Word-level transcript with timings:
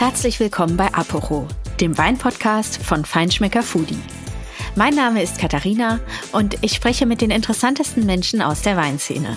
Herzlich 0.00 0.40
willkommen 0.40 0.78
bei 0.78 0.94
Aporo, 0.94 1.46
dem 1.78 1.98
Weinpodcast 1.98 2.82
von 2.82 3.04
Feinschmecker 3.04 3.62
Foodie. 3.62 3.98
Mein 4.74 4.94
Name 4.94 5.22
ist 5.22 5.38
Katharina 5.38 6.00
und 6.32 6.56
ich 6.62 6.72
spreche 6.72 7.04
mit 7.04 7.20
den 7.20 7.30
interessantesten 7.30 8.06
Menschen 8.06 8.40
aus 8.40 8.62
der 8.62 8.78
Weinszene. 8.78 9.36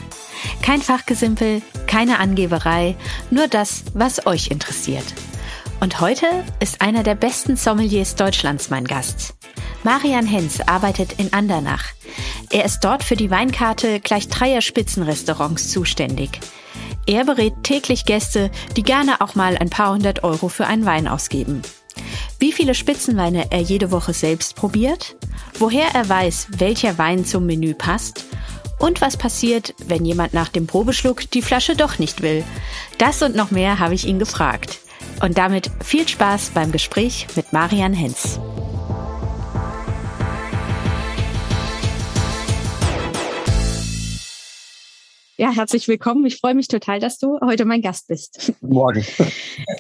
Kein 0.61 0.81
Fachgesimpel, 0.81 1.61
keine 1.85 2.17
Angeberei, 2.17 2.95
nur 3.29 3.49
das, 3.49 3.83
was 3.93 4.25
euch 4.25 4.51
interessiert. 4.51 5.03
Und 5.81 5.99
heute 5.99 6.27
ist 6.61 6.79
einer 6.79 7.03
der 7.03 7.15
besten 7.15 7.57
Sommeliers 7.57 8.15
Deutschlands 8.15 8.69
mein 8.69 8.85
Gast. 8.85 9.35
Marian 9.83 10.25
Hens 10.25 10.61
arbeitet 10.61 11.13
in 11.19 11.33
Andernach. 11.33 11.85
Er 12.49 12.63
ist 12.63 12.81
dort 12.81 13.03
für 13.03 13.17
die 13.17 13.29
Weinkarte 13.29 13.99
gleich 13.99 14.29
dreier 14.29 14.61
Spitzenrestaurants 14.61 15.69
zuständig. 15.69 16.39
Er 17.05 17.25
berät 17.25 17.53
täglich 17.63 18.05
Gäste, 18.05 18.49
die 18.77 18.83
gerne 18.83 19.19
auch 19.19 19.35
mal 19.35 19.57
ein 19.57 19.69
paar 19.69 19.93
hundert 19.93 20.23
Euro 20.23 20.47
für 20.47 20.67
einen 20.67 20.85
Wein 20.85 21.09
ausgeben. 21.09 21.61
Wie 22.39 22.53
viele 22.53 22.75
Spitzenweine 22.75 23.51
er 23.51 23.59
jede 23.59 23.91
Woche 23.91 24.13
selbst 24.13 24.55
probiert, 24.55 25.17
woher 25.59 25.93
er 25.93 26.07
weiß, 26.07 26.47
welcher 26.57 26.97
Wein 26.97 27.25
zum 27.25 27.45
Menü 27.45 27.73
passt 27.73 28.23
und 28.79 29.01
was 29.01 29.17
passiert, 29.17 29.75
wenn 29.87 30.05
jemand 30.05 30.33
nach 30.33 30.49
dem 30.49 30.65
Probeschluck 30.65 31.29
die 31.31 31.41
Flasche 31.41 31.75
doch 31.75 31.99
nicht 31.99 32.21
will. 32.21 32.43
Das 32.97 33.21
und 33.21 33.35
noch 33.35 33.51
mehr 33.51 33.79
habe 33.79 33.95
ich 33.95 34.05
ihn 34.05 34.19
gefragt. 34.19 34.79
Und 35.21 35.37
damit 35.37 35.69
viel 35.83 36.07
Spaß 36.07 36.51
beim 36.53 36.71
Gespräch 36.71 37.27
mit 37.35 37.51
Marian 37.51 37.93
Hens. 37.93 38.39
Ja, 45.35 45.51
herzlich 45.51 45.87
willkommen. 45.87 46.25
Ich 46.27 46.37
freue 46.37 46.53
mich 46.53 46.67
total, 46.67 46.99
dass 46.99 47.17
du 47.17 47.39
heute 47.41 47.65
mein 47.65 47.81
Gast 47.81 48.07
bist. 48.07 48.53
Morgen. 48.61 49.05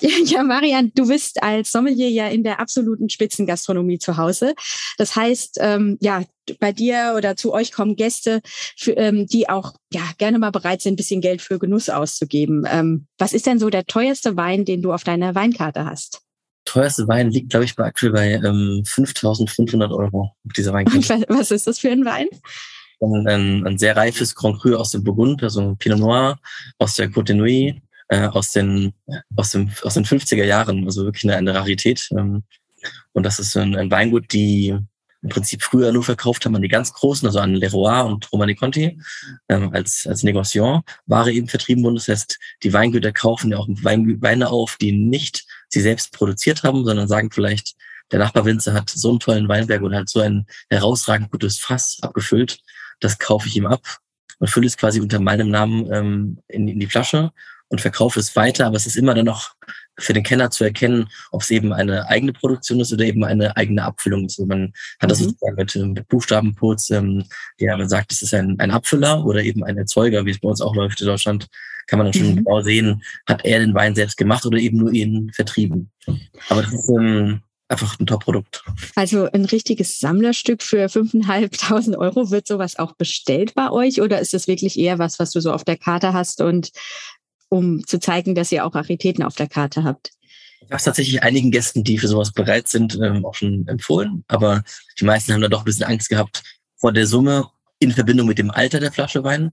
Ja, 0.01 0.43
Marian, 0.43 0.91
du 0.95 1.07
bist 1.07 1.41
als 1.43 1.71
Sommelier 1.71 2.09
ja 2.09 2.27
in 2.27 2.43
der 2.43 2.59
absoluten 2.59 3.09
Spitzengastronomie 3.09 3.99
zu 3.99 4.17
Hause. 4.17 4.53
Das 4.97 5.15
heißt, 5.15 5.57
ähm, 5.61 5.97
ja, 6.01 6.23
bei 6.59 6.71
dir 6.71 7.13
oder 7.15 7.35
zu 7.35 7.53
euch 7.53 7.71
kommen 7.71 7.95
Gäste, 7.95 8.41
für, 8.77 8.91
ähm, 8.91 9.27
die 9.27 9.49
auch 9.49 9.73
ja 9.91 10.01
gerne 10.17 10.39
mal 10.39 10.51
bereit 10.51 10.81
sind, 10.81 10.93
ein 10.93 10.97
bisschen 10.97 11.21
Geld 11.21 11.41
für 11.41 11.59
Genuss 11.59 11.89
auszugeben. 11.89 12.65
Ähm, 12.69 13.07
was 13.17 13.33
ist 13.33 13.45
denn 13.45 13.59
so 13.59 13.69
der 13.69 13.85
teuerste 13.85 14.35
Wein, 14.35 14.65
den 14.65 14.81
du 14.81 14.91
auf 14.93 15.03
deiner 15.03 15.35
Weinkarte 15.35 15.85
hast? 15.85 16.21
Teuerste 16.65 17.07
Wein 17.07 17.29
liegt, 17.31 17.51
glaube 17.51 17.65
ich, 17.65 17.75
bei 17.75 17.85
aktuell 17.85 18.13
bei 18.13 18.31
ähm, 18.33 18.83
5.500 18.85 19.91
Euro 19.91 20.31
auf 20.45 20.53
dieser 20.55 20.73
Weinkarte. 20.73 21.25
was 21.27 21.51
ist 21.51 21.67
das 21.67 21.79
für 21.79 21.91
ein 21.91 22.05
Wein? 22.05 22.27
Ein, 23.03 23.65
ein 23.65 23.77
sehr 23.77 23.95
reifes 23.95 24.35
Grand 24.35 24.59
Cru 24.59 24.75
aus 24.75 24.91
dem 24.91 25.03
Burgund, 25.03 25.43
also 25.43 25.75
Pinot 25.75 25.99
Noir 25.99 26.39
aus 26.77 26.95
der 26.95 27.09
Côte 27.09 27.33
Nuit, 27.33 27.81
äh, 28.09 28.27
aus, 28.27 28.51
den, 28.51 28.93
aus, 29.35 29.51
dem, 29.51 29.71
aus 29.83 29.93
den 29.95 30.05
50er 30.05 30.43
Jahren, 30.43 30.85
also 30.85 31.05
wirklich 31.05 31.23
eine, 31.25 31.35
eine 31.35 31.53
Rarität. 31.53 32.09
Ähm, 32.11 32.43
und 33.13 33.23
das 33.23 33.39
ist 33.39 33.55
ein, 33.57 33.75
ein 33.75 33.91
Weingut, 33.91 34.31
die 34.33 34.77
im 35.21 35.29
Prinzip 35.29 35.63
früher 35.63 35.91
nur 35.93 36.03
verkauft 36.03 36.45
haben 36.45 36.55
an 36.55 36.61
die 36.61 36.67
ganz 36.67 36.91
Großen, 36.91 37.25
also 37.25 37.39
an 37.39 37.53
Leroy 37.55 38.05
und 38.05 38.29
Romani 38.31 38.55
Conti 38.55 38.99
ähm, 39.47 39.71
als, 39.73 40.05
als 40.05 40.23
Negociant, 40.23 40.83
Ware 41.05 41.31
eben 41.31 41.47
vertrieben 41.47 41.83
wurden. 41.83 41.95
Das 41.95 42.09
heißt, 42.09 42.37
die 42.61 42.73
Weingüter 42.73 43.13
kaufen 43.13 43.51
ja 43.51 43.57
auch 43.57 43.67
Wein, 43.69 44.21
Weine 44.21 44.49
auf, 44.49 44.75
die 44.79 44.91
nicht 44.91 45.45
sie 45.69 45.81
selbst 45.81 46.11
produziert 46.11 46.63
haben, 46.63 46.83
sondern 46.83 47.07
sagen 47.07 47.31
vielleicht, 47.31 47.75
der 48.11 48.19
Nachbarwinzer 48.19 48.73
hat 48.73 48.89
so 48.89 49.09
einen 49.09 49.19
tollen 49.19 49.47
Weinberg 49.47 49.81
und 49.81 49.95
hat 49.95 50.09
so 50.09 50.19
ein 50.19 50.45
herausragend 50.69 51.31
gutes 51.31 51.57
Fass 51.57 51.99
abgefüllt 52.01 52.59
das 52.99 53.19
kaufe 53.19 53.47
ich 53.47 53.55
ihm 53.55 53.65
ab 53.65 53.81
und 54.39 54.49
fülle 54.49 54.67
es 54.67 54.77
quasi 54.77 54.99
unter 54.99 55.19
meinem 55.19 55.49
Namen 55.49 55.91
ähm, 55.91 56.39
in, 56.47 56.67
in 56.67 56.79
die 56.79 56.87
Flasche 56.87 57.31
und 57.69 57.81
verkaufe 57.81 58.19
es 58.19 58.35
weiter. 58.35 58.67
Aber 58.67 58.75
es 58.75 58.85
ist 58.85 58.95
immer 58.95 59.13
dann 59.13 59.25
noch 59.25 59.55
für 59.99 60.13
den 60.13 60.23
Kenner 60.23 60.49
zu 60.49 60.63
erkennen, 60.63 61.09
ob 61.31 61.41
es 61.41 61.51
eben 61.51 61.73
eine 61.73 62.07
eigene 62.07 62.33
Produktion 62.33 62.79
ist 62.79 62.93
oder 62.93 63.05
eben 63.05 63.23
eine 63.23 63.55
eigene 63.57 63.83
Abfüllung 63.83 64.25
ist. 64.25 64.39
Also 64.39 64.47
man 64.47 64.73
hat 64.99 65.11
das 65.11 65.19
mhm. 65.19 65.25
sozusagen 65.25 65.55
mit, 65.55 65.75
mit 65.75 66.07
Buchstabencodes, 66.07 66.89
ähm, 66.91 67.23
ja, 67.57 67.77
man 67.77 67.89
sagt, 67.89 68.11
es 68.11 68.21
ist 68.21 68.33
ein, 68.33 68.59
ein 68.59 68.71
Abfüller 68.71 69.25
oder 69.25 69.41
eben 69.41 69.63
ein 69.63 69.77
Erzeuger, 69.77 70.25
wie 70.25 70.31
es 70.31 70.39
bei 70.39 70.49
uns 70.49 70.61
auch 70.61 70.75
läuft 70.75 71.01
in 71.01 71.07
Deutschland, 71.07 71.47
kann 71.87 71.99
man 71.99 72.07
dann 72.07 72.13
schon 72.13 72.31
mhm. 72.31 72.35
genau 72.37 72.61
sehen, 72.61 73.03
hat 73.27 73.45
er 73.45 73.59
den 73.59 73.73
Wein 73.73 73.95
selbst 73.95 74.17
gemacht 74.17 74.45
oder 74.45 74.57
eben 74.57 74.77
nur 74.77 74.91
ihn 74.91 75.31
vertrieben. 75.33 75.91
Aber 76.49 76.61
das 76.63 76.73
ist, 76.73 76.89
ähm, 76.89 77.41
einfach 77.69 77.99
ein 77.99 78.05
Top-Produkt. 78.05 78.63
Also 78.95 79.29
ein 79.31 79.45
richtiges 79.45 79.99
Sammlerstück 79.99 80.61
für 80.61 80.85
5.500 80.85 81.97
Euro. 81.97 82.31
Wird 82.31 82.47
sowas 82.47 82.77
auch 82.77 82.93
bestellt 82.93 83.53
bei 83.55 83.71
euch 83.71 84.01
oder 84.01 84.19
ist 84.19 84.33
das 84.33 84.47
wirklich 84.47 84.77
eher 84.77 84.99
was, 84.99 85.19
was 85.19 85.31
du 85.31 85.39
so 85.39 85.51
auf 85.51 85.63
der 85.63 85.77
Karte 85.77 86.13
hast 86.13 86.41
und 86.41 86.71
um 87.49 87.85
zu 87.85 87.99
zeigen, 87.99 88.35
dass 88.35 88.51
ihr 88.51 88.65
auch 88.65 88.73
Raritäten 88.73 89.23
auf 89.23 89.35
der 89.35 89.47
Karte 89.47 89.83
habt? 89.83 90.11
Ich 90.61 90.69
habe 90.69 90.77
es 90.77 90.83
tatsächlich 90.83 91.21
einigen 91.23 91.51
Gästen, 91.51 91.83
die 91.83 91.97
für 91.97 92.07
sowas 92.07 92.31
bereit 92.31 92.67
sind, 92.67 92.97
ähm, 93.01 93.25
auch 93.25 93.35
schon 93.35 93.67
empfohlen. 93.67 94.23
Aber 94.27 94.63
die 94.99 95.05
meisten 95.05 95.33
haben 95.33 95.41
da 95.41 95.49
doch 95.49 95.59
ein 95.59 95.65
bisschen 95.65 95.85
Angst 95.85 96.09
gehabt 96.09 96.41
vor 96.77 96.93
der 96.93 97.05
Summe 97.05 97.49
in 97.79 97.91
Verbindung 97.91 98.27
mit 98.27 98.37
dem 98.37 98.49
Alter 98.49 98.79
der 98.79 98.91
Flasche 98.91 99.23
Wein. 99.23 99.51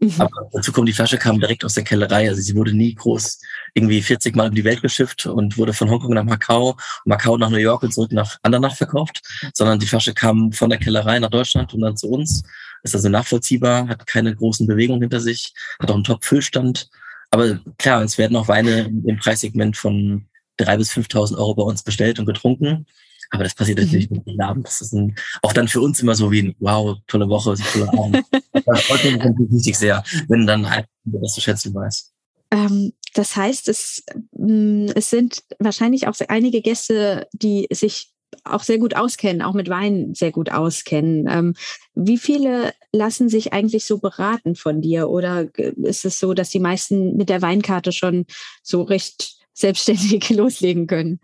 Mhm. 0.00 0.14
Aber 0.18 0.48
dazu 0.52 0.72
kommt, 0.72 0.88
die 0.88 0.92
Flasche 0.92 1.18
kam 1.18 1.38
direkt 1.38 1.64
aus 1.64 1.74
der 1.74 1.84
Kellerei. 1.84 2.28
Also 2.28 2.40
sie 2.40 2.54
wurde 2.54 2.72
nie 2.72 2.94
groß 2.94 3.40
irgendwie 3.74 4.02
40 4.02 4.34
Mal 4.36 4.48
um 4.48 4.54
die 4.54 4.64
Welt 4.64 4.82
geschifft 4.82 5.26
und 5.26 5.58
wurde 5.58 5.72
von 5.72 5.90
Hongkong 5.90 6.14
nach 6.14 6.24
Macau, 6.24 6.76
Macau 7.04 7.36
nach 7.36 7.50
New 7.50 7.56
York 7.56 7.82
und 7.82 7.92
zurück 7.92 8.12
nach 8.12 8.38
Andernach 8.42 8.76
verkauft, 8.76 9.22
sondern 9.54 9.78
die 9.78 9.86
Flasche 9.86 10.14
kam 10.14 10.52
von 10.52 10.70
der 10.70 10.78
Kellerei 10.78 11.18
nach 11.18 11.30
Deutschland 11.30 11.72
und 11.74 11.80
dann 11.80 11.96
zu 11.96 12.08
uns. 12.08 12.42
Ist 12.82 12.94
also 12.94 13.08
nachvollziehbar, 13.08 13.88
hat 13.88 14.06
keine 14.06 14.34
großen 14.34 14.66
Bewegungen 14.66 15.02
hinter 15.02 15.20
sich, 15.20 15.54
hat 15.78 15.90
auch 15.90 15.94
einen 15.94 16.04
Top-Füllstand. 16.04 16.88
Aber 17.30 17.60
klar, 17.78 18.02
es 18.02 18.18
werden 18.18 18.36
auch 18.36 18.48
Weine 18.48 18.90
im 19.06 19.18
Preissegment 19.18 19.76
von 19.76 20.26
3.000 20.58 20.76
bis 20.76 20.92
5.000 20.92 21.38
Euro 21.38 21.54
bei 21.54 21.62
uns 21.62 21.82
bestellt 21.82 22.18
und 22.18 22.26
getrunken. 22.26 22.86
Aber 23.32 23.44
das 23.44 23.54
passiert 23.54 23.78
natürlich 23.78 24.10
mhm. 24.10 24.16
nicht 24.16 24.26
jeden 24.26 24.42
Abend. 24.42 24.66
Das 24.66 24.80
ist 24.82 24.92
ein, 24.92 25.16
auch 25.40 25.54
dann 25.54 25.66
für 25.66 25.80
uns 25.80 26.00
immer 26.00 26.14
so 26.14 26.30
wie 26.30 26.42
ein, 26.42 26.54
wow, 26.60 26.98
tolle 27.06 27.28
Woche, 27.28 27.56
so 27.56 27.64
toller 27.72 27.92
Abend. 27.98 28.22
das 28.52 28.82
freut 28.82 29.04
mich 29.04 29.16
natürlich 29.16 29.52
wichtig 29.52 29.78
sehr, 29.78 30.04
wenn 30.28 30.46
dann 30.46 30.68
halt 30.68 30.86
das 31.04 31.34
zu 31.34 31.40
schätzen 31.40 31.74
weiß. 31.74 32.12
Ähm, 32.50 32.92
das 33.14 33.34
heißt, 33.34 33.68
es, 33.68 34.04
mm, 34.32 34.88
es 34.94 35.08
sind 35.08 35.42
wahrscheinlich 35.58 36.06
auch 36.06 36.14
einige 36.28 36.60
Gäste, 36.60 37.26
die 37.32 37.66
sich 37.72 38.10
auch 38.44 38.62
sehr 38.62 38.78
gut 38.78 38.96
auskennen, 38.96 39.42
auch 39.42 39.54
mit 39.54 39.68
Wein 39.68 40.14
sehr 40.14 40.30
gut 40.30 40.50
auskennen. 40.50 41.26
Ähm, 41.28 41.54
wie 41.94 42.18
viele 42.18 42.74
lassen 42.92 43.30
sich 43.30 43.54
eigentlich 43.54 43.86
so 43.86 43.98
beraten 43.98 44.56
von 44.56 44.82
dir? 44.82 45.08
Oder 45.08 45.48
ist 45.56 46.04
es 46.04 46.18
so, 46.18 46.34
dass 46.34 46.50
die 46.50 46.60
meisten 46.60 47.16
mit 47.16 47.30
der 47.30 47.40
Weinkarte 47.42 47.92
schon 47.92 48.26
so 48.62 48.82
recht 48.82 49.36
selbstständig 49.54 50.28
loslegen 50.30 50.86
können? 50.86 51.20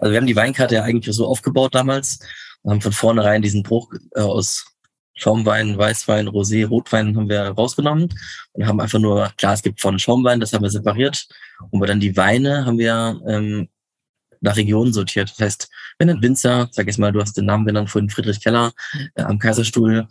Also 0.00 0.12
wir 0.12 0.18
haben 0.18 0.26
die 0.26 0.36
Weinkarte 0.36 0.76
ja 0.76 0.82
eigentlich 0.82 1.14
so 1.14 1.26
aufgebaut 1.26 1.74
damals, 1.74 2.18
haben 2.66 2.80
von 2.80 2.92
vornherein 2.92 3.42
diesen 3.42 3.62
Bruch 3.62 3.92
äh, 4.14 4.20
aus 4.20 4.66
Schaumwein, 5.14 5.76
Weißwein, 5.76 6.28
Rosé, 6.28 6.66
Rotwein 6.66 7.16
haben 7.16 7.28
wir 7.28 7.42
rausgenommen 7.42 8.08
und 8.52 8.66
haben 8.66 8.80
einfach 8.80 8.98
nur, 8.98 9.30
klar, 9.36 9.54
es 9.54 9.62
gibt 9.62 9.80
vorne 9.80 9.98
Schaumwein, 9.98 10.40
das 10.40 10.52
haben 10.52 10.62
wir 10.62 10.70
separiert. 10.70 11.28
Und 11.70 11.86
dann 11.86 12.00
die 12.00 12.16
Weine 12.16 12.64
haben 12.64 12.78
wir 12.78 13.20
ähm, 13.26 13.68
nach 14.40 14.56
Regionen 14.56 14.92
sortiert. 14.92 15.30
Das 15.30 15.38
heißt, 15.38 15.70
wenn 15.98 16.10
ein 16.10 16.22
Winzer, 16.22 16.68
sag 16.72 16.88
ich 16.88 16.98
mal, 16.98 17.12
du 17.12 17.20
hast 17.20 17.36
den 17.36 17.44
Namen 17.44 17.66
genannt 17.66 17.90
von 17.90 18.08
Friedrich 18.08 18.40
Keller 18.40 18.72
äh, 19.14 19.22
am 19.22 19.38
Kaiserstuhl, 19.38 20.08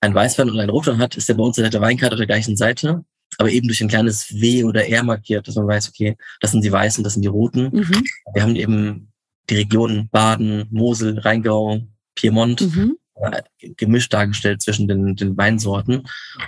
ein 0.00 0.14
Weißwein 0.14 0.50
und 0.50 0.60
ein 0.60 0.70
Rotwein 0.70 0.98
hat, 0.98 1.16
ist 1.16 1.28
der 1.28 1.34
bei 1.34 1.42
uns 1.42 1.58
in 1.58 1.68
der 1.68 1.80
Weinkarte 1.80 2.14
auf 2.14 2.18
der 2.18 2.26
gleichen 2.26 2.56
Seite 2.56 3.02
aber 3.38 3.50
eben 3.50 3.66
durch 3.68 3.80
ein 3.80 3.88
kleines 3.88 4.32
W 4.32 4.64
oder 4.64 4.86
R 4.86 5.02
markiert, 5.02 5.46
dass 5.46 5.56
man 5.56 5.66
weiß, 5.66 5.88
okay, 5.88 6.16
das 6.40 6.52
sind 6.52 6.64
die 6.64 6.72
Weißen, 6.72 7.04
das 7.04 7.14
sind 7.14 7.22
die 7.22 7.28
Roten. 7.28 7.70
Mhm. 7.72 8.04
Wir 8.34 8.42
haben 8.42 8.56
eben 8.56 9.12
die 9.48 9.56
Regionen 9.56 10.08
Baden, 10.10 10.66
Mosel, 10.70 11.18
Rheingau, 11.18 11.82
Piemont 12.14 12.60
mhm. 12.62 12.96
äh, 13.14 13.42
gemischt 13.76 14.12
dargestellt 14.12 14.62
zwischen 14.62 14.88
den, 14.88 15.16
den 15.16 15.36
Weinsorten 15.36 16.02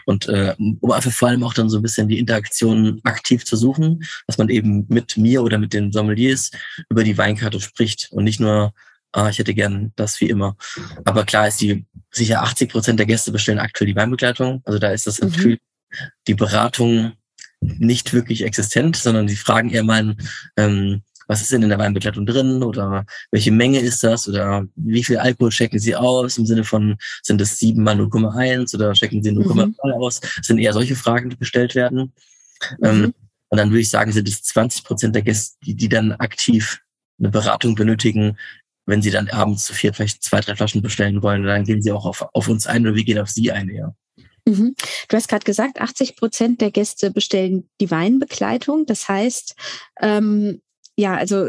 und 0.06 0.28
äh, 0.28 0.54
um 0.58 0.90
einfach 0.90 1.12
vor 1.12 1.28
allem 1.28 1.44
auch 1.44 1.54
dann 1.54 1.68
so 1.68 1.78
ein 1.78 1.82
bisschen 1.82 2.08
die 2.08 2.18
Interaktion 2.18 3.00
aktiv 3.04 3.44
zu 3.44 3.56
suchen, 3.56 4.04
dass 4.26 4.38
man 4.38 4.48
eben 4.48 4.86
mit 4.88 5.16
mir 5.16 5.42
oder 5.42 5.58
mit 5.58 5.72
den 5.72 5.92
Sommeliers 5.92 6.50
über 6.88 7.04
die 7.04 7.18
Weinkarte 7.18 7.60
spricht 7.60 8.08
und 8.10 8.24
nicht 8.24 8.40
nur 8.40 8.72
ah, 9.12 9.28
ich 9.28 9.38
hätte 9.38 9.54
gern 9.54 9.92
das 9.96 10.20
wie 10.20 10.28
immer. 10.28 10.56
Aber 11.04 11.24
klar 11.24 11.48
ist 11.48 11.60
die 11.60 11.86
sicher 12.10 12.42
80 12.42 12.70
Prozent 12.70 12.98
der 12.98 13.06
Gäste 13.06 13.32
bestellen 13.32 13.58
aktuell 13.58 13.88
die 13.88 13.96
Weinbegleitung. 13.96 14.62
Also 14.64 14.78
da 14.78 14.90
ist 14.90 15.06
das 15.06 15.20
mhm. 15.20 15.28
natürlich 15.28 15.60
die 16.26 16.34
Beratung 16.34 17.12
nicht 17.60 18.12
wirklich 18.12 18.44
existent, 18.44 18.96
sondern 18.96 19.28
sie 19.28 19.36
fragen 19.36 19.70
eher 19.70 19.84
mal, 19.84 20.16
ähm, 20.56 21.02
was 21.28 21.42
ist 21.42 21.52
denn 21.52 21.62
in 21.62 21.68
der 21.68 21.78
Weinbegleitung 21.78 22.24
drin 22.24 22.62
oder 22.62 23.04
welche 23.30 23.52
Menge 23.52 23.80
ist 23.80 24.02
das 24.02 24.26
oder 24.28 24.64
wie 24.76 25.04
viel 25.04 25.18
Alkohol 25.18 25.50
checken 25.50 25.78
Sie 25.78 25.94
aus 25.94 26.38
im 26.38 26.46
Sinne 26.46 26.64
von, 26.64 26.96
sind 27.22 27.40
es 27.40 27.58
7 27.58 27.82
mal 27.82 28.00
0,1 28.00 28.74
oder 28.74 28.94
checken 28.94 29.22
Sie 29.22 29.30
0,2 29.30 29.66
mhm. 29.66 29.74
aus? 29.92 30.20
Das 30.20 30.46
sind 30.46 30.58
eher 30.58 30.72
solche 30.72 30.96
Fragen, 30.96 31.28
die 31.28 31.36
gestellt 31.36 31.74
werden. 31.74 32.14
Ähm, 32.82 33.00
mhm. 33.00 33.14
Und 33.50 33.58
dann 33.58 33.70
würde 33.70 33.80
ich 33.80 33.90
sagen, 33.90 34.10
sind 34.10 34.26
es 34.26 34.42
20 34.42 34.84
Prozent 34.84 35.14
der 35.14 35.22
Gäste, 35.22 35.56
die, 35.64 35.74
die 35.74 35.88
dann 35.88 36.12
aktiv 36.12 36.80
eine 37.18 37.30
Beratung 37.30 37.74
benötigen, 37.74 38.38
wenn 38.86 39.02
sie 39.02 39.10
dann 39.10 39.28
abends 39.28 39.64
zu 39.64 39.74
vier 39.74 39.92
vielleicht 39.92 40.22
zwei, 40.22 40.40
drei 40.40 40.56
Flaschen 40.56 40.80
bestellen 40.80 41.22
wollen, 41.22 41.42
dann 41.42 41.64
gehen 41.64 41.82
sie 41.82 41.92
auch 41.92 42.06
auf, 42.06 42.26
auf 42.32 42.48
uns 42.48 42.66
ein 42.66 42.86
oder 42.86 42.94
wir 42.94 43.04
gehen 43.04 43.18
auf 43.18 43.28
sie 43.28 43.52
ein 43.52 43.68
eher. 43.68 43.94
Mhm. 44.48 44.74
Du 45.08 45.16
hast 45.16 45.28
gerade 45.28 45.44
gesagt, 45.44 45.80
80 45.80 46.16
Prozent 46.16 46.60
der 46.60 46.70
Gäste 46.70 47.10
bestellen 47.10 47.68
die 47.80 47.90
Weinbegleitung. 47.90 48.86
Das 48.86 49.08
heißt, 49.08 49.54
ähm, 50.00 50.62
ja, 50.98 51.14
also 51.14 51.46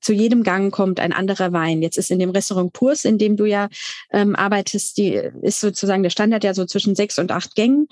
zu 0.00 0.12
jedem 0.12 0.44
Gang 0.44 0.72
kommt 0.72 1.00
ein 1.00 1.12
anderer 1.12 1.52
Wein. 1.52 1.82
Jetzt 1.82 1.98
ist 1.98 2.12
in 2.12 2.20
dem 2.20 2.30
Restaurant 2.30 2.72
Purs, 2.72 3.04
in 3.04 3.18
dem 3.18 3.36
du 3.36 3.44
ja 3.44 3.68
ähm, 4.12 4.36
arbeitest, 4.36 4.98
die 4.98 5.20
ist 5.42 5.60
sozusagen 5.60 6.04
der 6.04 6.10
Standard 6.10 6.44
ja 6.44 6.54
so 6.54 6.64
zwischen 6.64 6.94
sechs 6.94 7.18
und 7.18 7.32
acht 7.32 7.56
Gängen. 7.56 7.88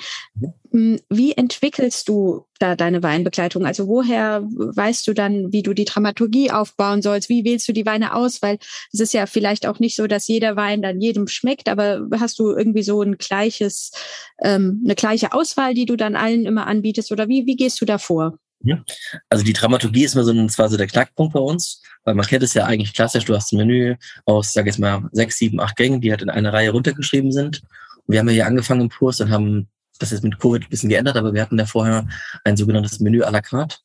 Mhm. 0.71 1.01
Wie 1.11 1.33
entwickelst 1.33 2.09
du 2.09 2.47
da 2.61 2.77
deine 2.77 3.03
Weinbegleitung? 3.03 3.67
Also 3.67 3.89
woher 3.89 4.45
weißt 4.45 5.09
du 5.09 5.13
dann, 5.13 5.53
wie 5.53 5.65
du 5.65 5.75
die 5.75 5.87
Dramaturgie 5.87 6.53
aufbauen 6.53 7.03
sollst? 7.03 7.29
Wie 7.29 7.45
wählst 7.45 7.67
du 7.67 7.73
die 7.73 7.85
Weine 7.85 8.15
aus? 8.15 8.41
Weil 8.41 8.59
es 8.93 9.01
ist 9.01 9.13
ja 9.13 9.27
vielleicht 9.27 9.67
auch 9.67 9.81
nicht 9.81 9.97
so, 9.97 10.07
dass 10.07 10.29
jeder 10.29 10.55
Wein 10.55 10.83
dann 10.83 11.01
jedem 11.01 11.27
schmeckt, 11.27 11.69
aber 11.69 12.07
hast 12.21 12.39
du 12.39 12.53
irgendwie 12.53 12.85
so 12.85 13.03
ein 13.03 13.19
gleiches, 13.19 13.91
ähm, 14.41 14.83
eine 14.85 14.95
gleiche 14.95 15.33
Auswahl, 15.33 15.75
die 15.75 15.87
du 15.87 15.97
dann 15.97 16.15
allen 16.15 16.47
immer 16.47 16.69
anbietest? 16.69 17.11
Oder 17.11 17.27
wie, 17.27 17.45
wie 17.47 17.57
gehst 17.57 17.81
du 17.81 17.85
da 17.87 17.99
vor? 17.99 18.39
Also 19.29 19.45
die 19.45 19.53
Dramaturgie 19.53 20.05
ist 20.05 20.15
immer 20.15 20.25
so 20.25 20.33
ein, 20.33 20.49
zwar 20.49 20.69
so 20.69 20.77
der 20.77 20.87
Knackpunkt 20.87 21.33
bei 21.35 21.41
uns, 21.41 21.83
weil 22.05 22.15
man 22.15 22.27
kennt 22.27 22.43
es 22.43 22.55
ja 22.55 22.65
eigentlich 22.65 22.95
klassisch, 22.95 23.25
du 23.25 23.35
hast 23.35 23.53
ein 23.53 23.59
Menü 23.59 23.97
aus, 24.25 24.53
sag 24.53 24.67
ich 24.67 24.79
mal, 24.79 25.09
sechs, 25.13 25.39
sieben, 25.39 25.61
acht 25.61 25.77
Gängen, 25.77 26.01
die 26.01 26.11
halt 26.11 26.23
in 26.23 26.31
eine 26.31 26.53
Reihe 26.53 26.71
runtergeschrieben 26.71 27.33
sind. 27.33 27.63
Und 28.07 28.13
wir 28.13 28.19
haben 28.19 28.29
ja 28.29 28.35
hier 28.35 28.47
angefangen 28.47 28.83
im 28.83 28.91
Kurs 28.91 29.21
und 29.21 29.31
haben 29.31 29.69
das 29.99 30.13
ist 30.13 30.23
mit 30.23 30.39
Covid 30.39 30.65
ein 30.65 30.69
bisschen 30.69 30.89
geändert, 30.89 31.17
aber 31.17 31.33
wir 31.33 31.43
hatten 31.43 31.59
ja 31.59 31.67
vorher 31.67 32.07
ein 32.45 32.57
sogenanntes 32.57 33.01
Menü 33.01 33.23
à 33.23 33.31
la 33.31 33.41
carte. 33.41 33.77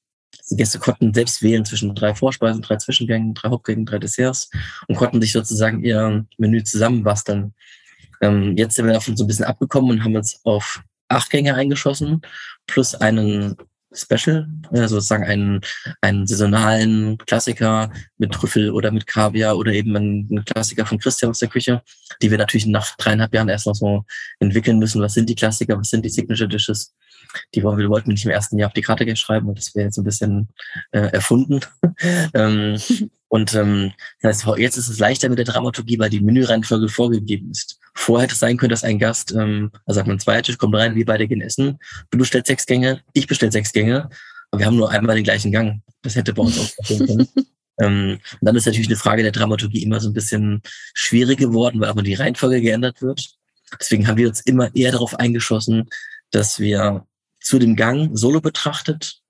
Die 0.50 0.56
Gäste 0.56 0.80
konnten 0.80 1.14
selbst 1.14 1.42
wählen 1.42 1.66
zwischen 1.66 1.96
drei 1.96 2.14
Vorspeisen, 2.14 2.62
drei 2.62 2.78
Zwischengängen, 2.78 3.34
drei 3.34 3.50
Hauptgängen, 3.50 3.86
drei 3.86 4.00
Desserts 4.00 4.50
und 4.88 4.96
konnten 4.96 5.22
sich 5.22 5.32
sozusagen 5.32 5.84
ihr 5.84 6.26
Menü 6.38 6.64
zusammenbasteln. 6.64 7.54
Ähm, 8.22 8.56
jetzt 8.58 8.76
sind 8.76 8.86
wir 8.86 8.94
davon 8.94 9.16
so 9.16 9.24
ein 9.24 9.28
bisschen 9.28 9.46
abgekommen 9.46 9.92
und 9.92 10.04
haben 10.04 10.16
uns 10.16 10.40
auf 10.44 10.84
acht 11.08 11.30
Gänge 11.30 11.56
eingeschossen 11.56 12.22
plus 12.68 12.96
einen 12.96 13.56
Special, 13.94 14.48
äh, 14.72 14.88
sozusagen 14.88 15.24
einen, 15.24 15.62
einen 16.02 16.26
saisonalen 16.26 17.18
Klassiker 17.20 17.92
mit 18.18 18.32
Trüffel 18.32 18.72
oder 18.72 18.92
mit 18.92 19.08
Kaviar 19.08 19.58
oder 19.58 19.74
eben 19.74 19.96
einen 19.96 20.46
Klassiker 20.46 20.86
von 20.86 21.00
Christian 21.00 21.32
aus 21.32 21.40
der 21.40 21.50
Küche, 21.50 21.82
die 22.22 22.32
wir 22.32 22.38
natürlich 22.38 22.66
nach 22.68 22.96
dreieinhalb 22.96 23.34
Jahren 23.34 23.50
erst 23.50 23.68
noch 23.68 23.76
so 23.76 24.06
entwickeln 24.40 24.80
müssen. 24.80 25.02
Was 25.02 25.14
sind 25.14 25.30
die 25.30 25.36
Klassiker, 25.36 25.78
was 25.78 25.90
sind 25.90 26.06
die 26.06 26.10
Signature 26.10 26.50
Dishes? 26.50 26.94
Die 27.54 27.64
wollen 27.64 27.78
wir 27.78 27.90
wollten 27.90 28.12
nicht 28.12 28.26
im 28.26 28.32
ersten 28.32 28.58
Jahr 28.58 28.68
auf 28.68 28.74
die 28.74 28.82
Karte 28.82 29.16
schreiben 29.16 29.48
und 29.48 29.58
das 29.58 29.74
wäre 29.76 29.86
jetzt 29.86 29.98
ein 29.98 30.04
bisschen 30.04 30.50
äh, 30.92 31.12
erfunden. 31.12 31.62
ähm, 32.34 32.78
und 33.32 33.56
ähm, 33.56 33.94
das 34.22 34.46
heißt, 34.46 34.58
jetzt 34.60 34.76
ist 34.76 34.90
es 34.90 35.00
leichter 35.00 35.30
mit 35.30 35.38
der 35.38 35.46
Dramaturgie, 35.46 35.98
weil 35.98 36.10
die 36.10 36.20
Menüreihenfolge 36.20 36.90
vorgegeben 36.90 37.50
ist. 37.50 37.80
Vorher 37.94 38.24
hätte 38.24 38.34
es 38.34 38.42
sein 38.42 38.58
können, 38.58 38.72
dass 38.72 38.84
ein 38.84 39.00
Gast, 39.00 39.32
ähm, 39.32 39.72
also 39.86 40.00
sagt 40.00 40.10
man, 40.10 40.20
zwei 40.20 40.42
Tisch 40.42 40.58
kommt 40.58 40.76
rein, 40.76 40.96
wir 40.96 41.06
beide 41.06 41.30
gehen 41.30 41.40
essen. 41.40 41.80
Du 42.10 42.18
bestellst 42.18 42.48
sechs 42.48 42.66
Gänge, 42.66 43.00
ich 43.14 43.28
bestell 43.28 43.50
sechs 43.50 43.72
Gänge, 43.72 44.10
aber 44.52 44.60
wir 44.60 44.66
haben 44.66 44.76
nur 44.76 44.92
einmal 44.92 45.16
den 45.16 45.24
gleichen 45.24 45.54
Gang. 45.54 45.82
Das 46.02 46.18
hätte 46.18 46.34
bei 46.34 46.42
uns 46.42 46.60
auch 46.60 46.76
passieren 46.76 47.08
können. 47.08 47.28
ähm, 47.82 48.20
und 48.34 48.46
dann 48.46 48.56
ist 48.58 48.66
natürlich 48.66 48.90
eine 48.90 48.98
Frage 48.98 49.24
der 49.24 49.32
Dramaturgie 49.32 49.82
immer 49.82 50.02
so 50.02 50.10
ein 50.10 50.14
bisschen 50.14 50.62
schwierig 50.94 51.40
geworden, 51.40 51.80
weil 51.80 51.88
aber 51.88 52.04
die 52.04 52.16
Reihenfolge 52.16 52.60
geändert 52.60 53.02
wird. 53.02 53.30
Deswegen 53.80 54.10
haben 54.10 54.18
wir 54.18 54.28
uns 54.28 54.42
immer 54.42 54.76
eher 54.76 54.92
darauf 54.92 55.18
eingeschossen, 55.18 55.88
dass 56.32 56.60
wir 56.60 57.06
zu 57.40 57.60
dem 57.60 57.78
Gang 57.78 58.10
solo 58.12 58.42
betrachtet 58.42 59.22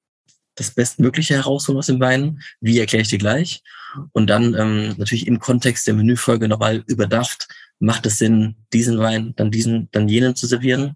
das 0.56 0.72
Bestmögliche 0.72 1.36
herausholen 1.36 1.78
aus 1.78 1.86
dem 1.86 2.00
Wein. 2.00 2.42
Wie 2.60 2.80
erkläre 2.80 3.04
ich 3.04 3.10
dir 3.10 3.20
gleich? 3.20 3.62
Und 4.12 4.28
dann 4.30 4.54
ähm, 4.56 4.96
natürlich 4.98 5.28
im 5.28 5.40
Kontext 5.40 5.88
der 5.88 5.94
Menüfolge 5.94 6.48
nochmal 6.48 6.84
überdacht, 6.88 7.48
macht 7.80 8.06
es 8.06 8.18
Sinn, 8.18 8.56
diesen 8.74 9.00
Wein, 9.00 9.34
dann 9.36 9.52
diesen, 9.52 9.90
dann 9.92 10.08
jenen 10.08 10.36
zu 10.36 10.48
servieren. 10.48 10.96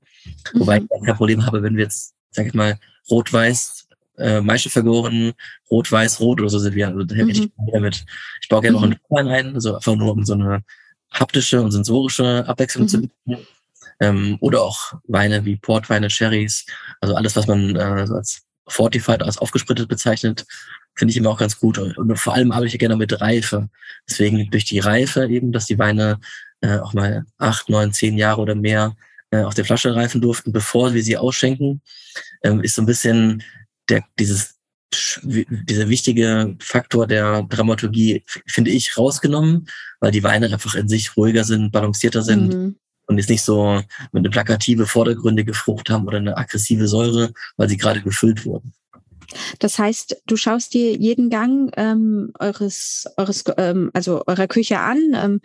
Mhm. 0.53 0.59
Wobei 0.59 0.77
ich 0.77 1.05
kein 1.05 1.15
Problem 1.15 1.45
habe, 1.45 1.63
wenn 1.63 1.75
wir 1.75 1.83
jetzt, 1.83 2.13
sag 2.31 2.45
ich 2.45 2.53
mal, 2.53 2.79
rot-weiß, 3.09 3.87
äh, 4.17 4.41
Maische 4.41 4.69
vergoren, 4.69 5.33
rot-weiß, 5.69 6.19
rot 6.19 6.39
oder 6.39 6.49
so 6.49 6.59
servieren. 6.59 6.93
Also 6.93 7.05
da 7.05 7.15
hätte 7.15 7.25
mhm. 7.25 7.31
ich 7.31 7.51
damit. 7.73 8.05
Ich 8.41 8.47
baue 8.47 8.61
gerne 8.61 8.77
mhm. 8.77 8.83
noch 8.83 8.89
einen 8.89 8.99
Wein 9.09 9.27
ein, 9.27 9.55
also 9.55 9.75
einfach 9.75 9.95
nur 9.95 10.11
um 10.11 10.23
so 10.23 10.33
eine 10.33 10.63
haptische 11.11 11.61
und 11.61 11.71
sensorische 11.71 12.47
Abwechslung 12.47 12.87
zu 12.87 12.97
mhm. 12.97 13.11
bieten. 13.25 13.47
Ähm, 13.99 14.37
oder 14.41 14.61
auch 14.61 14.93
Weine 15.07 15.45
wie 15.45 15.55
Portweine, 15.55 16.09
Sherrys, 16.09 16.65
also 16.99 17.15
alles, 17.15 17.35
was 17.35 17.47
man 17.47 17.77
äh, 17.77 17.79
als 17.79 18.43
Fortified, 18.67 19.23
als 19.23 19.37
aufgesprittet 19.37 19.87
bezeichnet, 19.87 20.45
finde 20.95 21.11
ich 21.11 21.17
immer 21.17 21.29
auch 21.29 21.39
ganz 21.39 21.59
gut. 21.59 21.77
Und 21.77 22.17
vor 22.17 22.33
allem 22.33 22.51
arbeite 22.51 22.73
ich 22.73 22.79
gerne 22.79 22.95
mit 22.95 23.19
Reife. 23.21 23.69
Deswegen 24.09 24.49
durch 24.49 24.65
die 24.65 24.79
Reife 24.79 25.27
eben, 25.27 25.51
dass 25.51 25.65
die 25.65 25.79
Weine 25.79 26.19
äh, 26.61 26.77
auch 26.77 26.93
mal 26.93 27.25
acht, 27.37 27.69
neun, 27.69 27.93
zehn 27.93 28.17
Jahre 28.17 28.41
oder 28.41 28.55
mehr 28.55 28.95
äh, 29.31 29.43
auf 29.43 29.53
der 29.53 29.65
Flasche 29.65 29.95
reifen 29.95 30.21
durften, 30.21 30.51
bevor 30.51 30.93
wir 30.93 31.03
sie 31.03 31.17
ausschenken, 31.17 31.81
ähm, 32.43 32.61
ist 32.61 32.75
so 32.75 32.81
ein 32.81 32.85
bisschen 32.85 33.43
der, 33.89 34.03
dieses, 34.17 34.55
dieser 34.93 35.89
wichtige 35.89 36.55
Faktor 36.59 37.07
der 37.07 37.43
Dramaturgie, 37.43 38.23
finde 38.47 38.71
ich, 38.71 38.97
rausgenommen, 38.97 39.67
weil 39.99 40.11
die 40.11 40.23
Weine 40.23 40.47
einfach 40.47 40.75
in 40.75 40.87
sich 40.87 41.17
ruhiger 41.17 41.43
sind, 41.43 41.71
balancierter 41.71 42.21
sind. 42.21 42.53
Mhm. 42.53 42.75
Und 43.07 43.17
jetzt 43.19 43.29
nicht 43.29 43.43
so 43.43 43.83
mit 44.11 44.21
eine 44.21 44.29
plakative, 44.29 44.87
vordergründige 44.87 45.53
Frucht 45.53 45.89
haben 45.91 46.07
oder 46.07 46.17
eine 46.17 46.37
aggressive 46.37 46.87
Säure, 46.87 47.33
weil 47.57 47.69
sie 47.69 47.77
gerade 47.77 48.01
gefüllt 48.01 48.45
wurden. 48.45 48.73
Das 49.59 49.79
heißt, 49.79 50.21
du 50.25 50.37
schaust 50.37 50.73
dir 50.73 50.95
jeden 50.95 51.29
Gang 51.29 51.71
ähm, 51.77 52.31
eures, 52.39 53.05
eures, 53.17 53.43
ähm, 53.57 53.91
also 53.93 54.23
eurer 54.27 54.47
Küche 54.47 54.79
an 54.79 54.99
ähm, 55.15 55.41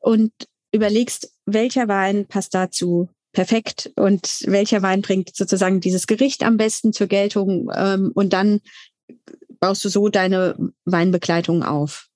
und 0.00 0.32
überlegst, 0.72 1.32
welcher 1.46 1.88
Wein 1.88 2.26
passt 2.26 2.54
dazu 2.54 3.08
perfekt 3.32 3.90
und 3.96 4.42
welcher 4.46 4.82
Wein 4.82 5.02
bringt 5.02 5.34
sozusagen 5.34 5.80
dieses 5.80 6.06
Gericht 6.06 6.42
am 6.42 6.56
besten 6.56 6.92
zur 6.92 7.06
Geltung 7.06 7.70
ähm, 7.74 8.12
und 8.14 8.32
dann 8.32 8.60
baust 9.60 9.84
du 9.84 9.88
so 9.88 10.08
deine 10.08 10.56
Weinbegleitung 10.84 11.62
auf. 11.62 12.08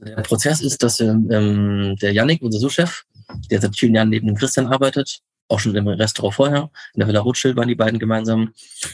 Der 0.00 0.22
Prozess 0.22 0.60
ist, 0.60 0.82
dass 0.82 1.00
ähm, 1.00 1.96
der 2.00 2.12
Yannick, 2.12 2.42
unser 2.42 2.58
Sous-Chef, 2.58 3.02
der 3.50 3.60
seit 3.60 3.76
vielen 3.76 3.94
Jahren 3.94 4.08
neben 4.08 4.26
dem 4.26 4.36
Christian 4.36 4.66
arbeitet, 4.66 5.20
auch 5.50 5.60
schon 5.60 5.74
im 5.74 5.88
Restaurant 5.88 6.34
vorher. 6.34 6.70
In 6.94 7.00
der 7.00 7.08
Villa 7.08 7.20
Rothschild 7.20 7.56
waren 7.56 7.68
die 7.68 7.74
beiden 7.74 7.98
gemeinsam. 7.98 8.52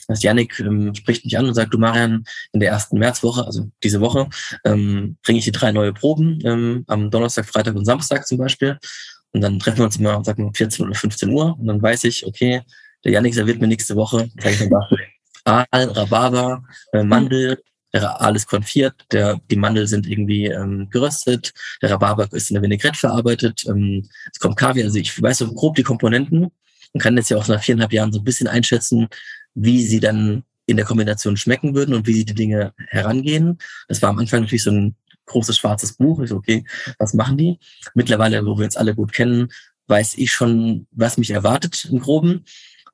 Das 0.08 0.22
Yannick 0.22 0.58
ähm, 0.60 0.94
spricht 0.94 1.24
mich 1.24 1.36
an 1.38 1.46
und 1.46 1.54
sagt, 1.54 1.74
du 1.74 1.78
Marian, 1.78 2.24
in 2.52 2.60
der 2.60 2.70
ersten 2.70 2.98
Märzwoche, 2.98 3.44
also 3.44 3.70
diese 3.82 4.00
Woche, 4.00 4.28
ähm, 4.64 5.16
bringe 5.24 5.38
ich 5.38 5.44
dir 5.44 5.52
drei 5.52 5.72
neue 5.72 5.92
Proben, 5.92 6.40
ähm, 6.44 6.84
am 6.86 7.10
Donnerstag, 7.10 7.46
Freitag 7.46 7.74
und 7.76 7.84
Samstag 7.84 8.26
zum 8.26 8.38
Beispiel. 8.38 8.78
Und 9.32 9.40
dann 9.42 9.58
treffen 9.58 9.78
wir 9.78 9.84
uns 9.84 9.96
immer, 9.96 10.24
sagen 10.24 10.44
wir, 10.44 10.52
14 10.54 10.86
oder 10.86 10.94
15 10.94 11.28
Uhr. 11.30 11.58
Und 11.58 11.66
dann 11.66 11.82
weiß 11.82 12.04
ich, 12.04 12.26
okay, 12.26 12.62
der 13.04 13.12
Yannick 13.12 13.34
serviert 13.34 13.60
mir 13.60 13.68
nächste 13.68 13.96
Woche, 13.96 14.30
sage 14.40 14.54
ich 14.54 14.70
Beispiel, 14.70 14.98
Aal, 15.44 15.66
Rhabarber, 15.72 16.64
äh, 16.92 17.04
Mandel, 17.04 17.62
der 18.00 18.20
Aal 18.20 18.36
konfiert, 18.46 18.94
der, 19.12 19.40
die 19.50 19.56
Mandel 19.56 19.86
sind 19.86 20.06
irgendwie 20.06 20.46
ähm, 20.46 20.88
geröstet, 20.90 21.52
der 21.82 21.90
Rhabarber 21.90 22.28
ist 22.32 22.50
in 22.50 22.54
der 22.54 22.62
Vinaigrette 22.62 22.98
verarbeitet, 22.98 23.64
ähm, 23.68 24.08
es 24.32 24.38
kommt 24.38 24.56
Kaviar, 24.56 24.86
also 24.86 24.98
ich 24.98 25.20
weiß 25.20 25.38
so 25.38 25.52
grob 25.52 25.76
die 25.76 25.82
Komponenten 25.82 26.50
und 26.92 27.00
kann 27.00 27.16
jetzt 27.16 27.30
ja 27.30 27.36
auch 27.36 27.48
nach 27.48 27.62
viereinhalb 27.62 27.92
Jahren 27.92 28.12
so 28.12 28.20
ein 28.20 28.24
bisschen 28.24 28.48
einschätzen, 28.48 29.08
wie 29.54 29.82
sie 29.84 30.00
dann 30.00 30.44
in 30.66 30.76
der 30.76 30.86
Kombination 30.86 31.36
schmecken 31.36 31.74
würden 31.74 31.94
und 31.94 32.06
wie 32.06 32.12
sie 32.12 32.24
die 32.24 32.34
Dinge 32.34 32.72
herangehen. 32.88 33.58
Das 33.88 34.02
war 34.02 34.10
am 34.10 34.18
Anfang 34.18 34.42
natürlich 34.42 34.64
so 34.64 34.70
ein 34.70 34.96
großes 35.26 35.56
schwarzes 35.56 35.92
Buch. 35.92 36.20
Ich 36.20 36.30
so, 36.30 36.36
okay, 36.36 36.64
was 36.98 37.14
machen 37.14 37.36
die? 37.36 37.58
Mittlerweile, 37.94 38.44
wo 38.44 38.58
wir 38.58 38.64
uns 38.64 38.76
alle 38.76 38.94
gut 38.94 39.12
kennen, 39.12 39.48
weiß 39.86 40.14
ich 40.18 40.32
schon, 40.32 40.86
was 40.90 41.18
mich 41.18 41.30
erwartet 41.30 41.86
im 41.90 42.00
Groben. 42.00 42.44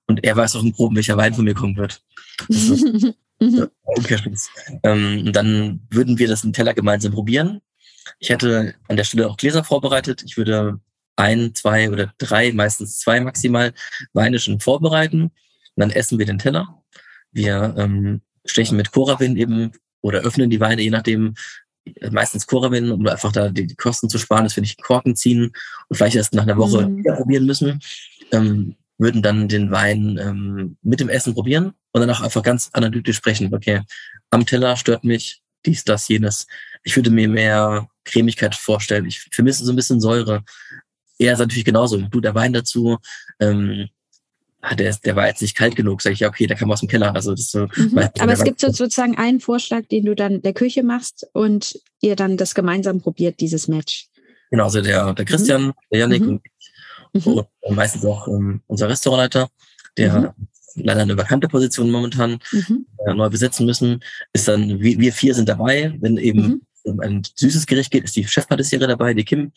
Und 0.06 0.25
er 0.25 0.37
weiß 0.37 0.56
auch 0.56 0.62
im 0.62 0.73
Groben, 0.73 0.97
welcher 0.97 1.16
Wein 1.16 1.35
von 1.35 1.44
mir 1.44 1.54
kommen 1.54 1.76
wird. 1.76 2.02
Mhm. 3.42 3.68
Umkehrschluss. 3.82 4.50
Ähm, 4.84 5.32
dann 5.32 5.80
würden 5.90 6.18
wir 6.18 6.28
das 6.28 6.44
im 6.44 6.52
Teller 6.52 6.75
gemeinsam 6.75 7.12
probieren. 7.12 7.61
Ich 8.20 8.30
hätte 8.30 8.75
an 8.88 8.96
der 8.96 9.04
Stelle 9.04 9.28
auch 9.28 9.37
Gläser 9.37 9.64
vorbereitet. 9.64 10.22
Ich 10.25 10.37
würde 10.37 10.80
ein, 11.16 11.54
zwei 11.54 11.90
oder 11.90 12.12
drei, 12.18 12.52
meistens 12.52 12.99
zwei 12.99 13.20
maximal 13.20 13.72
Weine 14.12 14.38
schon 14.38 14.61
vorbereiten. 14.61 15.22
Und 15.22 15.32
dann 15.76 15.90
essen 15.90 16.18
wir 16.18 16.26
den 16.26 16.38
Teller. 16.38 16.82
Wir 17.32 17.75
ähm, 17.76 18.22
stechen 18.44 18.76
mit 18.76 18.92
Koravin 18.92 19.37
eben 19.37 19.72
oder 20.02 20.20
öffnen 20.20 20.50
die 20.50 20.61
Weine, 20.61 20.82
je 20.82 20.90
nachdem, 20.90 21.34
meistens 22.11 22.46
Koravin, 22.46 22.90
um 22.90 23.06
einfach 23.06 23.32
da 23.32 23.49
die, 23.49 23.66
die 23.66 23.75
Kosten 23.75 24.08
zu 24.08 24.18
sparen, 24.18 24.44
das 24.44 24.54
finde 24.54 24.68
ich 24.68 24.80
Korken 24.80 25.16
ziehen 25.16 25.52
und 25.88 25.96
vielleicht 25.96 26.16
erst 26.16 26.34
nach 26.34 26.44
einer 26.44 26.56
Woche 26.56 26.88
mhm. 26.88 26.99
wieder 26.99 27.16
probieren 27.16 27.46
müssen. 27.46 27.80
Ähm, 28.30 28.76
würden 29.02 29.21
dann 29.21 29.49
den 29.49 29.71
Wein 29.71 30.18
ähm, 30.23 30.76
mit 30.82 31.00
dem 31.00 31.09
Essen 31.09 31.35
probieren 31.35 31.73
und 31.90 32.00
dann 32.00 32.11
auch 32.11 32.21
einfach 32.21 32.42
ganz 32.42 32.71
analytisch 32.73 33.16
sprechen. 33.16 33.52
Okay, 33.52 33.82
am 34.30 34.47
Teller 34.47 34.76
stört 34.76 35.04
mich 35.04 35.42
dies, 35.66 35.85
das, 35.85 36.09
jenes. 36.09 36.47
Ich 36.85 36.97
würde 36.97 37.11
mir 37.11 37.28
mehr 37.28 37.88
Cremigkeit 38.04 38.54
vorstellen. 38.54 39.06
Ich 39.06 39.21
vermisse 39.30 39.64
so 39.64 39.73
ein 39.73 39.76
bisschen 39.76 40.00
Säure. 40.00 40.44
Er 41.18 41.35
ist 41.35 41.38
natürlich 41.40 41.64
genauso. 41.64 41.99
Du, 41.99 42.21
der 42.21 42.35
Wein 42.35 42.52
dazu, 42.52 42.99
ähm, 43.40 43.88
ah, 44.61 44.75
der, 44.75 44.97
der 45.04 45.16
war 45.16 45.26
jetzt 45.26 45.42
nicht 45.42 45.56
kalt 45.56 45.76
genug. 45.76 46.00
Sag 46.02 46.12
ich, 46.12 46.21
ja, 46.21 46.28
okay, 46.28 46.47
der 46.47 46.56
kam 46.56 46.71
aus 46.71 46.80
dem 46.80 46.88
Keller. 46.88 47.14
Also 47.14 47.32
das 47.32 47.50
so, 47.50 47.68
mhm. 47.75 48.09
Aber 48.18 48.32
es 48.32 48.44
gibt 48.44 48.61
so 48.61 48.68
sozusagen 48.68 49.18
einen 49.18 49.40
Vorschlag, 49.40 49.87
den 49.87 50.04
du 50.04 50.14
dann 50.14 50.42
der 50.42 50.54
Küche 50.54 50.82
machst 50.82 51.26
und 51.32 51.78
ihr 52.00 52.16
dann 52.16 52.37
das 52.37 52.54
gemeinsam 52.54 53.00
probiert, 53.00 53.40
dieses 53.40 53.68
Match. 53.68 54.09
Genau, 54.50 54.64
also 54.64 54.80
der, 54.80 55.14
der 55.14 55.25
Christian, 55.25 55.66
mhm. 55.66 55.73
der 55.90 56.00
Janik 56.00 56.23
mhm. 56.23 56.28
und 56.28 56.42
Mhm. 57.12 57.42
Und 57.61 57.76
meistens 57.76 58.04
auch 58.04 58.28
ähm, 58.28 58.62
unser 58.66 58.88
Restaurantleiter, 58.88 59.49
der 59.97 60.35
mhm. 60.37 60.49
leider 60.76 61.02
eine 61.02 61.16
vakante 61.16 61.49
Position 61.49 61.90
momentan 61.90 62.38
mhm. 62.52 62.87
äh, 63.07 63.14
neu 63.14 63.28
besetzen 63.28 63.66
müssen, 63.66 64.00
ist 64.33 64.49
dann, 64.49 64.81
wir, 64.81 64.99
wir 64.99 65.12
vier 65.12 65.35
sind 65.35 65.49
dabei, 65.49 65.97
wenn 66.00 66.16
eben 66.16 66.42
mhm 66.42 66.62
um 66.85 67.00
ein 67.00 67.23
süßes 67.37 67.66
Gericht 67.66 67.90
geht, 67.90 68.04
ist 68.04 68.16
die 68.16 68.26
Chefpatissiere 68.26 68.87
dabei, 68.87 69.14
die 69.14 69.25
Kim. 69.25 69.52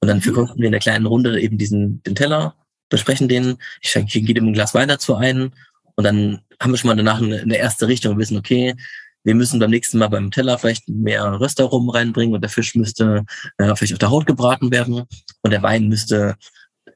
Und 0.00 0.08
dann 0.08 0.18
mhm. 0.18 0.22
verkosten 0.22 0.58
wir 0.58 0.66
in 0.66 0.72
der 0.72 0.80
kleinen 0.80 1.06
Runde 1.06 1.40
eben 1.40 1.58
diesen 1.58 2.02
den 2.02 2.14
Teller, 2.14 2.54
besprechen 2.88 3.28
den. 3.28 3.56
Ich 3.80 3.90
schenke 3.90 4.18
jedem 4.18 4.48
ein 4.48 4.52
Glas 4.52 4.74
Wein 4.74 4.88
dazu 4.88 5.14
ein. 5.14 5.52
Und 5.96 6.04
dann 6.04 6.40
haben 6.60 6.72
wir 6.72 6.78
schon 6.78 6.88
mal 6.88 6.96
danach 6.96 7.20
eine, 7.20 7.40
eine 7.40 7.56
erste 7.56 7.88
Richtung 7.88 8.12
und 8.12 8.18
wissen, 8.18 8.36
okay, 8.36 8.74
wir 9.22 9.34
müssen 9.34 9.60
beim 9.60 9.70
nächsten 9.70 9.98
Mal 9.98 10.08
beim 10.08 10.30
Teller 10.30 10.58
vielleicht 10.58 10.88
mehr 10.88 11.24
Röstaromen 11.38 11.90
reinbringen 11.90 12.34
und 12.34 12.40
der 12.40 12.48
Fisch 12.48 12.74
müsste 12.74 13.24
äh, 13.58 13.74
vielleicht 13.76 13.92
auf 13.92 13.98
der 13.98 14.10
Haut 14.10 14.26
gebraten 14.26 14.70
werden 14.70 15.04
und 15.42 15.50
der 15.50 15.62
Wein 15.62 15.88
müsste 15.88 16.36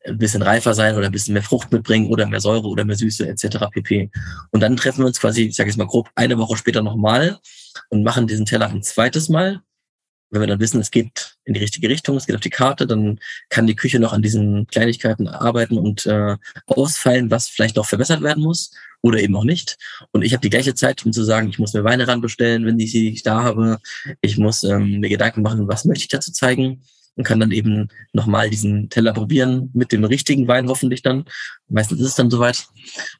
ein 0.04 0.18
bisschen 0.18 0.42
reifer 0.42 0.74
sein 0.74 0.96
oder 0.96 1.06
ein 1.06 1.12
bisschen 1.12 1.34
mehr 1.34 1.42
Frucht 1.42 1.72
mitbringen 1.72 2.08
oder 2.10 2.26
mehr 2.26 2.40
Säure 2.40 2.68
oder 2.68 2.84
mehr 2.84 2.96
Süße 2.96 3.26
etc. 3.26 3.66
pp. 3.72 4.10
Und 4.50 4.60
dann 4.60 4.76
treffen 4.76 5.00
wir 5.00 5.06
uns 5.06 5.20
quasi, 5.20 5.44
ich 5.44 5.56
sage 5.56 5.70
jetzt 5.70 5.76
mal 5.76 5.86
grob, 5.86 6.10
eine 6.14 6.38
Woche 6.38 6.56
später 6.56 6.82
nochmal 6.82 7.38
und 7.88 8.02
machen 8.02 8.26
diesen 8.26 8.46
Teller 8.46 8.68
ein 8.68 8.82
zweites 8.82 9.28
Mal. 9.28 9.62
Wenn 10.30 10.40
wir 10.40 10.46
dann 10.48 10.60
wissen, 10.60 10.80
es 10.80 10.90
geht 10.90 11.36
in 11.44 11.54
die 11.54 11.60
richtige 11.60 11.88
Richtung, 11.88 12.16
es 12.16 12.26
geht 12.26 12.34
auf 12.34 12.40
die 12.40 12.50
Karte, 12.50 12.86
dann 12.86 13.20
kann 13.50 13.66
die 13.66 13.76
Küche 13.76 14.00
noch 14.00 14.12
an 14.12 14.22
diesen 14.22 14.66
Kleinigkeiten 14.66 15.28
arbeiten 15.28 15.78
und 15.78 16.06
äh, 16.06 16.36
ausfallen, 16.66 17.30
was 17.30 17.48
vielleicht 17.48 17.76
noch 17.76 17.86
verbessert 17.86 18.20
werden 18.22 18.42
muss 18.42 18.72
oder 19.00 19.20
eben 19.20 19.36
auch 19.36 19.44
nicht. 19.44 19.76
Und 20.12 20.22
ich 20.22 20.32
habe 20.32 20.40
die 20.40 20.50
gleiche 20.50 20.74
Zeit, 20.74 21.04
um 21.06 21.12
zu 21.12 21.22
sagen, 21.22 21.48
ich 21.50 21.58
muss 21.58 21.72
mir 21.72 21.84
Weine 21.84 22.08
ranbestellen, 22.08 22.66
wenn 22.66 22.80
ich 22.80 22.90
sie 22.90 23.10
nicht 23.10 23.26
da 23.26 23.44
habe. 23.44 23.78
Ich 24.22 24.36
muss 24.36 24.64
ähm, 24.64 24.98
mir 25.00 25.08
Gedanken 25.08 25.42
machen, 25.42 25.68
was 25.68 25.84
möchte 25.84 26.02
ich 26.02 26.08
dazu 26.08 26.32
zeigen 26.32 26.82
und 27.16 27.24
kann 27.24 27.40
dann 27.40 27.52
eben 27.52 27.88
nochmal 28.12 28.50
diesen 28.50 28.88
Teller 28.90 29.12
probieren 29.12 29.70
mit 29.72 29.92
dem 29.92 30.04
richtigen 30.04 30.48
Wein 30.48 30.68
hoffentlich 30.68 31.02
dann. 31.02 31.24
Meistens 31.68 32.00
ist 32.00 32.08
es 32.08 32.14
dann 32.14 32.30
soweit. 32.30 32.66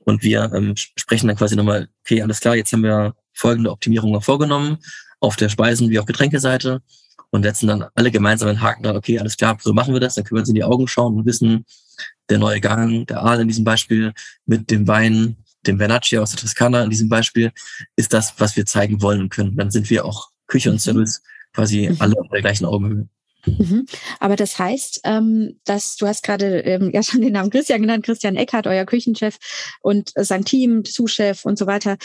Und 0.01 0.23
wir 0.23 0.51
ähm, 0.55 0.75
sprechen 0.77 1.29
dann 1.29 1.37
quasi 1.37 1.57
nochmal, 1.57 1.89
okay, 2.05 2.23
alles 2.23 2.41
klar, 2.41 2.57
jetzt 2.57 2.73
haben 2.73 2.83
wir 2.83 3.15
folgende 3.33 3.71
Optimierungen 3.71 4.21
vorgenommen 4.21 4.79
auf 5.21 5.37
der 5.37 5.49
Speisen- 5.49 5.91
wie 5.91 5.99
auch 5.99 6.07
Getränkeseite 6.07 6.83
und 7.31 7.43
setzen 7.43 7.67
dann 7.67 7.87
alle 7.95 8.11
gemeinsam 8.11 8.49
einen 8.49 8.61
Haken 8.61 8.85
dran, 8.85 8.97
okay, 8.97 9.19
alles 9.19 9.37
klar, 9.37 9.59
so 9.61 9.73
machen 9.73 9.93
wir 9.93 10.01
das, 10.01 10.15
dann 10.15 10.25
können 10.25 10.37
wir 10.37 10.43
uns 10.43 10.49
in 10.49 10.55
die 10.55 10.65
Augen 10.65 10.87
schauen 10.87 11.17
und 11.17 11.27
wissen, 11.27 11.65
der 12.29 12.39
neue 12.39 12.61
Gang, 12.61 13.07
der 13.07 13.23
Aal 13.23 13.41
in 13.41 13.49
diesem 13.49 13.65
Beispiel, 13.65 14.13
mit 14.47 14.71
dem 14.71 14.87
Wein, 14.87 15.37
dem 15.67 15.79
Vernaccia 15.79 16.21
aus 16.21 16.31
der 16.31 16.41
Toskana 16.41 16.85
in 16.85 16.91
diesem 16.91 17.09
Beispiel, 17.09 17.53
ist 17.97 18.13
das, 18.13 18.35
was 18.39 18.57
wir 18.57 18.67
zeigen 18.67 19.03
wollen 19.03 19.21
und 19.21 19.29
können. 19.31 19.57
Dann 19.57 19.71
sind 19.71 19.91
wir 19.91 20.05
auch 20.05 20.31
Küche 20.47 20.71
und 20.71 20.81
Service 20.81 21.23
quasi 21.53 21.89
mhm. 21.89 21.97
alle 21.99 22.17
auf 22.19 22.29
der 22.29 22.41
gleichen 22.41 22.67
Augenhöhe. 22.67 23.09
Mhm. 23.47 23.87
Aber 24.21 24.37
das 24.37 24.59
heißt, 24.59 25.01
ähm, 25.05 25.59
dass 25.65 25.97
du 25.97 26.07
hast 26.07 26.23
gerade 26.23 26.61
ähm, 26.61 26.91
ja 26.93 27.03
schon 27.03 27.21
den 27.21 27.33
Namen 27.33 27.51
Christian 27.51 27.81
genannt, 27.81 28.05
Christian 28.05 28.37
Eckhardt, 28.37 28.67
euer 28.67 28.85
Küchenchef 28.85 29.37
und 29.81 30.13
sein 30.17 30.45
Team, 30.45 30.85
Zuschef 30.85 31.45
und 31.45 31.59
so 31.59 31.67
weiter 31.67 31.97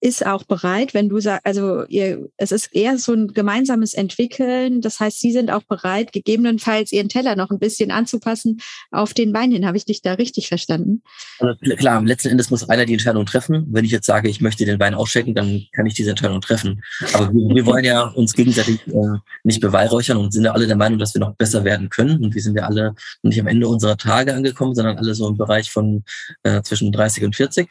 ist 0.00 0.26
auch 0.26 0.44
bereit, 0.44 0.92
wenn 0.92 1.08
du 1.08 1.20
sagst, 1.20 1.46
also 1.46 1.84
ihr, 1.86 2.28
es 2.36 2.52
ist 2.52 2.74
eher 2.74 2.98
so 2.98 3.14
ein 3.14 3.28
gemeinsames 3.28 3.94
Entwickeln. 3.94 4.82
Das 4.82 5.00
heißt, 5.00 5.18
sie 5.20 5.32
sind 5.32 5.50
auch 5.50 5.62
bereit, 5.62 6.12
gegebenenfalls 6.12 6.92
ihren 6.92 7.08
Teller 7.08 7.34
noch 7.34 7.50
ein 7.50 7.58
bisschen 7.58 7.90
anzupassen 7.90 8.58
auf 8.90 9.14
den 9.14 9.32
Wein 9.32 9.52
hin. 9.52 9.66
Habe 9.66 9.78
ich 9.78 9.86
dich 9.86 10.02
da 10.02 10.14
richtig 10.14 10.48
verstanden? 10.48 11.02
Also 11.38 11.54
klar, 11.76 12.02
letzten 12.02 12.28
Endes 12.28 12.50
muss 12.50 12.68
einer 12.68 12.84
die 12.84 12.92
Entscheidung 12.92 13.24
treffen. 13.24 13.66
Wenn 13.70 13.86
ich 13.86 13.90
jetzt 13.90 14.06
sage, 14.06 14.28
ich 14.28 14.40
möchte 14.40 14.66
den 14.66 14.78
Wein 14.78 14.94
ausschenken, 14.94 15.34
dann 15.34 15.62
kann 15.72 15.86
ich 15.86 15.94
diese 15.94 16.10
Entscheidung 16.10 16.42
treffen. 16.42 16.82
Aber 17.14 17.32
wir, 17.32 17.54
wir 17.54 17.66
wollen 17.66 17.84
ja 17.84 18.02
uns 18.02 18.34
gegenseitig 18.34 18.86
äh, 18.88 19.18
nicht 19.44 19.60
beweihräuchern 19.60 20.18
und 20.18 20.32
sind 20.32 20.44
ja 20.44 20.52
alle 20.52 20.66
der 20.66 20.76
Meinung, 20.76 20.98
dass 20.98 21.14
wir 21.14 21.20
noch 21.20 21.34
besser 21.36 21.64
werden 21.64 21.88
können. 21.88 22.22
Und 22.22 22.34
wir 22.34 22.42
sind 22.42 22.56
ja 22.56 22.64
alle 22.64 22.94
nicht 23.22 23.40
am 23.40 23.46
Ende 23.46 23.66
unserer 23.66 23.96
Tage 23.96 24.34
angekommen, 24.34 24.74
sondern 24.74 24.98
alle 24.98 25.14
so 25.14 25.26
im 25.28 25.38
Bereich 25.38 25.70
von 25.70 26.04
äh, 26.42 26.60
zwischen 26.62 26.92
30 26.92 27.24
und 27.24 27.34
40. 27.34 27.68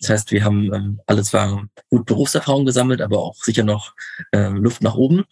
Das 0.00 0.10
heißt, 0.10 0.32
wir 0.32 0.44
haben 0.44 0.72
ähm, 0.72 1.00
alle 1.06 1.22
zwar 1.22 1.57
gut 1.90 2.06
Berufserfahrung 2.06 2.64
gesammelt, 2.66 3.00
aber 3.00 3.18
auch 3.18 3.36
sicher 3.36 3.64
noch 3.64 3.94
äh, 4.32 4.48
Luft 4.48 4.82
nach 4.82 4.94
oben. 4.94 5.24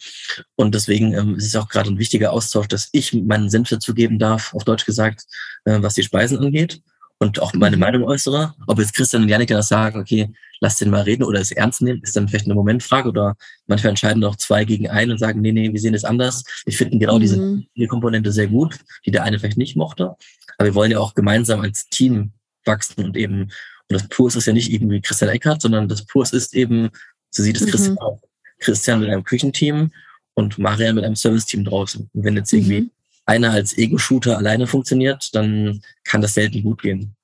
Und 0.56 0.74
deswegen 0.74 1.14
ähm, 1.14 1.36
ist 1.36 1.46
es 1.46 1.56
auch 1.56 1.68
gerade 1.68 1.90
ein 1.90 1.98
wichtiger 1.98 2.32
Austausch, 2.32 2.68
dass 2.68 2.88
ich 2.92 3.12
meinen 3.12 3.50
Senf 3.50 3.68
dazugeben 3.68 4.18
darf, 4.18 4.54
auf 4.54 4.64
Deutsch 4.64 4.86
gesagt, 4.86 5.24
äh, 5.64 5.78
was 5.82 5.94
die 5.94 6.02
Speisen 6.02 6.38
angeht 6.38 6.80
und 7.18 7.40
auch 7.40 7.52
meine 7.54 7.76
mhm. 7.76 7.80
Meinung 7.80 8.04
äußere. 8.04 8.54
Ob 8.66 8.78
jetzt 8.78 8.94
Christian 8.94 9.22
und 9.22 9.28
Janik 9.28 9.48
das 9.48 9.68
sagen, 9.68 10.00
okay, 10.00 10.32
lass 10.60 10.76
den 10.76 10.90
mal 10.90 11.02
reden 11.02 11.24
oder 11.24 11.40
es 11.40 11.52
ernst 11.52 11.82
nehmen, 11.82 12.00
ist 12.02 12.16
dann 12.16 12.28
vielleicht 12.28 12.46
eine 12.46 12.54
Momentfrage 12.54 13.08
oder 13.08 13.36
manchmal 13.66 13.90
entscheiden 13.90 14.24
auch 14.24 14.36
zwei 14.36 14.64
gegen 14.64 14.88
einen 14.88 15.12
und 15.12 15.18
sagen, 15.18 15.40
nee, 15.40 15.52
nee, 15.52 15.72
wir 15.72 15.80
sehen 15.80 15.94
es 15.94 16.04
anders. 16.04 16.44
Wir 16.64 16.74
finden 16.74 16.98
genau 16.98 17.18
mhm. 17.18 17.66
diese 17.76 17.88
Komponente 17.88 18.32
sehr 18.32 18.48
gut, 18.48 18.78
die 19.04 19.10
der 19.10 19.22
eine 19.22 19.38
vielleicht 19.38 19.58
nicht 19.58 19.76
mochte. 19.76 20.14
Aber 20.58 20.68
wir 20.68 20.74
wollen 20.74 20.90
ja 20.90 20.98
auch 20.98 21.14
gemeinsam 21.14 21.60
als 21.60 21.88
Team 21.88 22.32
wachsen 22.64 23.04
und 23.04 23.16
eben 23.16 23.50
und 23.88 23.94
das 24.00 24.08
Purs 24.08 24.36
ist 24.36 24.46
ja 24.46 24.52
nicht 24.52 24.72
irgendwie 24.72 25.00
Christian 25.00 25.30
Eckhardt, 25.30 25.62
sondern 25.62 25.88
das 25.88 26.04
Purs 26.04 26.32
ist 26.32 26.54
eben, 26.54 26.90
so 27.30 27.42
sieht 27.42 27.56
es 27.56 27.62
mhm. 27.62 27.70
Christian 27.70 27.98
auch. 27.98 28.20
Christian 28.58 29.00
mit 29.00 29.10
einem 29.10 29.24
Küchenteam 29.24 29.92
und 30.34 30.58
Marian 30.58 30.94
mit 30.94 31.04
einem 31.04 31.16
Serviceteam 31.16 31.64
draußen. 31.64 32.08
Und 32.12 32.24
wenn 32.24 32.36
jetzt 32.36 32.52
irgendwie 32.52 32.82
mhm. 32.82 32.90
einer 33.26 33.52
als 33.52 33.76
Ego-Shooter 33.76 34.36
alleine 34.36 34.66
funktioniert, 34.66 35.34
dann 35.34 35.82
kann 36.04 36.20
das 36.20 36.34
selten 36.34 36.62
gut 36.62 36.82
gehen. 36.82 37.15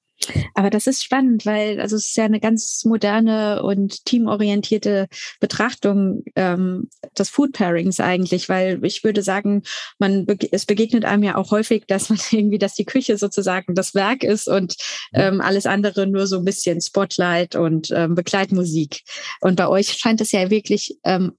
Aber 0.54 0.70
das 0.70 0.86
ist 0.86 1.02
spannend, 1.02 1.46
weil 1.46 1.80
also 1.80 1.96
es 1.96 2.06
ist 2.06 2.16
ja 2.16 2.24
eine 2.24 2.40
ganz 2.40 2.84
moderne 2.84 3.62
und 3.62 4.04
teamorientierte 4.04 5.08
Betrachtung 5.40 6.22
ähm, 6.36 6.88
des 7.18 7.28
Food 7.28 7.52
Pairings 7.52 8.00
eigentlich, 8.00 8.48
weil 8.48 8.84
ich 8.84 9.04
würde 9.04 9.22
sagen, 9.22 9.62
man 9.98 10.26
es 10.50 10.66
begegnet 10.66 11.04
einem 11.04 11.22
ja 11.22 11.36
auch 11.36 11.50
häufig, 11.50 11.84
dass 11.86 12.08
man 12.08 12.18
irgendwie, 12.30 12.58
dass 12.58 12.74
die 12.74 12.84
Küche 12.84 13.18
sozusagen 13.18 13.74
das 13.74 13.94
Werk 13.94 14.22
ist 14.22 14.48
und 14.48 14.76
ähm, 15.12 15.40
alles 15.40 15.66
andere 15.66 16.06
nur 16.06 16.26
so 16.26 16.38
ein 16.38 16.44
bisschen 16.44 16.80
Spotlight 16.80 17.56
und 17.56 17.90
ähm, 17.90 18.14
Begleitmusik. 18.14 19.02
Und 19.40 19.56
bei 19.56 19.68
euch 19.68 19.92
scheint 19.92 20.20
es 20.20 20.32
ja 20.32 20.50
wirklich 20.50 20.96
ähm, 21.04 21.32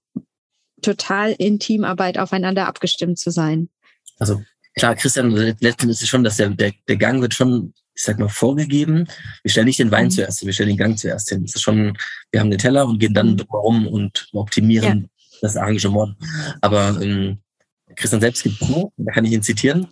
total 0.81 1.31
in 1.31 1.59
Teamarbeit 1.59 2.17
aufeinander 2.17 2.67
abgestimmt 2.67 3.17
zu 3.17 3.31
sein. 3.31 3.69
Also 4.19 4.41
klar, 4.75 4.95
Christian, 4.95 5.31
letztendlich 5.31 5.91
ist 5.91 6.03
es 6.03 6.09
schon, 6.09 6.23
dass 6.23 6.37
der, 6.37 6.49
der, 6.49 6.73
der 6.87 6.97
Gang 6.97 7.21
wird 7.21 7.33
schon 7.33 7.73
ich 7.95 8.03
sag 8.03 8.19
mal, 8.19 8.29
vorgegeben. 8.29 9.07
Wir 9.43 9.51
stellen 9.51 9.67
nicht 9.67 9.79
den 9.79 9.91
Wein 9.91 10.05
mhm. 10.05 10.11
zuerst 10.11 10.39
hin, 10.39 10.47
wir 10.47 10.53
stellen 10.53 10.69
den 10.69 10.77
Gang 10.77 10.97
zuerst 10.97 11.29
hin. 11.29 11.43
Das 11.43 11.55
ist 11.55 11.61
schon, 11.61 11.97
wir 12.31 12.39
haben 12.39 12.49
den 12.49 12.59
Teller 12.59 12.87
und 12.87 12.99
gehen 12.99 13.13
dann 13.13 13.31
mhm. 13.31 13.37
drumherum 13.37 13.87
und 13.87 14.29
optimieren 14.33 15.01
ja. 15.01 15.37
das 15.41 15.57
Arrangement. 15.57 16.15
Aber 16.61 16.99
ähm, 17.01 17.39
Christian 17.95 18.21
selbst 18.21 18.43
gibt 18.43 18.57
zu, 18.57 18.91
da 18.97 19.11
kann 19.11 19.25
ich 19.25 19.31
ihn 19.31 19.43
zitieren. 19.43 19.87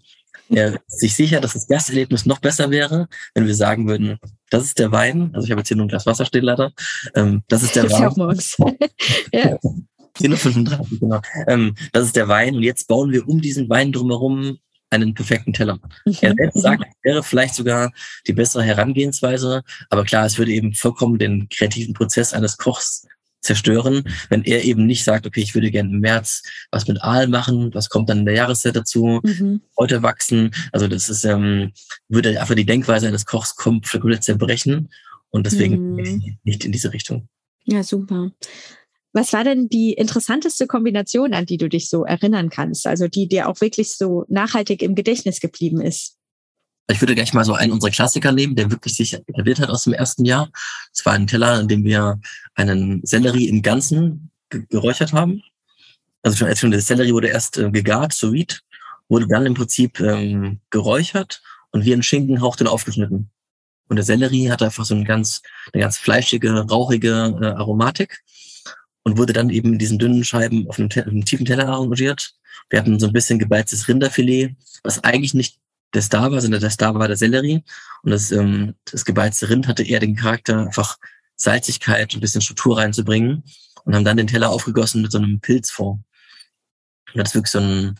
Er 0.50 0.74
ist 0.88 1.00
sich 1.00 1.16
sicher, 1.16 1.40
dass 1.40 1.54
das 1.54 1.68
Gasterlebnis 1.68 2.26
noch 2.26 2.40
besser 2.40 2.72
wäre, 2.72 3.08
wenn 3.34 3.48
wir 3.48 3.56
sagen 3.56 3.88
würden, 3.88 4.18
das 4.50 4.64
ist 4.64 4.80
der 4.80 4.92
Wein. 4.92 5.32
Also 5.34 5.46
ich 5.46 5.52
habe 5.52 5.62
jetzt 5.62 5.70
hier 5.70 5.78
nur 5.78 5.86
ein 5.86 5.90
Glas 5.90 6.06
Wasser 6.06 6.26
stehen 6.26 6.44
leider. 6.44 6.74
Ähm, 7.16 7.44
das 7.48 7.64
ist 7.64 7.76
der 7.76 7.84
Wein. 7.92 8.06
Auch 8.06 8.18
morgens. 8.18 8.58
ja. 9.32 9.58
10.35 10.18 11.00
genau. 11.00 11.22
Ähm, 11.48 11.76
das 11.94 12.06
ist 12.06 12.18
der 12.18 12.28
Wein 12.28 12.56
und 12.56 12.64
jetzt 12.64 12.88
bauen 12.90 13.12
wir 13.12 13.28
um 13.30 13.40
diesen 13.40 13.70
Wein 13.70 13.94
drumherum 13.94 14.58
einen 14.92 15.14
perfekten 15.14 15.54
Teller. 15.54 15.80
Mhm. 16.06 16.16
Er 16.22 16.36
selbst 16.36 16.62
sagt, 16.62 16.86
wäre 17.04 17.24
vielleicht 17.24 17.56
sogar 17.56 17.92
die 18.28 18.34
bessere 18.34 18.64
Herangehensweise, 18.64 19.64
aber 19.90 20.04
klar, 20.04 20.26
es 20.26 20.38
würde 20.38 20.52
eben 20.52 20.74
vollkommen 20.74 21.18
den 21.18 21.50
kreativen 21.50 21.94
Prozess 21.94 22.34
eines 22.34 22.58
Kochs 22.58 23.08
zerstören, 23.42 24.04
wenn 24.30 24.44
er 24.44 24.64
eben 24.64 24.86
nicht 24.86 25.04
sagt, 25.04 25.26
okay, 25.26 25.42
ich 25.42 25.56
würde 25.56 25.72
gerne 25.72 25.90
im 25.90 26.00
März 26.00 26.44
was 26.70 26.88
mit 26.88 27.02
Aal 27.02 27.28
machen, 27.28 27.74
was 27.74 27.90
kommt 27.90 28.10
dann 28.10 28.20
in 28.20 28.26
der 28.26 28.36
Jahreszeit 28.36 28.76
dazu, 28.76 29.20
mhm. 29.24 29.62
heute 29.78 30.04
wachsen. 30.04 30.52
Also 30.72 30.88
das 30.88 31.10
ist, 31.10 31.26
ähm, 31.26 31.72
würde 32.08 32.40
einfach 32.40 32.56
die 32.56 32.66
Denkweise 32.66 33.08
eines 33.08 33.26
Kochs 33.26 33.56
komplett 33.56 34.24
zerbrechen 34.24 34.90
und 35.32 35.46
deswegen 35.46 35.96
mhm. 35.96 36.38
nicht 36.44 36.66
in 36.66 36.72
diese 36.72 36.94
Richtung. 36.94 37.28
Ja, 37.64 37.84
super. 37.84 38.32
Was 39.14 39.34
war 39.34 39.44
denn 39.44 39.68
die 39.68 39.94
interessanteste 39.94 40.68
Kombination, 40.68 41.34
an 41.34 41.46
die 41.46 41.58
du 41.58 41.68
dich 41.68 41.90
so 41.90 42.06
erinnern 42.06 42.50
kannst? 42.50 42.88
Also 42.88 43.08
die 43.08 43.28
dir 43.28 43.50
auch 43.50 43.60
wirklich 43.60 43.96
so 43.96 44.26
nachhaltig 44.30 44.82
im 44.82 44.96
Gedächtnis 44.96 45.42
geblieben 45.42 45.82
ist? 45.82 46.18
Ich 46.90 47.02
würde 47.02 47.16
gleich 47.16 47.34
mal 47.34 47.46
so 47.46 47.54
einen 47.54 47.72
unserer 47.72 47.92
Klassiker 47.92 48.32
nehmen, 48.32 48.56
der 48.56 48.72
wirklich 48.72 48.96
sich 48.96 49.14
etabliert 49.14 49.60
hat 49.60 49.70
aus 49.70 49.84
dem 49.84 49.94
ersten 49.94 50.26
Jahr. 50.26 50.50
Es 50.94 51.06
war 51.06 51.14
ein 51.14 51.28
Teller, 51.28 51.60
in 51.60 51.68
dem 51.68 51.84
wir 51.84 52.20
einen 52.56 53.02
Sellerie 53.06 53.48
im 53.48 53.62
Ganzen 53.62 54.32
geräuchert 54.50 55.14
haben. 55.14 55.42
Also 56.22 56.38
schon, 56.38 56.56
schon 56.56 56.72
der 56.72 56.82
Sellerie 56.82 57.14
wurde 57.14 57.30
erst 57.30 57.58
äh, 57.58 57.72
gegart, 57.72 58.14
sous 58.14 58.34
vide, 58.34 58.56
wurde 59.10 59.28
dann 59.28 59.46
im 59.46 59.54
Prinzip 59.54 60.00
ähm, 60.00 60.60
geräuchert 60.70 61.42
und 61.72 61.86
wie 61.86 61.94
ein 61.94 62.04
Schinken 62.04 62.42
haucht 62.42 62.66
aufgeschnitten. 62.66 63.30
Und 63.88 63.96
der 63.96 64.06
Sellerie 64.06 64.50
hat 64.50 64.62
einfach 64.62 64.86
so 64.86 64.96
eine 64.96 65.04
ganz, 65.04 65.42
eine 65.74 65.82
ganz 65.82 65.98
fleischige, 65.98 66.52
rauchige 66.52 67.38
äh, 67.42 67.46
Aromatik 67.46 68.22
und 69.04 69.18
wurde 69.18 69.34
dann 69.34 69.50
eben 69.50 69.74
in 69.74 69.80
diesen 69.80 70.00
dünnen 70.00 70.24
Scheiben 70.24 70.68
auf 70.70 70.80
einem, 70.80 70.90
einem 70.92 71.26
tiefen 71.26 71.46
Teller 71.46 71.68
arrangiert. 71.68 72.34
Wir 72.70 72.80
hatten 72.80 73.00
so 73.00 73.08
ein 73.08 73.14
bisschen 73.14 73.40
gebeiztes 73.40 73.88
Rinderfilet, 73.88 74.56
was 74.84 75.04
eigentlich 75.04 75.34
nicht 75.34 75.60
der 75.94 76.02
Star 76.02 76.32
war, 76.32 76.42
sondern 76.42 76.62
der 76.62 76.70
Star 76.70 76.94
war 76.96 77.08
der 77.08 77.18
Sellerie. 77.18 77.64
Und 78.04 78.12
das, 78.12 78.32
ähm, 78.32 78.76
das 78.86 79.06
gebeizte 79.06 79.50
Rind 79.50 79.68
hatte 79.68 79.84
eher 79.84 80.00
den 80.00 80.16
Charakter, 80.16 80.60
einfach 80.60 80.98
Salzigkeit, 81.36 82.14
ein 82.14 82.22
bisschen 82.22 82.42
Struktur 82.42 82.78
reinzubringen 82.78 83.44
und 83.84 83.96
haben 83.96 84.06
dann 84.06 84.18
den 84.18 84.28
Teller 84.28 84.50
aufgegossen 84.50 85.02
mit 85.02 85.12
so 85.12 85.18
einem 85.18 85.40
Pilzfond. 85.40 86.04
Und 87.14 87.18
das 87.18 87.30
ist 87.30 87.36
wirklich 87.36 87.52
so 87.52 87.60
ein 87.60 87.98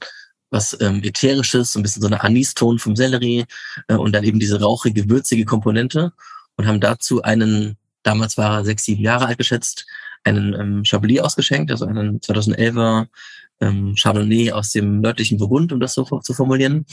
was 0.52 0.78
ähm, 0.82 1.02
ätherisches, 1.02 1.72
so 1.74 1.80
ein 1.80 1.84
bisschen 1.84 2.02
so 2.02 2.08
eine 2.08 2.22
Aniston 2.22 2.78
vom 2.78 2.96
Sellerie 2.96 3.46
äh, 3.88 3.96
und 3.96 4.12
dann 4.12 4.26
eben 4.26 4.40
diese 4.40 4.60
rauchige, 4.60 5.10
würzige 5.10 5.46
Komponente. 5.46 6.12
und 6.58 6.68
haben 6.68 6.82
dazu 6.82 7.24
einen, 7.24 7.78
damals 8.04 8.38
war 8.38 8.60
er 8.60 8.66
sechs, 8.66 8.84
sieben 8.84 9.02
Jahre 9.02 9.26
alt 9.28 9.38
geschätzt, 9.38 9.88
einen 10.24 10.54
ähm, 10.54 10.86
Chablis 10.86 11.20
ausgeschenkt, 11.20 11.72
also 11.72 11.86
einen 11.86 12.20
2011er 12.20 13.08
ähm, 13.62 13.96
Chardonnay 13.96 14.52
aus 14.52 14.72
dem 14.72 15.00
nördlichen 15.00 15.38
Burgund, 15.38 15.72
um 15.72 15.80
das 15.80 15.94
so 15.94 16.04
zu 16.04 16.34
formulieren. 16.34 16.86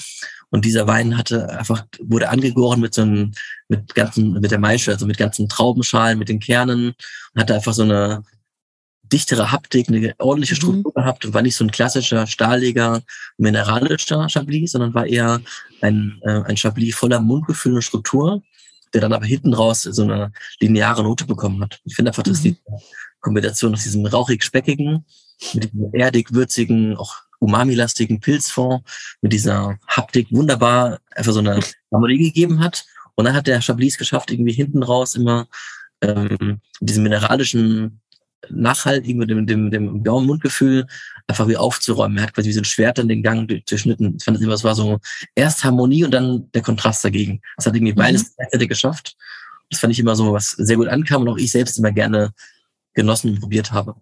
Und 0.50 0.64
dieser 0.64 0.86
Wein 0.86 1.16
hatte 1.16 1.48
einfach, 1.50 1.86
wurde 2.00 2.28
angegoren 2.28 2.80
mit 2.80 2.94
so 2.94 3.02
einem, 3.02 3.32
mit 3.68 3.94
ganzen, 3.94 4.32
mit 4.34 4.50
der 4.50 4.58
Maische, 4.58 4.92
also 4.92 5.06
mit 5.06 5.18
ganzen 5.18 5.48
Traubenschalen, 5.48 6.18
mit 6.18 6.28
den 6.28 6.40
Kernen 6.40 6.94
und 7.34 7.40
hatte 7.40 7.54
einfach 7.54 7.72
so 7.72 7.82
eine 7.82 8.22
dichtere 9.02 9.50
Haptik, 9.50 9.88
eine 9.88 10.14
ordentliche 10.18 10.54
mhm. 10.54 10.56
Struktur 10.56 10.92
mhm. 10.94 11.00
gehabt 11.00 11.24
und 11.24 11.34
war 11.34 11.42
nicht 11.42 11.56
so 11.56 11.64
ein 11.64 11.70
klassischer 11.70 12.26
stahliger, 12.26 13.02
mineralischer 13.38 14.28
Chablis, 14.28 14.72
sondern 14.72 14.94
war 14.94 15.06
eher 15.06 15.40
ein, 15.80 16.20
äh, 16.22 16.42
ein 16.42 16.56
Chablis 16.56 16.94
voller 16.94 17.20
Mundgefühl 17.20 17.74
und 17.74 17.82
Struktur, 17.82 18.42
der 18.92 19.00
dann 19.00 19.12
aber 19.12 19.26
hinten 19.26 19.54
raus 19.54 19.82
so 19.82 20.02
eine 20.02 20.32
lineare 20.60 21.02
Note 21.02 21.26
bekommen 21.26 21.62
hat. 21.62 21.80
Ich 21.84 21.94
finde 21.94 22.10
einfach, 22.10 22.22
dass 22.22 22.40
mhm. 22.40 22.42
die 22.42 22.56
Kombination 23.20 23.74
aus 23.74 23.82
diesem 23.82 24.06
rauchig-speckigen, 24.06 25.04
mit 25.54 25.64
diesem 25.64 25.94
erdig-würzigen, 25.94 26.96
auch 26.96 27.16
umami-lastigen 27.40 28.20
Pilzfond, 28.20 28.82
mit 29.22 29.32
dieser 29.32 29.78
Haptik 29.86 30.28
wunderbar 30.30 30.98
einfach 31.14 31.32
so 31.32 31.38
eine 31.38 31.60
Harmonie 31.92 32.18
gegeben 32.18 32.60
hat. 32.60 32.84
Und 33.14 33.24
dann 33.24 33.34
hat 33.34 33.46
der 33.46 33.60
Chablis 33.60 33.98
geschafft, 33.98 34.30
irgendwie 34.30 34.52
hinten 34.52 34.82
raus 34.82 35.14
immer 35.14 35.48
ähm, 36.00 36.60
diesen 36.80 37.02
mineralischen 37.02 38.00
nachhaltig 38.50 39.16
mit 39.16 39.30
dem, 39.30 39.46
dem, 39.46 39.70
dem 39.70 40.02
Gaumen-Mundgefühl 40.04 40.86
einfach 41.26 41.48
wie 41.48 41.56
aufzuräumen. 41.56 42.18
Er 42.18 42.24
hat 42.24 42.34
quasi 42.34 42.48
wie 42.48 42.52
so 42.52 42.60
ein 42.60 42.64
Schwert 42.64 42.98
an 42.98 43.08
den 43.08 43.22
Gang 43.22 43.48
durchschnitten. 43.48 44.16
Ich 44.16 44.24
fand 44.24 44.36
das 44.36 44.44
immer, 44.44 44.54
es 44.54 44.64
war 44.64 44.74
so 44.74 44.98
erst 45.34 45.64
Harmonie 45.64 46.04
und 46.04 46.12
dann 46.12 46.50
der 46.52 46.62
Kontrast 46.62 47.04
dagegen. 47.04 47.40
Das 47.56 47.66
hat 47.66 47.74
irgendwie 47.74 47.92
mhm. 47.92 47.98
beides 47.98 48.36
gleichzeitig 48.36 48.68
geschafft. 48.68 49.16
Das 49.70 49.80
fand 49.80 49.92
ich 49.92 49.98
immer 49.98 50.16
so, 50.16 50.32
was 50.32 50.52
sehr 50.52 50.76
gut 50.76 50.88
ankam 50.88 51.22
und 51.22 51.28
auch 51.28 51.36
ich 51.36 51.50
selbst 51.50 51.78
immer 51.78 51.92
gerne 51.92 52.32
genossen 52.98 53.30
und 53.30 53.40
probiert 53.40 53.70
habe. 53.72 53.94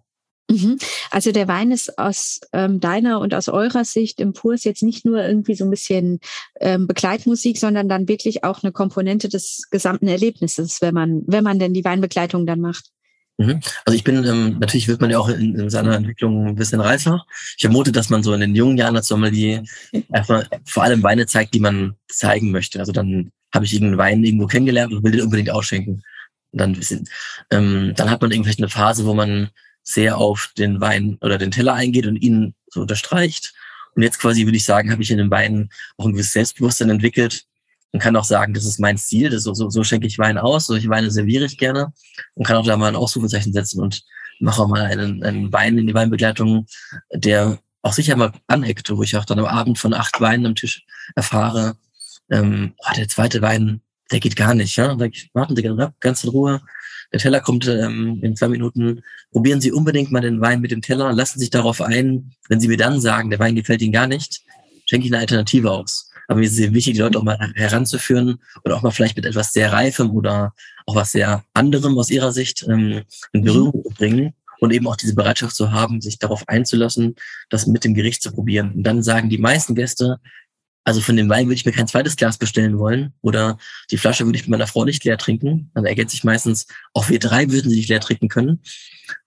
Mhm. 0.49 0.79
Also 1.11 1.31
der 1.31 1.47
Wein 1.47 1.71
ist 1.71 1.99
aus 1.99 2.39
ähm, 2.53 2.79
deiner 2.79 3.19
und 3.19 3.33
aus 3.33 3.49
eurer 3.49 3.85
Sicht 3.85 4.19
im 4.19 4.33
Purs 4.33 4.63
jetzt 4.63 4.81
nicht 4.81 5.05
nur 5.05 5.23
irgendwie 5.23 5.55
so 5.55 5.65
ein 5.65 5.69
bisschen 5.69 6.19
ähm, 6.59 6.87
Begleitmusik, 6.87 7.57
sondern 7.57 7.89
dann 7.89 8.07
wirklich 8.07 8.43
auch 8.43 8.63
eine 8.63 8.71
Komponente 8.71 9.29
des 9.29 9.67
gesamten 9.69 10.07
Erlebnisses, 10.07 10.81
wenn 10.81 10.93
man, 10.93 11.21
wenn 11.27 11.43
man 11.43 11.59
denn 11.59 11.73
die 11.73 11.83
Weinbegleitung 11.83 12.45
dann 12.45 12.61
macht. 12.61 12.91
Mhm. 13.37 13.59
Also 13.85 13.95
ich 13.95 14.03
bin, 14.03 14.23
ähm, 14.23 14.57
natürlich 14.59 14.87
wird 14.87 15.01
man 15.01 15.11
ja 15.11 15.19
auch 15.19 15.29
in, 15.29 15.53
in, 15.53 15.69
seiner 15.69 15.95
Entwicklung 15.95 16.47
ein 16.47 16.55
bisschen 16.55 16.79
reifer. 16.79 17.25
Ich 17.57 17.61
vermute, 17.61 17.91
dass 17.91 18.09
man 18.09 18.23
so 18.23 18.33
in 18.33 18.39
den 18.39 18.55
jungen 18.55 18.77
Jahren 18.77 18.95
als 18.95 19.07
Sommelier 19.07 19.63
erstmal 20.11 20.47
vor 20.65 20.83
allem 20.83 21.03
Weine 21.03 21.27
zeigt, 21.27 21.53
die 21.53 21.59
man 21.59 21.95
zeigen 22.07 22.51
möchte. 22.51 22.79
Also 22.79 22.93
dann 22.93 23.31
habe 23.53 23.65
ich 23.65 23.73
irgendeinen 23.73 23.99
Wein 23.99 24.23
irgendwo 24.23 24.47
kennengelernt 24.47 24.93
und 24.93 25.03
will 25.03 25.11
den 25.11 25.21
unbedingt 25.21 25.51
ausschenken. 25.51 26.01
Und 26.51 26.61
dann, 26.61 26.73
bisschen, 26.73 27.07
ähm, 27.51 27.93
dann 27.95 28.09
hat 28.09 28.21
man 28.21 28.31
irgendwie 28.31 28.55
eine 28.57 28.69
Phase, 28.69 29.05
wo 29.05 29.13
man 29.13 29.49
sehr 29.83 30.17
auf 30.17 30.51
den 30.57 30.81
Wein 30.81 31.17
oder 31.21 31.37
den 31.37 31.51
Teller 31.51 31.73
eingeht 31.73 32.07
und 32.07 32.17
ihn 32.17 32.55
so 32.69 32.81
unterstreicht. 32.81 33.53
Und 33.95 34.03
jetzt 34.03 34.19
quasi 34.19 34.45
würde 34.45 34.57
ich 34.57 34.65
sagen, 34.65 34.91
habe 34.91 35.01
ich 35.01 35.11
in 35.11 35.17
den 35.17 35.31
Weinen 35.31 35.69
auch 35.97 36.05
ein 36.05 36.13
gewisses 36.13 36.33
Selbstbewusstsein 36.33 36.89
entwickelt, 36.89 37.47
man 37.91 38.01
kann 38.01 38.15
auch 38.15 38.23
sagen, 38.23 38.53
das 38.53 38.65
ist 38.65 38.79
mein 38.79 38.97
Stil, 38.97 39.29
das 39.29 39.43
so, 39.43 39.53
so, 39.53 39.69
so 39.69 39.83
schenke 39.83 40.07
ich 40.07 40.19
Wein 40.19 40.37
aus, 40.37 40.67
solche 40.67 40.89
Weine 40.89 41.09
serviere 41.09 41.45
ich 41.45 41.57
gerne 41.57 41.93
und 42.35 42.45
kann 42.45 42.57
auch 42.57 42.65
da 42.65 42.77
mal 42.77 42.89
ein 42.89 42.95
Ausrufezeichen 42.95 43.53
setzen 43.53 43.81
und 43.81 44.03
mache 44.39 44.61
auch 44.61 44.67
mal 44.67 44.83
einen, 44.83 45.23
einen 45.23 45.51
Wein 45.53 45.77
in 45.77 45.87
die 45.87 45.93
Weinbegleitung, 45.93 46.67
der 47.13 47.59
auch 47.81 47.93
sicher 47.93 48.15
mal 48.15 48.33
aneckt, 48.47 48.89
wo 48.89 49.01
ich 49.03 49.15
auch 49.15 49.25
dann 49.25 49.39
am 49.39 49.45
Abend 49.45 49.79
von 49.79 49.93
acht 49.93 50.19
Weinen 50.19 50.45
am 50.45 50.55
Tisch 50.55 50.85
erfahre, 51.15 51.77
ähm, 52.29 52.73
oh, 52.77 52.93
der 52.95 53.07
zweite 53.07 53.41
Wein, 53.41 53.81
der 54.11 54.19
geht 54.19 54.35
gar 54.35 54.53
nicht. 54.53 54.75
Ja? 54.75 54.97
warten 55.33 55.55
Sie 55.55 55.89
ganz 55.99 56.23
in 56.23 56.29
Ruhe. 56.29 56.61
Der 57.11 57.19
Teller 57.19 57.39
kommt 57.39 57.67
ähm, 57.67 58.19
in 58.21 58.35
zwei 58.35 58.49
Minuten. 58.49 59.01
Probieren 59.31 59.61
Sie 59.61 59.71
unbedingt 59.71 60.11
mal 60.11 60.21
den 60.21 60.41
Wein 60.41 60.61
mit 60.61 60.71
dem 60.71 60.81
Teller, 60.81 61.13
lassen 61.13 61.39
Sie 61.39 61.45
sich 61.45 61.49
darauf 61.49 61.81
ein. 61.81 62.31
Wenn 62.49 62.59
Sie 62.59 62.67
mir 62.67 62.77
dann 62.77 62.99
sagen, 62.99 63.29
der 63.29 63.39
Wein 63.39 63.55
gefällt 63.55 63.81
Ihnen 63.81 63.93
gar 63.93 64.07
nicht, 64.07 64.41
schenke 64.85 65.07
ich 65.07 65.13
eine 65.13 65.21
Alternative 65.21 65.71
aus. 65.71 66.11
Aber 66.27 66.39
mir 66.39 66.45
ist 66.45 66.51
es 66.51 66.57
sehr 66.57 66.73
wichtig, 66.73 66.95
die 66.95 66.99
Leute 66.99 67.17
auch 67.17 67.23
mal 67.23 67.37
heranzuführen 67.55 68.39
oder 68.65 68.75
auch 68.75 68.81
mal 68.81 68.91
vielleicht 68.91 69.15
mit 69.15 69.25
etwas 69.25 69.53
sehr 69.53 69.71
Reifem 69.71 70.11
oder 70.11 70.53
auch 70.85 70.95
was 70.95 71.13
sehr 71.13 71.43
anderem 71.53 71.97
aus 71.97 72.09
ihrer 72.09 72.33
Sicht 72.33 72.65
ähm, 72.67 73.03
in 73.31 73.43
Berührung 73.43 73.83
zu 73.83 73.89
bringen 73.95 74.33
und 74.59 74.71
eben 74.71 74.87
auch 74.87 74.97
diese 74.97 75.15
Bereitschaft 75.15 75.55
zu 75.55 75.71
haben, 75.71 76.01
sich 76.01 76.19
darauf 76.19 76.47
einzulassen, 76.47 77.15
das 77.49 77.67
mit 77.67 77.83
dem 77.85 77.93
Gericht 77.93 78.21
zu 78.21 78.31
probieren. 78.31 78.73
Und 78.73 78.83
dann 78.83 79.03
sagen 79.03 79.29
die 79.29 79.37
meisten 79.37 79.75
Gäste, 79.75 80.19
also 80.87 81.01
von 81.01 81.17
dem 81.17 81.27
Wein 81.27 81.47
würde 81.47 81.55
ich 81.55 81.65
mir 81.65 81.73
kein 81.73 81.89
zweites 81.89 82.15
Glas 82.15 82.37
bestellen 82.37 82.79
wollen 82.79 83.11
oder 83.19 83.57
die 83.91 83.97
Flasche 83.97 84.25
würde 84.25 84.37
ich 84.37 84.43
mit 84.43 84.51
meiner 84.51 84.67
Frau 84.67 84.85
nicht 84.85 85.03
leer 85.03 85.17
trinken. 85.17 85.69
Dann 85.73 85.85
ergänzt 85.85 86.11
sich 86.11 86.23
meistens, 86.23 86.65
auch 86.93 87.09
wir 87.09 87.19
drei 87.19 87.51
würden 87.51 87.69
sie 87.69 87.75
nicht 87.75 87.89
leer 87.89 87.99
trinken 87.99 88.29
können. 88.29 88.61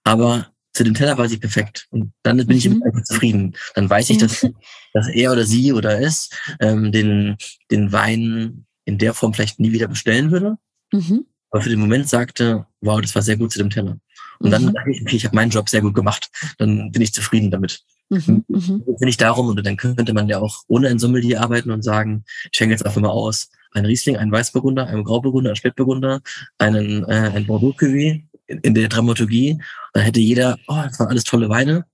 Aber 0.03 0.47
zu 0.73 0.83
dem 0.83 0.95
Teller 0.95 1.19
weiß 1.19 1.31
ich 1.33 1.39
perfekt. 1.39 1.85
Und 1.91 2.13
dann 2.23 2.37
bin 2.37 2.57
ich 2.57 2.67
mhm. 2.67 2.81
einfach 2.81 3.03
zufrieden. 3.03 3.55
Dann 3.75 3.87
weiß 3.87 4.09
ich, 4.09 4.17
dass, 4.17 4.41
dass 4.93 5.07
er 5.09 5.33
oder 5.33 5.45
sie 5.45 5.71
oder 5.71 6.01
es 6.01 6.31
ähm, 6.59 6.91
den, 6.91 7.37
den 7.69 7.91
Wein 7.91 8.65
in 8.85 8.97
der 8.97 9.13
Form 9.13 9.31
vielleicht 9.31 9.59
nie 9.59 9.71
wieder 9.71 9.87
bestellen 9.87 10.31
würde. 10.31 10.57
Mhm. 10.91 11.27
Aber 11.51 11.61
für 11.61 11.69
den 11.69 11.79
Moment 11.79 12.09
sagte, 12.09 12.65
wow, 12.79 12.99
das 12.99 13.13
war 13.13 13.21
sehr 13.21 13.37
gut 13.37 13.51
zu 13.51 13.59
dem 13.59 13.69
Teller. 13.69 13.99
Und 14.39 14.49
dann 14.49 14.65
mhm. 14.65 14.73
dachte 14.73 14.89
ich, 14.89 15.01
okay, 15.03 15.15
ich 15.15 15.25
habe 15.25 15.35
meinen 15.35 15.51
Job 15.51 15.69
sehr 15.69 15.81
gut 15.81 15.93
gemacht. 15.93 16.31
Dann 16.57 16.91
bin 16.91 17.03
ich 17.03 17.13
zufrieden 17.13 17.51
damit. 17.51 17.83
Mhm. 18.11 18.43
Mhm. 18.49 18.83
Bin 18.99 19.07
ich 19.07 19.15
darum, 19.15 19.47
und 19.47 19.65
dann 19.65 19.77
könnte 19.77 20.13
man 20.13 20.27
ja 20.27 20.39
auch 20.39 20.63
ohne 20.67 20.89
ein 20.89 20.99
Sommelier 20.99 21.41
arbeiten 21.41 21.71
und 21.71 21.81
sagen, 21.81 22.25
ich 22.51 22.57
schenke 22.57 22.73
jetzt 22.73 22.85
einfach 22.85 23.01
mal 23.01 23.09
aus. 23.09 23.49
Ein 23.73 23.85
Riesling, 23.85 24.17
ein 24.17 24.31
Weißburgunder, 24.31 24.85
ein 24.87 25.05
Grauburgunder, 25.05 25.51
ein 25.51 25.55
Spätburgunder, 25.55 26.19
einen, 26.57 27.05
äh, 27.05 27.31
ein 27.33 27.47
Bordeaux 27.47 27.73
Cuvée 27.73 28.23
in 28.47 28.73
der 28.73 28.89
Dramaturgie, 28.89 29.59
dann 29.93 30.03
hätte 30.03 30.19
jeder, 30.19 30.59
oh, 30.67 30.81
das 30.83 30.99
waren 30.99 31.07
alles 31.07 31.23
tolle 31.23 31.47
Weine, 31.47 31.85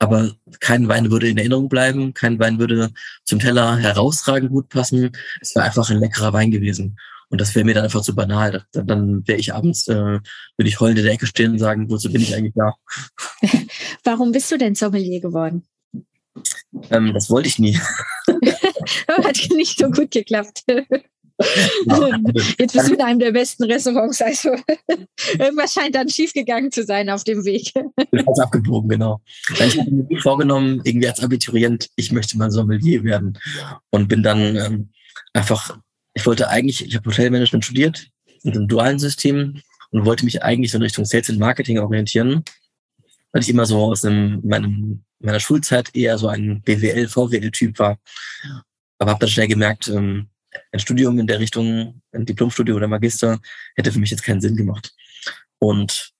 aber 0.00 0.32
kein 0.58 0.88
Wein 0.88 1.12
würde 1.12 1.28
in 1.28 1.38
Erinnerung 1.38 1.68
bleiben, 1.68 2.12
kein 2.12 2.40
Wein 2.40 2.58
würde 2.58 2.90
zum 3.22 3.38
Teller 3.38 3.76
herausragend 3.76 4.50
gut 4.50 4.68
passen. 4.68 5.12
Es 5.40 5.54
war 5.54 5.62
einfach 5.62 5.88
ein 5.90 6.00
leckerer 6.00 6.32
Wein 6.32 6.50
gewesen. 6.50 6.96
Und 7.32 7.40
das 7.40 7.54
wäre 7.54 7.64
mir 7.64 7.72
dann 7.72 7.84
einfach 7.84 8.02
zu 8.02 8.14
banal. 8.14 8.66
Dann, 8.72 8.86
dann 8.86 9.26
wäre 9.26 9.38
ich 9.38 9.54
abends, 9.54 9.88
äh, 9.88 9.94
würde 9.94 10.68
ich 10.68 10.80
heulend 10.80 10.98
in 10.98 11.06
der 11.06 11.14
Ecke 11.14 11.26
stehen 11.26 11.52
und 11.52 11.58
sagen, 11.58 11.88
wozu 11.88 12.12
bin 12.12 12.20
ich 12.20 12.34
eigentlich 12.34 12.52
da? 12.54 12.74
Warum 14.04 14.32
bist 14.32 14.52
du 14.52 14.58
denn 14.58 14.74
Sommelier 14.74 15.20
geworden? 15.20 15.64
Ähm, 16.90 17.14
das 17.14 17.30
wollte 17.30 17.48
ich 17.48 17.58
nie. 17.58 17.78
Hat 19.08 19.48
nicht 19.54 19.78
so 19.78 19.90
gut 19.90 20.10
geklappt. 20.10 20.64
Jetzt 22.58 22.74
bist 22.74 22.90
du 22.90 22.94
in 22.94 23.00
einem 23.00 23.18
der 23.18 23.32
besten 23.32 23.64
Restaurants. 23.64 24.20
Also 24.20 24.50
irgendwas 25.38 25.72
scheint 25.72 25.94
dann 25.94 26.10
schiefgegangen 26.10 26.70
zu 26.70 26.84
sein 26.84 27.08
auf 27.08 27.24
dem 27.24 27.46
Weg. 27.46 27.72
Fast 27.72 28.40
abgebogen, 28.40 28.90
genau. 28.90 29.22
Ich 29.48 29.78
habe 29.78 29.90
mir 29.90 30.20
vorgenommen, 30.20 30.82
irgendwie 30.84 31.08
als 31.08 31.20
Abiturient, 31.20 31.88
ich 31.96 32.12
möchte 32.12 32.36
mal 32.36 32.50
Sommelier 32.50 33.02
werden. 33.04 33.38
Und 33.90 34.08
bin 34.08 34.22
dann 34.22 34.56
ähm, 34.56 34.90
einfach, 35.32 35.78
ich 36.14 36.26
wollte 36.26 36.48
eigentlich, 36.48 36.84
ich 36.84 36.94
habe 36.94 37.08
Hotelmanagement 37.08 37.64
studiert 37.64 38.08
in 38.42 38.52
einem 38.52 38.68
dualen 38.68 38.98
System 38.98 39.60
und 39.90 40.04
wollte 40.04 40.24
mich 40.24 40.42
eigentlich 40.42 40.72
so 40.72 40.78
in 40.78 40.82
Richtung 40.82 41.04
Sales 41.04 41.30
and 41.30 41.38
Marketing 41.38 41.78
orientieren, 41.78 42.44
weil 43.32 43.42
ich 43.42 43.48
immer 43.48 43.66
so 43.66 43.78
aus 43.84 44.04
einem, 44.04 44.40
meinem, 44.44 45.04
meiner 45.20 45.40
Schulzeit 45.40 45.94
eher 45.94 46.18
so 46.18 46.28
ein 46.28 46.62
BWL, 46.62 47.08
VWL-Typ 47.08 47.78
war. 47.78 47.98
Aber 48.98 49.12
habe 49.12 49.20
dann 49.20 49.30
schnell 49.30 49.48
gemerkt, 49.48 49.88
ähm, 49.88 50.28
ein 50.70 50.80
Studium 50.80 51.18
in 51.18 51.26
der 51.26 51.40
Richtung, 51.40 52.02
ein 52.12 52.26
Diplomstudium 52.26 52.76
oder 52.76 52.88
Magister, 52.88 53.40
hätte 53.76 53.92
für 53.92 53.98
mich 53.98 54.10
jetzt 54.10 54.22
keinen 54.22 54.40
Sinn 54.40 54.56
gemacht. 54.56 54.92
Und 55.58 56.12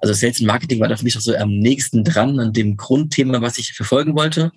also 0.00 0.12
Sales 0.12 0.40
und 0.40 0.46
Marketing 0.46 0.80
war 0.80 0.88
da 0.88 0.96
für 0.96 1.04
mich 1.04 1.16
auch 1.16 1.22
so 1.22 1.34
am 1.34 1.58
nächsten 1.58 2.04
dran 2.04 2.38
an 2.38 2.52
dem 2.52 2.76
Grundthema, 2.76 3.40
was 3.40 3.58
ich 3.58 3.72
verfolgen 3.72 4.14
wollte. 4.16 4.52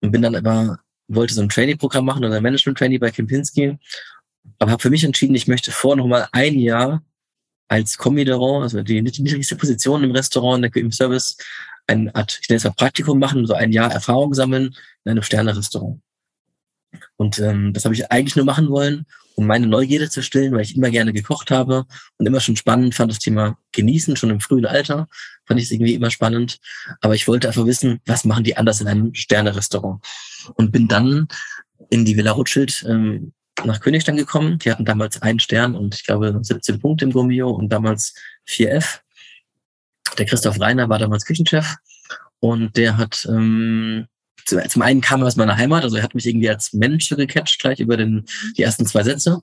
Und 0.00 0.12
bin 0.12 0.22
dann 0.22 0.34
aber, 0.34 0.80
wollte 1.14 1.34
so 1.34 1.42
ein 1.42 1.48
Trainee-Programm 1.48 2.04
machen 2.04 2.24
oder 2.24 2.36
ein 2.36 2.42
Management-Trainee 2.42 2.98
bei 2.98 3.10
Kempinski. 3.10 3.78
Aber 4.58 4.72
habe 4.72 4.82
für 4.82 4.90
mich 4.90 5.04
entschieden, 5.04 5.34
ich 5.34 5.48
möchte 5.48 5.70
vor 5.70 5.96
noch 5.96 6.06
mal 6.06 6.28
ein 6.32 6.58
Jahr 6.58 7.02
als 7.68 7.96
Commis 7.96 8.28
also 8.28 8.82
die 8.82 9.00
niedrigste 9.00 9.56
Position 9.56 10.04
im 10.04 10.10
Restaurant, 10.10 10.64
im 10.76 10.92
Service, 10.92 11.36
ein 11.86 12.14
Art, 12.14 12.38
ich 12.42 12.48
nenne 12.48 12.58
es 12.58 12.64
mal 12.64 12.72
Praktikum 12.72 13.18
machen, 13.18 13.46
so 13.46 13.54
ein 13.54 13.72
Jahr 13.72 13.90
Erfahrung 13.90 14.34
sammeln 14.34 14.76
in 15.04 15.10
einem 15.10 15.22
Sterne-Restaurant. 15.22 16.00
Und 17.16 17.38
ähm, 17.38 17.72
das 17.72 17.84
habe 17.84 17.94
ich 17.94 18.10
eigentlich 18.10 18.36
nur 18.36 18.44
machen 18.44 18.68
wollen, 18.68 19.06
um 19.34 19.46
meine 19.46 19.66
Neugierde 19.66 20.10
zu 20.10 20.22
stillen, 20.22 20.52
weil 20.52 20.62
ich 20.62 20.76
immer 20.76 20.90
gerne 20.90 21.12
gekocht 21.12 21.50
habe 21.50 21.84
und 22.18 22.26
immer 22.26 22.40
schon 22.40 22.56
spannend 22.56 22.94
fand 22.94 23.10
das 23.10 23.18
Thema 23.18 23.56
Genießen, 23.72 24.16
schon 24.16 24.30
im 24.30 24.40
frühen 24.40 24.66
Alter. 24.66 25.08
Fand 25.46 25.58
ich 25.58 25.66
es 25.66 25.72
irgendwie 25.72 25.94
immer 25.94 26.10
spannend. 26.10 26.58
Aber 27.00 27.14
ich 27.14 27.28
wollte 27.28 27.48
einfach 27.48 27.66
wissen, 27.66 28.00
was 28.06 28.24
machen 28.24 28.44
die 28.44 28.56
anders 28.56 28.80
in 28.80 28.88
einem 28.88 29.14
Sterne-Restaurant? 29.14 30.04
Und 30.54 30.72
bin 30.72 30.88
dann 30.88 31.28
in 31.90 32.04
die 32.04 32.16
Villa 32.16 32.32
Rothschild 32.32 32.84
ähm, 32.88 33.32
nach 33.64 33.80
Königstein 33.80 34.16
gekommen. 34.16 34.58
Die 34.58 34.70
hatten 34.70 34.84
damals 34.84 35.20
einen 35.22 35.40
Stern 35.40 35.74
und 35.74 35.94
ich 35.94 36.04
glaube 36.04 36.38
17 36.40 36.80
Punkte 36.80 37.04
im 37.04 37.12
Gourmio 37.12 37.50
und 37.50 37.68
damals 37.70 38.14
4F. 38.48 39.00
Der 40.18 40.26
Christoph 40.26 40.60
Reiner 40.60 40.88
war 40.88 40.98
damals 40.98 41.24
Küchenchef 41.24 41.76
und 42.40 42.76
der 42.76 42.96
hat 42.96 43.26
ähm, 43.30 44.06
zum 44.44 44.82
einen 44.82 45.00
kam 45.00 45.22
er 45.22 45.26
aus 45.26 45.36
meiner 45.36 45.56
Heimat, 45.56 45.84
also 45.84 45.96
er 45.96 46.02
hat 46.02 46.14
mich 46.14 46.26
irgendwie 46.26 46.48
als 46.48 46.72
Mensch 46.72 47.08
gecatcht 47.08 47.60
gleich 47.60 47.80
über 47.80 47.96
den, 47.96 48.24
die 48.56 48.62
ersten 48.62 48.86
zwei 48.86 49.02
Sätze. 49.02 49.40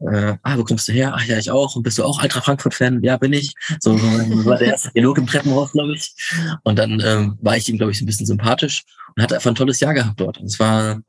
Äh, 0.00 0.36
ah, 0.42 0.56
wo 0.56 0.64
kommst 0.64 0.88
du 0.88 0.92
her? 0.92 1.12
Ach 1.14 1.24
ja, 1.24 1.38
ich 1.38 1.50
auch. 1.50 1.76
Und 1.76 1.82
bist 1.82 1.98
du 1.98 2.04
auch 2.04 2.20
Alter 2.20 2.42
Frankfurt-Fan? 2.42 3.02
Ja, 3.02 3.16
bin 3.16 3.32
ich. 3.32 3.54
So, 3.80 3.96
so 3.96 4.44
war 4.44 4.58
der 4.58 4.68
erste 4.68 4.90
Dialog 4.92 5.18
im 5.18 5.26
Treppenhaus, 5.26 5.72
glaube 5.72 5.94
ich. 5.94 6.14
Und 6.64 6.78
dann 6.78 7.00
ähm, 7.04 7.38
war 7.40 7.56
ich 7.56 7.68
ihm, 7.68 7.76
glaube 7.76 7.92
ich, 7.92 8.00
ein 8.00 8.06
bisschen 8.06 8.26
sympathisch 8.26 8.84
und 9.14 9.22
hatte 9.22 9.34
einfach 9.34 9.50
ein 9.50 9.54
tolles 9.56 9.80
Jahr 9.80 9.94
gehabt 9.94 10.20
dort. 10.20 10.38
Und 10.38 10.46
es 10.46 10.58
war 10.58 11.00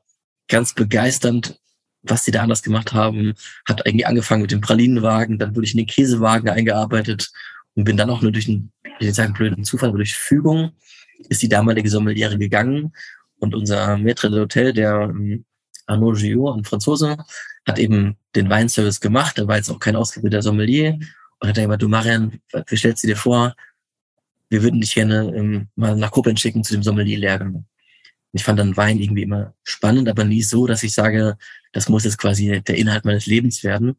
ganz 0.48 0.74
begeisternd, 0.74 1.60
was 2.04 2.24
sie 2.24 2.32
da 2.32 2.44
anders 2.44 2.64
gemacht 2.64 2.94
haben. 2.94 3.34
Hat 3.66 3.82
irgendwie 3.86 4.06
angefangen 4.06 4.42
mit 4.42 4.52
dem 4.52 4.62
Pralinenwagen, 4.62 5.38
dann 5.40 5.56
wurde 5.56 5.66
ich 5.66 5.74
in 5.74 5.80
den 5.80 5.88
Käsewagen 5.88 6.50
eingearbeitet 6.50 7.32
und 7.76 7.84
bin 7.84 7.98
dann 7.98 8.10
auch 8.10 8.22
nur 8.22 8.32
durch 8.32 8.48
einen, 8.48 8.72
ich 9.00 9.08
will 9.08 9.14
sagen, 9.14 9.34
blöden 9.34 9.64
Zufall, 9.64 9.90
aber 9.90 9.98
durch 9.98 10.16
Fügung 10.16 10.72
ist 11.30 11.42
die 11.42 11.50
damalige 11.50 11.90
Sommeliere 11.90 12.38
gegangen 12.38 12.94
und 13.40 13.56
unser 13.56 13.96
Maître 13.96 14.30
d'Hotel, 14.30 14.74
der 14.74 15.10
ähm, 15.10 15.46
Arnaud 15.86 16.18
Gillot, 16.18 16.58
ein 16.58 16.64
Franzose, 16.64 17.18
hat 17.66 17.80
eben 17.80 18.18
den 18.36 18.50
Weinservice 18.50 19.00
gemacht. 19.00 19.38
Er 19.38 19.48
war 19.48 19.58
jetzt 19.58 19.70
auch 19.70 19.80
kein 19.80 19.96
ausgebildeter 19.96 20.42
Sommelier 20.42 21.00
und 21.40 21.50
hat 21.50 21.58
dann 21.58 21.66
gesagt, 21.66 21.82
du 21.82 21.88
Marian, 21.88 22.40
wie 22.68 22.78
stellst 22.78 23.04
du 23.04 23.08
dir 23.08 23.16
vor, 23.16 23.56
wir 24.50 24.64
würden 24.64 24.82
dich 24.82 24.94
gerne 24.94 25.34
ähm, 25.36 25.68
mal 25.76 25.96
nach 25.96 26.12
Koblenz 26.12 26.40
schicken 26.40 26.64
zu 26.64 26.74
dem 26.74 26.84
Sommelier-Lehrgang. 26.84 27.66
Ich 28.34 28.44
fand 28.44 28.60
dann 28.60 28.78
Wein 28.78 29.00
irgendwie 29.00 29.24
immer 29.24 29.54
spannend, 29.64 30.08
aber 30.10 30.24
nie 30.24 30.44
so, 30.44 30.68
dass 30.68 30.84
ich 30.84 30.94
sage, 30.94 31.38
das 31.74 31.90
muss 31.90 32.06
jetzt 32.06 32.18
quasi 32.18 32.62
der 32.62 32.78
Inhalt 32.78 33.06
meines 33.06 33.26
Lebens 33.26 33.64
werden. 33.64 33.98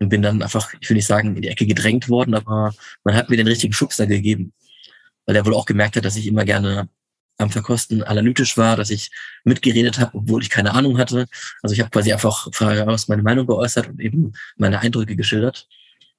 Und 0.00 0.08
bin 0.08 0.22
dann 0.22 0.42
einfach, 0.42 0.74
ich 0.80 0.90
will 0.90 0.96
nicht 0.96 1.06
sagen, 1.06 1.36
in 1.36 1.42
die 1.42 1.48
Ecke 1.48 1.66
gedrängt 1.66 2.08
worden, 2.08 2.34
aber 2.34 2.74
man 3.04 3.14
hat 3.14 3.30
mir 3.30 3.36
den 3.36 3.46
richtigen 3.46 3.72
Schubser 3.72 4.08
gegeben. 4.08 4.52
Weil 5.26 5.36
er 5.36 5.46
wohl 5.46 5.54
auch 5.54 5.66
gemerkt 5.66 5.96
hat, 5.96 6.04
dass 6.04 6.16
ich 6.16 6.26
immer 6.26 6.44
gerne 6.44 6.88
am 7.38 7.50
Verkosten 7.50 8.02
analytisch 8.02 8.56
war, 8.56 8.76
dass 8.76 8.90
ich 8.90 9.10
mitgeredet 9.44 9.98
habe, 9.98 10.18
obwohl 10.18 10.42
ich 10.42 10.50
keine 10.50 10.72
Ahnung 10.72 10.98
hatte. 10.98 11.26
Also 11.62 11.74
ich 11.74 11.80
habe 11.80 11.90
quasi 11.90 12.12
einfach 12.12 12.48
voraus 12.52 13.08
meine 13.08 13.22
Meinung 13.22 13.46
geäußert 13.46 13.88
und 13.88 14.00
eben 14.00 14.32
meine 14.56 14.80
Eindrücke 14.80 15.16
geschildert. 15.16 15.66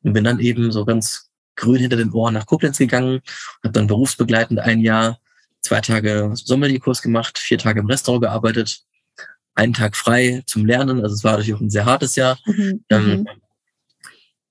Und 0.03 0.13
bin 0.13 0.23
dann 0.23 0.39
eben 0.39 0.71
so 0.71 0.85
ganz 0.85 1.31
grün 1.55 1.79
hinter 1.79 1.97
den 1.97 2.11
Ohren 2.11 2.33
nach 2.33 2.45
Koblenz 2.45 2.77
gegangen, 2.77 3.21
habe 3.63 3.71
dann 3.71 3.87
berufsbegleitend 3.87 4.59
ein 4.59 4.81
Jahr, 4.81 5.19
zwei 5.61 5.81
Tage 5.81 6.31
Sommelierkurs 6.33 7.01
gemacht, 7.01 7.39
vier 7.39 7.57
Tage 7.57 7.79
im 7.79 7.87
Restaurant 7.87 8.23
gearbeitet, 8.23 8.81
einen 9.55 9.73
Tag 9.73 9.95
frei 9.95 10.43
zum 10.45 10.65
Lernen. 10.65 11.01
Also 11.01 11.15
es 11.15 11.23
war 11.23 11.31
natürlich 11.31 11.55
auch 11.55 11.61
ein 11.61 11.69
sehr 11.69 11.85
hartes 11.85 12.15
Jahr. 12.15 12.37
Mhm. 12.45 12.83
Ähm, 12.89 13.09
mhm. 13.09 13.27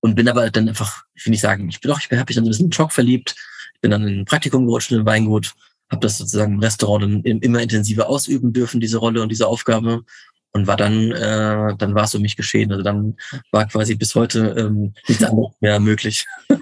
und 0.01 0.15
bin 0.15 0.29
aber 0.29 0.51
dann 0.51 0.69
einfach, 0.69 1.05
ich 1.15 1.25
will 1.27 1.31
nicht 1.31 1.43
sagen, 1.43 1.69
ich 1.69 1.81
bin 1.81 1.91
doch, 1.91 2.01
ich 2.01 2.11
habe 2.11 2.25
mich 2.27 2.35
dann 2.35 2.45
ein 2.45 2.49
bisschen 2.49 2.67
in 2.67 2.73
Schock 2.73 2.93
verliebt. 2.93 3.37
Bin 3.85 3.91
dann 3.91 4.09
in 4.09 4.21
ein 4.21 4.25
Praktikum 4.25 4.65
gerutscht 4.65 4.93
in 4.93 5.05
Weingut 5.05 5.55
habe 5.91 6.01
das 6.01 6.19
sozusagen 6.19 6.55
im 6.55 6.61
Restaurant 6.61 7.03
dann 7.03 7.23
immer 7.23 7.61
intensiver 7.61 8.09
ausüben 8.09 8.53
dürfen, 8.53 8.81
diese 8.81 8.99
Rolle 8.99 9.23
und 9.23 9.29
diese 9.31 9.47
Aufgabe. 9.47 10.05
Und 10.53 10.69
war 10.69 10.77
dann, 10.77 11.11
äh, 11.11 11.77
dann 11.77 11.95
war 11.97 12.05
es 12.05 12.15
um 12.15 12.23
mich 12.23 12.37
geschehen. 12.37 12.71
Also 12.71 12.85
dann 12.85 13.17
war 13.51 13.67
quasi 13.67 13.97
bis 13.97 14.15
heute 14.15 14.55
ähm, 14.57 14.95
nichts 15.09 15.25
anderes 15.25 15.53
mehr 15.61 15.81
möglich. 15.81 16.27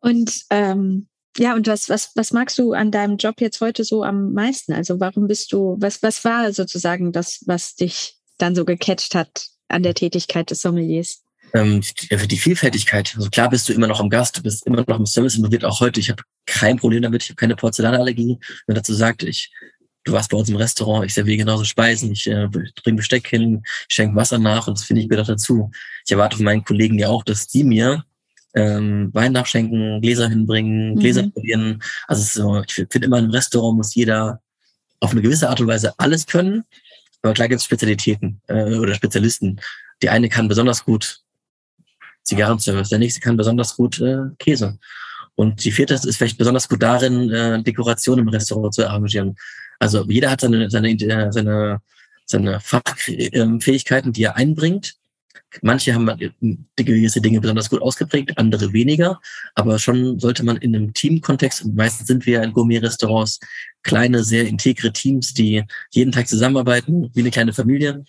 und 0.00 0.42
ähm, 0.50 1.08
ja, 1.38 1.54
und 1.54 1.66
was, 1.66 1.88
was, 1.88 2.12
was 2.14 2.32
magst 2.32 2.58
du 2.58 2.74
an 2.74 2.90
deinem 2.90 3.16
Job 3.16 3.40
jetzt 3.40 3.62
heute 3.62 3.82
so 3.82 4.04
am 4.04 4.34
meisten? 4.34 4.74
Also 4.74 5.00
warum 5.00 5.26
bist 5.26 5.52
du, 5.52 5.76
was, 5.80 6.02
was 6.02 6.22
war 6.24 6.52
sozusagen 6.52 7.12
das, 7.12 7.42
was 7.46 7.76
dich 7.76 8.18
dann 8.36 8.54
so 8.54 8.66
gecatcht 8.66 9.14
hat 9.14 9.48
an 9.68 9.82
der 9.82 9.94
Tätigkeit 9.94 10.50
des 10.50 10.60
Sommeliers? 10.60 11.22
Ähm, 11.52 11.80
die, 11.80 12.28
die 12.28 12.38
Vielfältigkeit. 12.38 13.14
Also 13.16 13.30
klar 13.30 13.50
bist 13.50 13.68
du 13.68 13.72
immer 13.72 13.86
noch 13.86 14.00
am 14.00 14.10
Gast, 14.10 14.38
du 14.38 14.42
bist 14.42 14.66
immer 14.66 14.84
noch 14.86 14.98
im 14.98 15.06
Service 15.06 15.36
involviert, 15.36 15.64
auch 15.64 15.80
heute. 15.80 16.00
Ich 16.00 16.10
habe 16.10 16.22
kein 16.46 16.76
Problem 16.76 17.02
damit, 17.02 17.22
ich 17.22 17.30
habe 17.30 17.36
keine 17.36 17.56
Porzellanallergie. 17.56 18.38
Wenn 18.66 18.76
dazu 18.76 18.94
sagt, 18.94 19.22
ich, 19.22 19.52
du 20.04 20.12
warst 20.12 20.30
bei 20.30 20.36
uns 20.36 20.48
im 20.48 20.56
Restaurant, 20.56 21.04
ich 21.06 21.14
serviere 21.14 21.38
genauso 21.38 21.64
Speisen, 21.64 22.12
ich 22.12 22.26
äh, 22.28 22.48
bringe 22.48 22.96
Besteck 22.96 23.28
hin, 23.28 23.62
ich 23.88 23.94
schenke 23.94 24.16
Wasser 24.16 24.38
nach 24.38 24.68
und 24.68 24.78
das 24.78 24.84
finde 24.84 25.02
ich 25.02 25.08
mir 25.08 25.16
doch 25.16 25.26
dazu. 25.26 25.70
Ich 26.04 26.12
erwarte 26.12 26.36
von 26.36 26.44
meinen 26.44 26.64
Kollegen 26.64 26.98
ja 26.98 27.08
auch, 27.08 27.24
dass 27.24 27.46
die 27.46 27.64
mir 27.64 28.04
ähm, 28.54 29.10
Wein 29.12 29.32
nachschenken, 29.32 30.00
Gläser 30.00 30.28
hinbringen, 30.28 30.96
Gläser 30.96 31.24
mhm. 31.24 31.32
probieren. 31.32 31.82
Also 32.06 32.42
so, 32.42 32.62
ich 32.66 32.74
finde 32.74 33.06
immer 33.06 33.18
im 33.18 33.30
Restaurant 33.30 33.76
muss 33.76 33.94
jeder 33.94 34.40
auf 35.00 35.10
eine 35.10 35.22
gewisse 35.22 35.48
Art 35.48 35.60
und 35.60 35.66
Weise 35.66 35.92
alles 35.98 36.26
können. 36.26 36.64
Aber 37.22 37.34
klar 37.34 37.48
gibt 37.48 37.60
es 37.60 37.64
Spezialitäten 37.64 38.40
äh, 38.48 38.76
oder 38.76 38.94
Spezialisten. 38.94 39.60
Die 40.02 40.08
eine 40.08 40.28
kann 40.28 40.48
besonders 40.48 40.84
gut 40.84 41.20
Zigarrenservice. 42.26 42.90
Der 42.90 42.98
nächste 42.98 43.20
kann 43.20 43.36
besonders 43.36 43.76
gut 43.76 44.00
äh, 44.00 44.18
Käse. 44.38 44.78
Und 45.36 45.64
die 45.64 45.70
vierte 45.70 45.94
ist 45.94 46.16
vielleicht 46.16 46.38
besonders 46.38 46.68
gut 46.68 46.82
darin, 46.82 47.30
äh, 47.30 47.62
Dekoration 47.62 48.18
im 48.18 48.28
Restaurant 48.28 48.74
zu 48.74 48.86
arrangieren. 48.86 49.36
Also 49.78 50.04
jeder 50.08 50.30
hat 50.30 50.40
seine, 50.40 50.70
seine, 50.70 50.90
äh, 50.90 51.30
seine, 51.30 51.80
seine 52.24 52.60
Fachfähigkeiten, 52.60 54.12
die 54.12 54.24
er 54.24 54.36
einbringt. 54.36 54.94
Manche 55.62 55.94
haben 55.94 56.10
gewisse 56.76 57.20
Dinge 57.20 57.40
besonders 57.40 57.70
gut 57.70 57.80
ausgeprägt, 57.80 58.36
andere 58.36 58.72
weniger. 58.72 59.20
Aber 59.54 59.78
schon 59.78 60.18
sollte 60.18 60.44
man 60.44 60.56
in 60.56 60.74
einem 60.74 60.92
Teamkontext, 60.92 61.64
und 61.64 61.76
meistens 61.76 62.08
sind 62.08 62.26
wir 62.26 62.42
in 62.42 62.52
Gourmet-Restaurants, 62.52 63.40
kleine, 63.82 64.24
sehr 64.24 64.46
integre 64.46 64.92
Teams, 64.92 65.34
die 65.34 65.64
jeden 65.90 66.12
Tag 66.12 66.28
zusammenarbeiten, 66.28 67.10
wie 67.14 67.20
eine 67.20 67.30
kleine 67.30 67.52
Familie, 67.52 68.04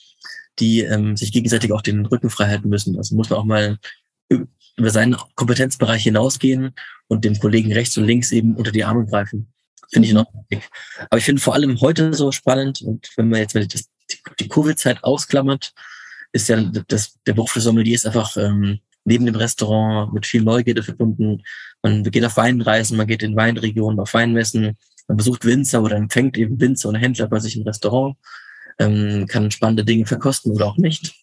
die 0.60 0.82
ähm, 0.82 1.16
sich 1.16 1.32
gegenseitig 1.32 1.72
auch 1.72 1.82
den 1.82 2.06
Rücken 2.06 2.30
frei 2.30 2.48
halten 2.48 2.70
müssen. 2.70 2.98
Also 2.98 3.16
muss 3.16 3.30
man 3.30 3.40
auch 3.40 3.46
mal 3.46 3.78
über 4.30 4.90
seinen 4.90 5.18
Kompetenzbereich 5.36 6.04
hinausgehen 6.04 6.74
und 7.08 7.26
dem 7.26 7.40
Kollegen 7.40 7.74
rechts 7.74 7.98
und 7.98 8.06
links 8.06 8.32
eben 8.32 8.56
unter 8.56 8.72
die 8.72 8.84
Arme 8.84 9.06
greifen. 9.06 9.52
Finde 9.92 10.08
ich 10.08 10.14
noch 10.14 10.28
wichtig. 10.34 10.70
Aber 11.10 11.18
ich 11.18 11.26
finde 11.26 11.42
vor 11.42 11.54
allem 11.54 11.80
heute 11.82 12.14
so 12.14 12.32
spannend 12.32 12.82
und 12.82 13.10
wenn 13.16 13.30
man 13.30 13.40
jetzt 13.40 13.56
wenn 13.56 13.68
das, 13.68 13.90
die, 14.40 14.48
Covid-Zeit 14.48 15.04
ausklammert, 15.04 15.74
ist 16.32 16.50
ja 16.50 16.62
das, 16.62 17.18
der 17.26 17.34
Beruf 17.34 17.54
des 17.54 17.64
Sommeliers 17.64 18.06
einfach 18.06 18.38
ähm, 18.38 18.80
neben 19.06 19.26
dem 19.26 19.36
Restaurant 19.36 20.14
mit 20.14 20.26
viel 20.26 20.44
Neugierde 20.44 20.84
verbunden. 20.84 21.42
Man 21.82 22.04
geht 22.04 22.26
auf 22.26 22.38
Weinreisen, 22.38 22.98
man 22.98 23.08
geht 23.08 23.24
in 23.24 23.36
Weinregionen, 23.36 24.00
auf 24.00 24.14
Weinmessen, 24.14 24.78
man 25.08 25.18
besucht 25.18 25.46
Winzer 25.46 25.82
oder 25.82 25.96
empfängt 25.96 26.38
eben 26.38 26.60
Winzer 26.60 26.90
und 26.90 26.96
Händler 26.96 27.28
bei 27.28 27.40
sich 27.40 27.56
im 27.56 27.64
Restaurant, 27.64 28.18
ähm, 28.80 29.26
kann 29.28 29.50
spannende 29.52 29.86
Dinge 29.86 30.06
verkosten 30.06 30.52
oder 30.52 30.68
auch 30.68 30.78
nicht. 30.78 31.16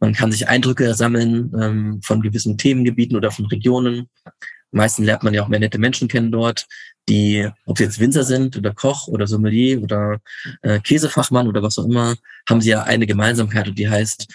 Man 0.00 0.14
kann 0.14 0.32
sich 0.32 0.48
Eindrücke 0.48 0.94
sammeln 0.94 1.52
ähm, 1.60 2.00
von 2.02 2.20
gewissen 2.20 2.58
Themengebieten 2.58 3.16
oder 3.16 3.30
von 3.30 3.46
Regionen. 3.46 4.08
Meistens 4.72 5.06
lernt 5.06 5.22
man 5.22 5.34
ja 5.34 5.42
auch 5.42 5.48
mehr 5.48 5.60
nette 5.60 5.78
Menschen 5.78 6.08
kennen 6.08 6.32
dort, 6.32 6.66
die, 7.08 7.48
ob 7.66 7.78
sie 7.78 7.84
jetzt 7.84 8.00
Winzer 8.00 8.24
sind 8.24 8.56
oder 8.56 8.74
Koch 8.74 9.06
oder 9.08 9.26
Sommelier 9.26 9.82
oder 9.82 10.18
äh, 10.62 10.80
Käsefachmann 10.80 11.46
oder 11.46 11.62
was 11.62 11.78
auch 11.78 11.84
immer, 11.84 12.16
haben 12.48 12.60
sie 12.60 12.70
ja 12.70 12.82
eine 12.82 13.06
Gemeinsamkeit 13.06 13.68
und 13.68 13.78
die 13.78 13.88
heißt, 13.88 14.26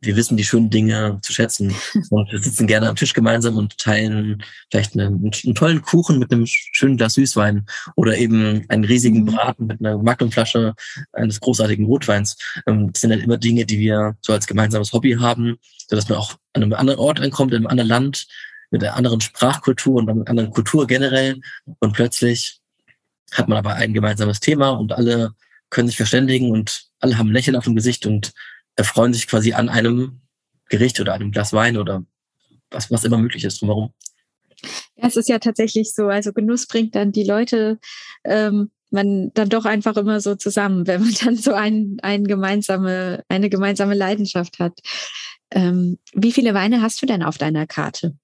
wir 0.00 0.16
wissen 0.16 0.36
die 0.36 0.44
schönen 0.44 0.70
Dinge 0.70 1.18
zu 1.22 1.32
schätzen 1.32 1.74
und 2.10 2.30
wir 2.30 2.38
sitzen 2.38 2.66
gerne 2.66 2.88
am 2.88 2.96
Tisch 2.96 3.12
gemeinsam 3.12 3.56
und 3.56 3.78
teilen 3.78 4.42
vielleicht 4.70 4.94
einen, 4.94 5.30
einen 5.44 5.54
tollen 5.54 5.82
Kuchen 5.82 6.18
mit 6.18 6.32
einem 6.32 6.44
schönen 6.46 6.96
Glas 6.96 7.14
Süßwein 7.14 7.66
oder 7.96 8.16
eben 8.16 8.64
einen 8.68 8.84
riesigen 8.84 9.20
mhm. 9.22 9.26
Braten 9.26 9.66
mit 9.66 9.80
einer 9.80 9.98
Magnumflasche 9.98 10.74
eines 11.12 11.40
großartigen 11.40 11.86
Rotweins. 11.86 12.36
Ähm, 12.66 12.92
das 12.92 13.00
sind 13.00 13.10
dann 13.10 13.20
immer 13.20 13.38
Dinge, 13.38 13.64
die 13.64 13.78
wir 13.78 14.16
so 14.20 14.32
als 14.32 14.46
gemeinsames 14.46 14.92
Hobby 14.92 15.16
haben, 15.18 15.56
sodass 15.88 16.08
man 16.08 16.18
auch 16.18 16.34
an 16.52 16.62
einem 16.62 16.72
anderen 16.74 17.00
Ort 17.00 17.20
ankommt, 17.20 17.52
in 17.52 17.58
einem 17.58 17.66
anderen 17.66 17.88
Land, 17.88 18.26
mit 18.70 18.82
einer 18.82 18.94
anderen 18.94 19.20
Sprachkultur 19.20 19.96
und 19.96 20.10
einer 20.10 20.28
anderen 20.28 20.50
Kultur 20.50 20.86
generell 20.86 21.40
und 21.78 21.92
plötzlich 21.92 22.60
hat 23.32 23.48
man 23.48 23.58
aber 23.58 23.74
ein 23.74 23.94
gemeinsames 23.94 24.40
Thema 24.40 24.70
und 24.70 24.92
alle 24.92 25.32
können 25.70 25.88
sich 25.88 25.96
verständigen 25.96 26.50
und 26.50 26.86
alle 27.00 27.18
haben 27.18 27.30
ein 27.30 27.32
Lächeln 27.32 27.56
auf 27.56 27.64
dem 27.64 27.74
Gesicht 27.74 28.06
und 28.06 28.32
erfreuen 28.76 29.12
sich 29.12 29.26
quasi 29.26 29.52
an 29.52 29.68
einem 29.68 30.20
Gericht 30.68 31.00
oder 31.00 31.14
einem 31.14 31.30
Glas 31.30 31.52
Wein 31.52 31.76
oder 31.76 32.04
was, 32.70 32.90
was 32.90 33.04
immer 33.04 33.18
möglich 33.18 33.44
ist 33.44 33.60
drumherum. 33.60 33.92
Ja, 34.96 35.08
es 35.08 35.16
ist 35.16 35.28
ja 35.28 35.38
tatsächlich 35.38 35.92
so. 35.92 36.06
Also 36.06 36.32
Genuss 36.32 36.66
bringt 36.66 36.94
dann 36.94 37.12
die 37.12 37.24
Leute 37.24 37.78
ähm, 38.24 38.70
man 38.94 39.32
dann 39.34 39.50
doch 39.50 39.66
einfach 39.66 39.96
immer 39.96 40.20
so 40.20 40.34
zusammen, 40.36 40.86
wenn 40.86 41.02
man 41.02 41.14
dann 41.24 41.36
so 41.36 41.52
ein, 41.52 41.98
ein 42.02 42.24
gemeinsame, 42.24 43.22
eine 43.28 43.50
gemeinsame 43.50 43.94
Leidenschaft 43.94 44.58
hat. 44.58 44.78
Ähm, 45.50 45.98
wie 46.14 46.32
viele 46.32 46.54
Weine 46.54 46.80
hast 46.80 47.02
du 47.02 47.06
denn 47.06 47.22
auf 47.22 47.36
deiner 47.36 47.66
Karte? 47.66 48.16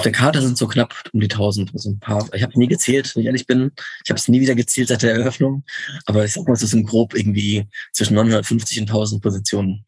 Auf 0.00 0.04
der 0.04 0.12
Karte 0.12 0.40
sind 0.40 0.56
so 0.56 0.66
knapp 0.66 0.94
um 1.12 1.20
die 1.20 1.30
1000, 1.30 1.74
also 1.74 1.90
ein 1.90 2.00
paar. 2.00 2.26
Ich 2.32 2.42
habe 2.42 2.58
nie 2.58 2.68
gezählt, 2.68 3.14
wenn 3.14 3.20
ich 3.20 3.26
ehrlich 3.26 3.46
bin. 3.46 3.70
Ich 4.02 4.08
habe 4.08 4.18
es 4.18 4.28
nie 4.28 4.40
wieder 4.40 4.54
gezählt 4.54 4.88
seit 4.88 5.02
der 5.02 5.12
Eröffnung. 5.12 5.62
Aber 6.06 6.24
ich 6.24 6.32
sag 6.32 6.48
mal, 6.48 6.54
es 6.54 6.60
sind 6.60 6.86
grob 6.86 7.14
irgendwie 7.14 7.66
zwischen 7.92 8.14
950 8.14 8.80
und 8.80 8.88
1000 8.88 9.22
Positionen. 9.22 9.84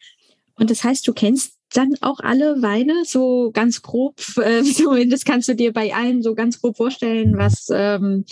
Und 0.56 0.68
das 0.70 0.84
heißt, 0.84 1.08
du 1.08 1.14
kennst 1.14 1.54
dann 1.72 1.94
auch 2.02 2.20
alle 2.20 2.60
Weine 2.60 3.04
so 3.06 3.52
ganz 3.54 3.80
grob, 3.80 4.20
äh, 4.36 4.62
zumindest 4.62 5.24
kannst 5.24 5.48
du 5.48 5.54
dir 5.54 5.72
bei 5.72 5.94
allen 5.94 6.22
so 6.22 6.34
ganz 6.34 6.60
grob 6.60 6.76
vorstellen, 6.76 7.38
was, 7.38 7.68
ähm, 7.72 8.26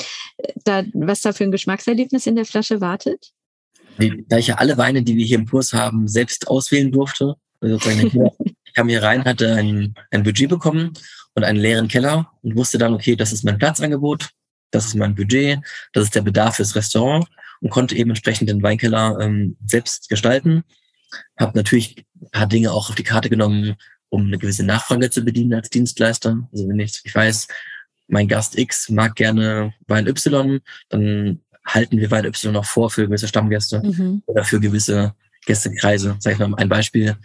da, 0.64 0.84
was 0.92 1.22
da 1.22 1.32
für 1.32 1.44
ein 1.44 1.50
Geschmackserlebnis 1.50 2.26
in 2.26 2.36
der 2.36 2.44
Flasche 2.44 2.82
wartet? 2.82 3.32
Da 4.28 4.36
ich 4.36 4.48
ja 4.48 4.56
alle 4.56 4.76
Weine, 4.76 5.02
die 5.02 5.16
wir 5.16 5.24
hier 5.24 5.38
im 5.38 5.46
Kurs 5.46 5.72
haben, 5.72 6.08
selbst 6.08 6.46
auswählen 6.48 6.92
durfte, 6.92 7.36
also 7.62 7.78
ich 7.88 8.12
kam 8.74 8.90
hier 8.90 9.02
rein, 9.02 9.24
hatte 9.24 9.54
ein, 9.54 9.94
ein 10.10 10.22
Budget 10.22 10.50
bekommen 10.50 10.92
und 11.34 11.44
einen 11.44 11.58
leeren 11.58 11.88
Keller 11.88 12.30
und 12.42 12.56
wusste 12.56 12.78
dann, 12.78 12.94
okay, 12.94 13.16
das 13.16 13.32
ist 13.32 13.44
mein 13.44 13.58
Platzangebot. 13.58 14.30
das 14.70 14.86
ist 14.86 14.94
mein 14.94 15.14
Budget, 15.14 15.60
das 15.92 16.04
ist 16.04 16.14
der 16.14 16.22
Bedarf 16.22 16.56
fürs 16.56 16.76
Restaurant 16.76 17.26
und 17.60 17.70
konnte 17.70 17.96
eben 17.96 18.10
entsprechend 18.10 18.48
den 18.48 18.62
Weinkeller 18.62 19.18
ähm, 19.20 19.56
selbst 19.66 20.08
gestalten. 20.08 20.64
Habe 21.38 21.56
natürlich 21.58 22.04
ein 22.20 22.30
paar 22.30 22.46
Dinge 22.46 22.72
auch 22.72 22.88
auf 22.88 22.94
die 22.94 23.02
Karte 23.02 23.28
genommen, 23.28 23.76
um 24.08 24.26
eine 24.26 24.38
gewisse 24.38 24.64
Nachfrage 24.64 25.10
zu 25.10 25.22
bedienen 25.22 25.54
als 25.54 25.70
Dienstleister. 25.70 26.48
Also 26.52 26.68
wenn 26.68 26.78
ich, 26.78 27.00
ich 27.04 27.14
weiß, 27.14 27.48
mein 28.08 28.28
Gast 28.28 28.58
X 28.58 28.88
mag 28.90 29.14
gerne 29.14 29.72
Wein 29.86 30.06
Y, 30.06 30.60
dann 30.88 31.40
halten 31.64 31.98
wir 31.98 32.10
Wein 32.10 32.24
Y 32.24 32.52
noch 32.52 32.64
vor 32.64 32.90
für 32.90 33.06
gewisse 33.06 33.28
Stammgäste 33.28 33.82
mhm. 33.82 34.22
oder 34.26 34.44
für 34.44 34.60
gewisse 34.60 35.14
Gästekreise. 35.46 36.16
Sag 36.18 36.34
ich 36.34 36.38
mal 36.38 36.54
ein 36.56 36.68
Beispiel. 36.68 37.16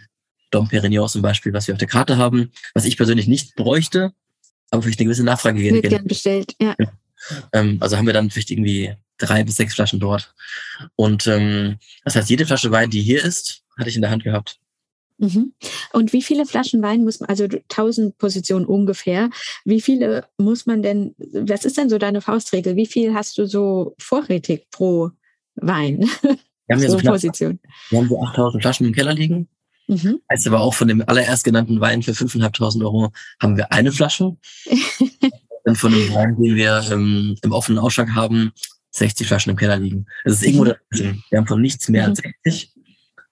Dom 0.50 0.68
Perignon 0.68 1.08
zum 1.08 1.22
Beispiel, 1.22 1.52
was 1.52 1.66
wir 1.66 1.74
auf 1.74 1.78
der 1.78 1.88
Karte 1.88 2.16
haben, 2.16 2.52
was 2.74 2.84
ich 2.84 2.96
persönlich 2.96 3.26
nicht 3.26 3.56
bräuchte, 3.56 4.12
aber 4.70 4.82
vielleicht 4.82 5.00
eine 5.00 5.06
gewisse 5.06 5.24
Nachfrage 5.24 5.60
Wird 5.60 5.88
gern 5.88 6.06
bestellt, 6.06 6.54
ja. 6.60 6.74
ja. 6.78 6.92
Ähm, 7.52 7.78
also 7.80 7.96
haben 7.96 8.06
wir 8.06 8.12
dann 8.12 8.30
vielleicht 8.30 8.50
irgendwie 8.50 8.94
drei 9.18 9.44
bis 9.44 9.56
sechs 9.56 9.74
Flaschen 9.74 10.00
dort. 10.00 10.34
Und 10.94 11.26
ähm, 11.26 11.78
das 12.04 12.16
heißt, 12.16 12.30
jede 12.30 12.46
Flasche 12.46 12.70
Wein, 12.70 12.90
die 12.90 13.02
hier 13.02 13.24
ist, 13.24 13.62
hatte 13.78 13.88
ich 13.88 13.96
in 13.96 14.02
der 14.02 14.10
Hand 14.10 14.24
gehabt. 14.24 14.58
Mhm. 15.18 15.54
Und 15.92 16.12
wie 16.12 16.22
viele 16.22 16.44
Flaschen 16.44 16.82
Wein 16.82 17.04
muss 17.04 17.20
man, 17.20 17.30
also 17.30 17.44
1000 17.44 18.18
Positionen 18.18 18.66
ungefähr, 18.66 19.30
wie 19.64 19.80
viele 19.80 20.26
muss 20.36 20.66
man 20.66 20.82
denn, 20.82 21.14
was 21.18 21.64
ist 21.64 21.78
denn 21.78 21.88
so 21.88 21.98
deine 21.98 22.20
Faustregel? 22.20 22.76
Wie 22.76 22.86
viel 22.86 23.14
hast 23.14 23.38
du 23.38 23.46
so 23.46 23.94
vorrätig 23.98 24.66
pro 24.70 25.10
Wein? 25.54 26.00
Wir 26.66 26.76
haben 26.76 26.82
ja 26.82 26.88
so, 26.90 26.98
so 26.98 27.08
Position. 27.08 27.58
Wir 27.88 27.98
haben 27.98 28.08
so 28.08 28.20
8000 28.20 28.62
Flaschen 28.62 28.86
im 28.86 28.92
Keller 28.92 29.14
liegen. 29.14 29.48
Mhm. 29.88 30.20
Heißt 30.30 30.46
aber 30.46 30.60
auch 30.60 30.74
von 30.74 30.88
dem 30.88 31.02
allererst 31.06 31.44
genannten 31.44 31.80
Wein 31.80 32.02
für 32.02 32.12
5.500 32.12 32.82
Euro 32.82 33.12
haben 33.40 33.56
wir 33.56 33.72
eine 33.72 33.92
Flasche. 33.92 34.36
Und 35.64 35.76
von 35.76 35.92
dem 35.92 36.14
Wein, 36.14 36.36
den 36.36 36.54
wir 36.54 36.84
ähm, 36.92 37.36
im 37.42 37.52
offenen 37.52 37.80
Ausschlag 37.80 38.10
haben, 38.14 38.52
60 38.92 39.26
Flaschen 39.26 39.50
im 39.50 39.56
Keller 39.56 39.76
liegen. 39.76 40.06
Es 40.24 40.34
ist 40.34 40.44
irgendwo 40.44 40.64
mhm. 40.64 40.68
dazwischen. 40.68 41.24
Wir 41.30 41.38
haben 41.38 41.46
von 41.46 41.60
nichts 41.60 41.88
mehr 41.88 42.04
als 42.04 42.22
60 42.44 42.72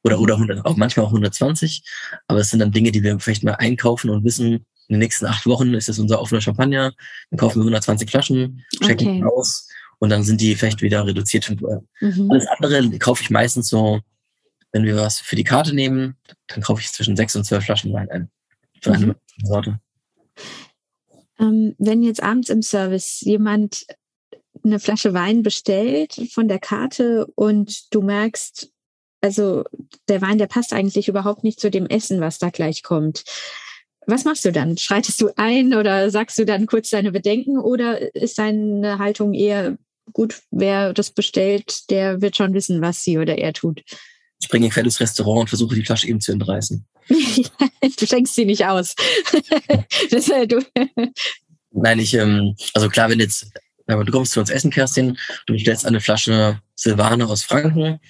oder, 0.03 0.21
oder 0.21 0.35
100, 0.35 0.65
auch 0.67 0.77
manchmal 0.77 1.07
auch 1.07 1.11
120. 1.11 1.83
Aber 2.27 2.41
es 2.41 2.51
sind 2.51 2.59
dann 2.59 2.73
Dinge, 2.73 2.91
die 2.91 3.03
wir 3.03 3.19
vielleicht 3.21 3.45
mal 3.45 3.53
einkaufen 3.53 4.11
und 4.11 4.25
wissen, 4.25 4.67
in 4.89 4.97
den 4.97 4.99
nächsten 4.99 5.27
acht 5.27 5.47
Wochen 5.47 5.73
ist 5.75 5.89
es 5.89 5.99
unser 5.99 6.21
offener 6.21 6.41
Champagner. 6.41 6.93
Dann 7.31 7.39
kaufen 7.39 7.57
wir 7.57 7.63
120 7.63 8.11
Flaschen, 8.11 8.63
checken 8.83 9.23
okay. 9.23 9.25
aus 9.25 9.69
und 9.99 10.11
dann 10.11 10.23
sind 10.23 10.41
die 10.41 10.55
vielleicht 10.55 10.83
wieder 10.83 11.07
reduziert. 11.07 11.49
Mhm. 11.51 12.31
Alles 12.31 12.47
andere 12.47 12.99
kaufe 12.99 13.23
ich 13.23 13.31
meistens 13.31 13.69
so, 13.69 14.01
wenn 14.75 14.85
wir 14.85 14.97
was 14.97 15.21
für 15.21 15.37
die 15.37 15.45
Karte 15.45 15.73
nehmen, 15.73 16.17
dann 16.49 16.61
kaufe 16.61 16.81
ich 16.81 16.93
zwischen 16.93 17.17
sechs 17.17 17.37
und 17.37 17.45
zwölf 17.45 17.65
Flaschen 17.65 17.93
Wein 17.93 18.11
ein. 18.11 18.29
Von 18.83 18.93
mhm. 18.93 19.03
einer 19.03 19.17
Sorte. 19.45 19.81
Ähm, 21.39 21.77
wenn 21.79 22.03
jetzt 22.03 22.23
abends 22.23 22.49
im 22.49 22.61
Service 22.61 23.21
jemand 23.21 23.87
eine 24.65 24.81
Flasche 24.81 25.15
Wein 25.15 25.45
bestellt 25.45 26.21
von 26.33 26.49
der 26.49 26.59
Karte 26.59 27.27
und 27.37 27.95
du 27.95 28.03
merkst, 28.03 28.73
also 29.21 29.63
der 30.09 30.21
Wein, 30.21 30.39
der 30.39 30.49
passt 30.49 30.73
eigentlich 30.73 31.07
überhaupt 31.07 31.45
nicht 31.45 31.61
zu 31.61 31.71
dem 31.71 31.87
Essen, 31.87 32.21
was 32.21 32.41
da 32.41 32.51
gleich 32.51 32.83
kommt. 32.83 33.23
Was 34.09 34.25
machst 34.25 34.45
du 34.45 34.51
dann? 34.51 34.77
Schreitest 34.77 35.21
du 35.21 35.31
ein 35.37 35.73
oder 35.73 36.11
sagst 36.11 36.37
du 36.37 36.45
dann 36.45 36.67
kurz 36.67 36.91
deine 36.91 37.13
Bedenken 37.13 37.59
oder 37.59 38.13
ist 38.17 38.39
deine 38.39 38.99
Haltung 38.99 39.35
eher 39.35 39.79
gut, 40.13 40.43
wer 40.51 40.93
das 40.93 41.13
bestellt, 41.13 41.91
der 41.91 42.21
wird 42.21 42.37
schon 42.37 42.55
wissen, 42.55 42.83
was 42.83 43.05
sie 43.05 43.19
oder 43.19 43.39
er 43.39 43.53
tut? 43.53 43.83
Ich 44.45 44.51
bringe 44.51 44.69
quer 44.69 44.83
durchs 44.83 45.01
Restaurant 45.01 45.41
und 45.41 45.49
versuche 45.49 45.75
die 45.75 45.85
Flasche 45.85 46.07
eben 46.07 46.21
zu 46.21 46.31
entreißen. 46.31 46.85
du 47.09 48.07
schenkst 48.07 48.35
sie 48.35 48.45
nicht 48.45 48.67
aus. 48.67 48.95
das, 50.11 50.29
äh, 50.29 50.47
du. 50.47 50.63
Nein, 51.71 51.99
ich, 51.99 52.13
ähm, 52.13 52.55
also 52.75 52.91
klar, 52.91 53.09
wenn 53.09 53.21
jetzt, 53.21 53.51
aber 53.87 54.05
du 54.05 54.13
kommst 54.13 54.33
zu 54.33 54.41
uns 54.41 54.51
essen, 54.51 54.71
Kerstin, 54.71 55.17
du 55.47 55.55
bestellst 55.55 55.87
eine 55.87 55.99
Flasche 55.99 56.61
Silvaner 56.77 57.31
aus 57.31 57.43
Franken 57.43 58.01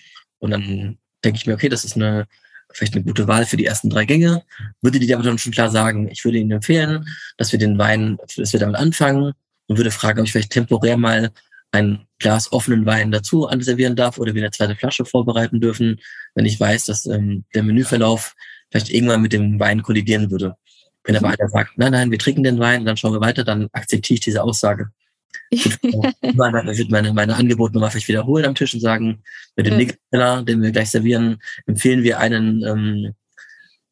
und 0.40 0.51
dann 0.51 0.99
denke 1.25 1.38
ich 1.38 1.47
mir, 1.47 1.55
okay, 1.55 1.68
das 1.68 1.85
ist 1.85 1.94
eine 1.94 2.27
vielleicht 2.73 2.94
eine 2.94 3.05
gute 3.05 3.29
Wahl 3.29 3.47
für 3.47 3.57
die 3.57 3.66
ersten 3.66 3.90
drei 3.90 4.05
Gänge. 4.05 4.42
Würde 4.83 4.99
dir 4.99 5.14
aber 5.14 5.25
dann 5.25 5.38
schon 5.38 5.53
klar 5.53 5.70
sagen, 5.70 6.09
ich 6.11 6.25
würde 6.25 6.38
Ihnen 6.38 6.51
empfehlen, 6.51 7.07
dass 7.37 7.53
wir 7.53 7.61
den 7.61 7.79
Wein, 7.79 8.18
dass 8.37 8.53
wir 8.53 8.59
damit 8.59 8.75
anfangen 8.75 9.35
und 9.68 9.77
würde 9.77 9.92
fragen, 9.92 10.18
ob 10.18 10.27
ich 10.27 10.33
vielleicht 10.33 10.51
temporär 10.51 10.97
mal 10.97 11.31
ein 11.75 12.07
Glas 12.21 12.53
offenen 12.53 12.87
Wein 12.87 13.11
dazu 13.11 13.49
anservieren 13.49 13.97
darf 13.97 14.19
oder 14.19 14.35
wir 14.35 14.43
eine 14.43 14.53
zweite 14.53 14.77
Flasche 14.77 15.05
vorbereiten 15.05 15.61
dürfen, 15.61 16.01
wenn 16.35 16.47
ich 16.47 16.59
weiß, 16.59 16.87
dass 16.87 17.05
ähm, 17.07 17.45
der 17.53 17.65
Menüverlauf 17.65 18.35
vielleicht 18.71 18.91
irgendwann 18.91 19.23
mit 19.23 19.33
dem 19.33 19.59
Wein 19.59 19.83
kollidieren 19.83 20.31
würde. 20.31 20.55
Wenn 21.03 21.17
aber 21.17 21.29
mhm. 21.29 21.35
einer 21.39 21.49
sagt, 21.49 21.77
nein, 21.77 21.93
nein, 21.93 22.11
wir 22.11 22.19
trinken 22.19 22.45
den 22.45 22.61
Wein, 22.61 22.85
dann 22.85 22.97
schauen 22.97 23.13
wir 23.13 23.21
weiter, 23.21 23.45
dann 23.45 23.69
akzeptiere 23.73 24.15
ich 24.15 24.21
diese 24.21 24.43
Aussage. 24.43 24.89
Ich 25.51 25.67
würde 25.83 26.91
meine, 26.91 27.13
meine 27.13 27.37
Angebote 27.37 27.75
nochmal 27.75 27.91
vielleicht 27.91 28.09
wiederholen 28.09 28.47
am 28.47 28.55
Tisch 28.55 28.75
und 28.75 28.81
sagen, 28.81 29.23
mit 29.57 29.67
dem 29.67 29.77
nächsten 29.77 30.01
Teller, 30.11 30.43
den 30.43 30.63
wir 30.63 30.73
gleich 30.73 30.91
servieren, 30.91 31.39
empfehlen 31.67 32.03
wir 32.03 32.19
einen 32.19 32.65
ähm, 32.65 33.15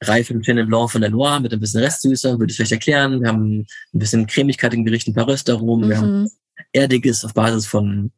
reifen 0.03 0.43
Chenin 0.43 0.67
Blanc 0.67 0.91
von 0.91 1.03
der 1.03 1.11
Noir 1.11 1.39
mit 1.41 1.53
ein 1.53 1.61
bisschen 1.61 1.83
Restsüße, 1.83 2.39
würde 2.39 2.51
ich 2.51 2.57
vielleicht 2.57 2.73
erklären. 2.73 3.21
Wir 3.21 3.29
haben 3.29 3.61
ein 3.61 3.99
bisschen 3.99 4.27
Cremigkeit 4.27 4.75
im 4.75 4.85
Gericht, 4.85 5.07
ein 5.07 5.15
paar 5.15 5.29
Röstaromen, 5.29 5.87
mhm. 5.87 5.91
wir 5.91 5.99
haben 5.99 6.31
Erdiges 6.73 7.25
auf 7.25 7.35
Basis 7.35 7.67
von 7.67 8.13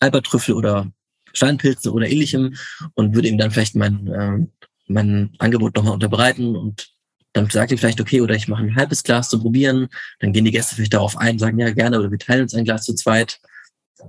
Albertrüffel 0.00 0.54
oder 0.54 0.90
Steinpilzen 1.32 1.92
oder 1.92 2.08
ähnlichem 2.08 2.54
und 2.94 3.14
würde 3.14 3.28
ihm 3.28 3.38
dann 3.38 3.50
vielleicht 3.50 3.74
mein, 3.74 4.06
äh, 4.08 4.46
mein 4.86 5.34
Angebot 5.38 5.76
nochmal 5.76 5.94
unterbreiten 5.94 6.56
und 6.56 6.92
dann 7.32 7.48
sagt 7.48 7.70
ihr 7.70 7.78
vielleicht, 7.78 8.00
okay, 8.00 8.20
oder 8.20 8.34
ich 8.34 8.48
mache 8.48 8.62
ein 8.62 8.76
halbes 8.76 9.02
Glas 9.02 9.30
zu 9.30 9.40
probieren, 9.40 9.88
dann 10.20 10.32
gehen 10.32 10.44
die 10.44 10.50
Gäste 10.50 10.74
vielleicht 10.74 10.92
darauf 10.92 11.16
ein, 11.16 11.38
sagen 11.38 11.58
ja 11.58 11.70
gerne, 11.70 11.98
oder 11.98 12.10
wir 12.10 12.18
teilen 12.18 12.42
uns 12.42 12.54
ein 12.54 12.64
Glas 12.64 12.84
zu 12.84 12.94
zweit 12.94 13.40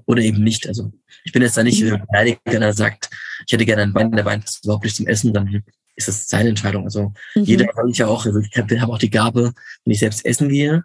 oder 0.06 0.22
eben 0.22 0.44
nicht. 0.44 0.68
Also 0.68 0.92
ich 1.24 1.32
bin 1.32 1.42
jetzt 1.42 1.56
da 1.56 1.64
nicht 1.64 1.80
beleidigt, 1.82 2.42
wenn 2.46 2.62
er 2.62 2.74
sagt, 2.74 3.10
ich 3.46 3.54
hätte 3.54 3.66
gerne 3.66 3.84
einen 3.84 3.96
Wein, 3.96 4.12
der 4.12 4.26
Wein 4.26 4.42
ist 4.42 4.66
überhaupt 4.66 4.84
nicht 4.84 4.98
zum 4.98 5.08
Essen, 5.08 5.34
dann 5.34 5.64
ist 5.96 6.08
das 6.08 6.28
seine 6.28 6.50
Entscheidung. 6.50 6.84
Also 6.84 7.14
mhm. 7.36 7.44
jeder 7.44 7.68
kann 7.68 7.88
ich 7.88 8.00
ja 8.00 8.08
auch, 8.08 8.26
also 8.26 8.40
ich 8.40 8.58
habe 8.58 8.94
auch 8.94 8.98
die 8.98 9.10
Gabe, 9.10 9.54
wenn 9.86 9.94
ich 9.94 10.00
selbst 10.00 10.26
essen 10.26 10.50
gehe, 10.50 10.84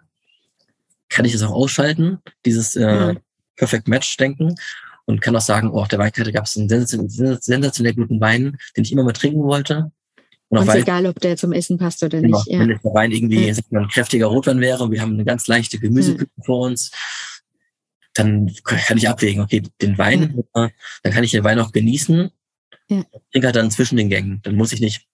kann 1.09 1.25
ich 1.25 1.33
es 1.33 1.43
auch 1.43 1.51
ausschalten, 1.51 2.19
dieses 2.45 2.75
äh, 2.75 3.13
mhm. 3.13 3.19
Perfect 3.55 3.87
Match 3.87 4.15
denken 4.17 4.55
und 5.05 5.21
kann 5.21 5.35
auch 5.35 5.41
sagen, 5.41 5.71
oh, 5.71 5.81
auf 5.81 5.87
der 5.87 5.99
Weinkarte 5.99 6.31
gab 6.31 6.45
es 6.45 6.55
einen 6.55 6.69
sensationell 6.69 7.93
guten 7.93 8.21
Wein, 8.21 8.57
den 8.77 8.83
ich 8.83 8.91
immer 8.91 9.03
mal 9.03 9.13
trinken 9.13 9.43
wollte. 9.43 9.91
Und, 10.49 10.65
Wein, 10.65 10.81
egal, 10.81 11.05
ob 11.05 11.19
der 11.19 11.37
zum 11.37 11.51
Essen 11.51 11.77
passt 11.77 12.01
oder 12.03 12.21
genau, 12.21 12.37
nicht. 12.37 12.47
Ja. 12.47 12.59
Wenn 12.59 12.69
der 12.69 12.79
Wein 12.83 13.11
irgendwie 13.11 13.47
ja. 13.47 13.55
ein 13.71 13.87
kräftiger 13.87 14.27
Rotwein 14.27 14.59
wäre 14.61 14.83
und 14.83 14.91
wir 14.91 15.01
haben 15.01 15.13
eine 15.13 15.25
ganz 15.25 15.47
leichte 15.47 15.79
Gemüseküche 15.79 16.29
ja. 16.37 16.43
vor 16.43 16.65
uns, 16.65 16.91
dann 18.13 18.51
kann 18.63 18.97
ich 18.97 19.07
abwägen, 19.07 19.43
okay, 19.43 19.63
den 19.81 19.97
Wein, 19.97 20.43
ja. 20.55 20.69
dann 21.03 21.13
kann 21.13 21.23
ich 21.23 21.31
den 21.31 21.43
Wein 21.43 21.59
auch 21.59 21.71
genießen. 21.71 22.31
Ja. 22.89 23.03
Trinke 23.31 23.47
halt 23.47 23.55
dann 23.55 23.69
zwischen 23.69 23.97
den 23.97 24.09
Gängen. 24.09 24.41
Dann 24.43 24.55
muss 24.55 24.73
ich 24.73 24.81
nicht 24.81 25.07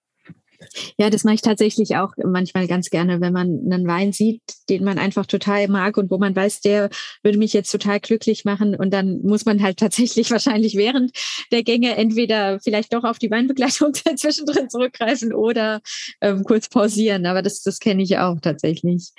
ja, 0.97 1.09
das 1.09 1.23
mache 1.23 1.35
ich 1.35 1.41
tatsächlich 1.41 1.95
auch 1.97 2.13
manchmal 2.17 2.67
ganz 2.67 2.89
gerne, 2.89 3.21
wenn 3.21 3.33
man 3.33 3.61
einen 3.65 3.87
Wein 3.87 4.13
sieht, 4.13 4.41
den 4.69 4.83
man 4.83 4.97
einfach 4.97 5.25
total 5.25 5.67
mag 5.67 5.97
und 5.97 6.11
wo 6.11 6.17
man 6.17 6.35
weiß, 6.35 6.61
der 6.61 6.89
würde 7.23 7.37
mich 7.37 7.53
jetzt 7.53 7.71
total 7.71 7.99
glücklich 7.99 8.45
machen. 8.45 8.75
Und 8.75 8.91
dann 8.91 9.21
muss 9.21 9.45
man 9.45 9.61
halt 9.61 9.77
tatsächlich 9.79 10.31
wahrscheinlich 10.31 10.75
während 10.75 11.11
der 11.51 11.63
Gänge 11.63 11.95
entweder 11.95 12.59
vielleicht 12.59 12.93
doch 12.93 13.03
auf 13.03 13.19
die 13.19 13.31
Weinbegleitung 13.31 13.93
zwischendrin 14.15 14.69
zurückgreifen 14.69 15.33
oder 15.33 15.81
ähm, 16.21 16.43
kurz 16.43 16.69
pausieren. 16.69 17.25
Aber 17.25 17.41
das, 17.41 17.61
das 17.61 17.79
kenne 17.79 18.03
ich 18.03 18.17
auch 18.17 18.39
tatsächlich. 18.41 19.11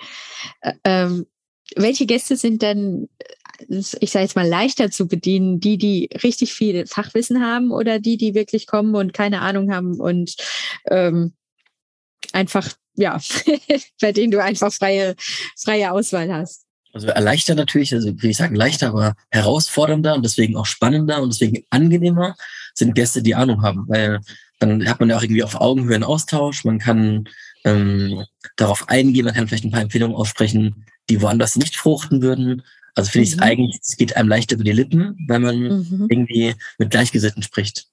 Ähm, 0.85 1.27
welche 1.75 2.07
Gäste 2.07 2.37
sind 2.37 2.63
denn 2.63 3.09
ich 3.69 4.11
sage 4.11 4.25
jetzt 4.25 4.37
mal, 4.37 4.47
leichter 4.47 4.91
zu 4.91 5.09
bedienen, 5.09 5.61
die, 5.61 5.79
die 5.79 6.11
richtig 6.23 6.53
viel 6.53 6.87
Fachwissen 6.87 7.43
haben 7.43 7.71
oder 7.71 7.99
die, 7.99 8.17
die 8.17 8.35
wirklich 8.35 8.67
kommen 8.67 8.95
und 8.95 9.13
keine 9.13 9.41
Ahnung 9.41 9.73
haben 9.73 9.99
und 10.01 10.37
ähm, 10.91 11.33
einfach, 12.37 12.69
ja, 12.95 13.19
bei 14.01 14.13
denen 14.13 14.31
du 14.31 14.43
einfach 14.43 14.73
freie, 14.73 15.17
freie 15.57 15.91
Auswahl 15.91 16.33
hast. 16.33 16.65
Also 16.93 17.09
erleichtert 17.09 17.57
natürlich, 17.57 17.93
also 17.93 18.09
will 18.23 18.31
ich 18.31 18.37
sagen 18.37 18.55
leichter, 18.55 18.89
aber 18.89 19.15
herausfordernder 19.31 20.15
und 20.15 20.25
deswegen 20.25 20.57
auch 20.57 20.65
spannender 20.65 21.21
und 21.21 21.33
deswegen 21.33 21.65
angenehmer 21.69 22.37
sind 22.75 22.95
Gäste, 22.95 23.23
die 23.23 23.35
Ahnung 23.35 23.63
haben, 23.63 23.85
weil 23.89 24.21
dann 24.61 24.89
hat 24.89 25.01
man 25.01 25.11
ja 25.11 25.19
auch 25.19 25.23
irgendwie 25.23 25.43
auf 25.43 25.61
Augenhöhe 25.61 25.95
einen 25.95 26.05
Austausch, 26.05 26.65
man 26.65 26.79
kann 26.79 27.29
ähm, 27.65 28.25
darauf 28.57 28.89
eingehen, 28.89 29.27
man 29.27 29.35
kann 29.35 29.47
vielleicht 29.47 29.65
ein 29.65 29.73
paar 29.73 29.83
Empfehlungen 29.83 30.17
aussprechen, 30.17 30.87
die 31.11 31.21
woanders 31.21 31.57
nicht 31.57 31.77
fruchten 31.77 32.23
würden. 32.23 32.63
Also 32.95 33.11
finde 33.11 33.27
mhm. 33.27 33.29
ich 33.29 33.35
es 33.35 33.43
eigentlich, 33.43 33.79
es 33.83 33.97
geht 33.99 34.17
einem 34.17 34.31
leicht 34.31 34.53
über 34.53 34.65
die 34.65 34.73
Lippen, 34.73 35.27
wenn 35.29 35.43
man 35.43 35.59
mhm. 35.59 36.07
irgendwie 36.09 36.55
mit 36.79 36.91
Gleichgesinnten 36.91 37.43
spricht. 37.43 37.89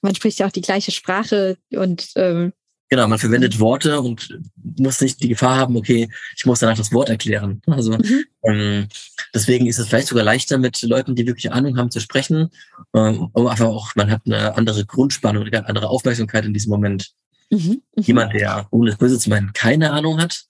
Man 0.00 0.14
spricht 0.14 0.38
ja 0.38 0.46
auch 0.46 0.52
die 0.52 0.62
gleiche 0.62 0.90
Sprache 0.90 1.58
und 1.70 2.12
ähm, 2.16 2.54
Genau, 2.90 3.06
man 3.06 3.18
verwendet. 3.18 3.60
Worte 3.60 4.00
und 4.00 4.40
muss 4.78 5.00
nicht 5.00 5.22
die 5.22 5.28
Gefahr 5.28 5.56
haben, 5.56 5.76
okay, 5.76 6.08
ich 6.36 6.46
muss 6.46 6.60
danach 6.60 6.76
das 6.76 6.92
Wort 6.92 7.08
erklären. 7.08 7.60
Also 7.68 7.92
mhm. 7.92 8.24
ähm, 8.44 8.88
deswegen 9.34 9.66
ist 9.66 9.78
es 9.78 9.88
vielleicht 9.88 10.08
sogar 10.08 10.24
leichter, 10.24 10.58
mit 10.58 10.80
Leuten, 10.82 11.14
die 11.14 11.26
wirklich 11.26 11.52
Ahnung 11.52 11.76
haben, 11.76 11.90
zu 11.90 12.00
sprechen. 12.00 12.50
Ähm, 12.94 13.28
aber 13.34 13.68
auch, 13.68 13.94
man 13.94 14.10
hat 14.10 14.22
eine 14.26 14.56
andere 14.56 14.84
Grundspannung, 14.86 15.44
eine 15.44 15.68
andere 15.68 15.88
Aufmerksamkeit 15.88 16.44
in 16.44 16.54
diesem 16.54 16.70
Moment. 16.70 17.12
Mhm. 17.50 17.82
mhm. 17.94 18.02
Jemand, 18.02 18.32
der, 18.34 18.66
ohne 18.70 18.90
es 18.90 18.96
böse 18.96 19.18
zu 19.18 19.30
meinen, 19.30 19.52
keine 19.52 19.92
Ahnung 19.92 20.20
hat, 20.20 20.46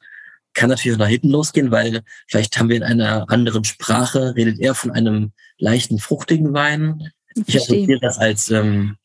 kann 0.55 0.71
natürlich 0.71 0.97
auch 0.97 1.01
nach 1.01 1.09
hinten 1.09 1.31
losgehen, 1.31 1.71
weil 1.71 2.03
vielleicht 2.27 2.59
haben 2.59 2.69
wir 2.69 2.77
in 2.77 2.83
einer 2.83 3.31
anderen 3.31 3.65
Sprache, 3.65 4.35
redet 4.37 4.59
er 4.61 4.75
von 4.75 4.91
einem 4.91 5.33
leichten, 5.59 5.99
fruchtigen 5.99 6.53
Wein. 6.53 7.13
Ich 7.47 7.57
assoziiere 7.57 8.01
das 8.01 8.19
als 8.19 8.51
ähm, 8.51 8.97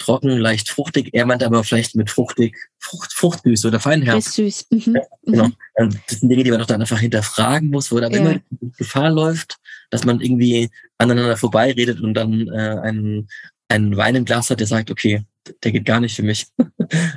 trocken, 0.00 0.38
leicht 0.38 0.68
fruchtig. 0.68 1.10
Er 1.12 1.26
meint 1.26 1.42
aber 1.42 1.62
vielleicht 1.64 1.94
mit 1.94 2.10
fruchtig, 2.10 2.56
Frucht, 2.78 3.12
fruchtsüß 3.12 3.66
oder 3.66 3.80
Feinherb. 3.80 4.22
süß. 4.22 4.66
Mhm. 4.70 4.96
Ja, 4.96 5.02
genau. 5.24 5.48
Das 5.76 6.20
sind 6.20 6.28
Dinge, 6.28 6.44
die 6.44 6.50
man 6.50 6.60
doch 6.60 6.66
dann 6.66 6.80
einfach 6.80 6.98
hinterfragen 6.98 7.70
muss, 7.70 7.92
wo 7.92 8.00
da 8.00 8.08
ja. 8.08 8.18
immer 8.18 8.40
Gefahr 8.76 9.10
läuft, 9.10 9.56
dass 9.90 10.04
man 10.04 10.20
irgendwie 10.20 10.70
aneinander 10.98 11.36
vorbeiredet 11.36 12.00
und 12.00 12.14
dann 12.14 12.48
äh, 12.48 12.78
einen, 12.82 13.28
einen 13.68 13.96
Wein 13.96 14.16
im 14.16 14.24
Glas 14.24 14.50
hat, 14.50 14.60
der 14.60 14.66
sagt, 14.66 14.90
okay, 14.90 15.24
der 15.62 15.72
geht 15.72 15.84
gar 15.84 16.00
nicht 16.00 16.16
für 16.16 16.22
mich. 16.22 16.46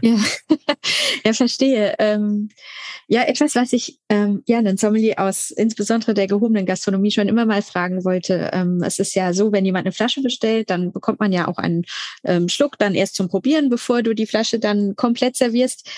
Ja, 0.03 0.17
ja 1.25 1.33
verstehe. 1.33 1.95
Ähm, 1.97 2.49
ja, 3.07 3.23
etwas, 3.23 3.55
was 3.55 3.73
ich 3.73 3.99
ähm, 4.09 4.43
ja 4.45 4.59
einen 4.59 4.77
Sommelier 4.77 5.15
aus 5.17 5.49
insbesondere 5.49 6.13
der 6.13 6.27
gehobenen 6.27 6.67
Gastronomie 6.67 7.09
schon 7.09 7.27
immer 7.27 7.45
mal 7.45 7.63
fragen 7.63 8.03
wollte. 8.03 8.51
Ähm, 8.53 8.83
es 8.83 8.99
ist 8.99 9.15
ja 9.15 9.33
so, 9.33 9.51
wenn 9.51 9.65
jemand 9.65 9.87
eine 9.87 9.93
Flasche 9.93 10.21
bestellt, 10.21 10.69
dann 10.69 10.91
bekommt 10.91 11.19
man 11.19 11.31
ja 11.31 11.47
auch 11.47 11.57
einen 11.57 11.85
ähm, 12.23 12.49
Schluck 12.49 12.77
dann 12.77 12.93
erst 12.93 13.15
zum 13.15 13.29
Probieren, 13.29 13.69
bevor 13.69 14.03
du 14.03 14.13
die 14.13 14.27
Flasche 14.27 14.59
dann 14.59 14.95
komplett 14.95 15.37
servierst. 15.37 15.89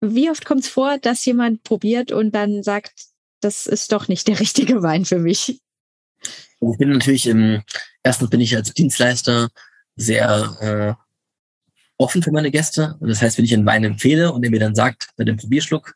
Wie 0.00 0.30
oft 0.30 0.46
kommt 0.46 0.62
es 0.62 0.68
vor, 0.68 0.96
dass 0.98 1.24
jemand 1.26 1.64
probiert 1.64 2.12
und 2.12 2.34
dann 2.34 2.62
sagt, 2.62 2.94
das 3.40 3.66
ist 3.66 3.92
doch 3.92 4.08
nicht 4.08 4.26
der 4.26 4.40
richtige 4.40 4.82
Wein 4.82 5.04
für 5.04 5.18
mich? 5.18 5.60
Ich 6.60 6.78
bin 6.78 6.90
natürlich, 6.90 7.26
im, 7.26 7.62
erstens 8.02 8.30
bin 8.30 8.40
ich 8.40 8.56
als 8.56 8.72
Dienstleister 8.72 9.48
sehr 9.96 10.96
äh, 10.98 11.03
offen 11.98 12.22
für 12.22 12.32
meine 12.32 12.50
Gäste. 12.50 12.96
Das 13.00 13.22
heißt, 13.22 13.38
wenn 13.38 13.44
ich 13.44 13.54
einen 13.54 13.66
Wein 13.66 13.84
empfehle 13.84 14.32
und 14.32 14.44
er 14.44 14.50
mir 14.50 14.60
dann 14.60 14.74
sagt, 14.74 15.10
bei 15.16 15.24
dem 15.24 15.36
Probierschluck, 15.36 15.94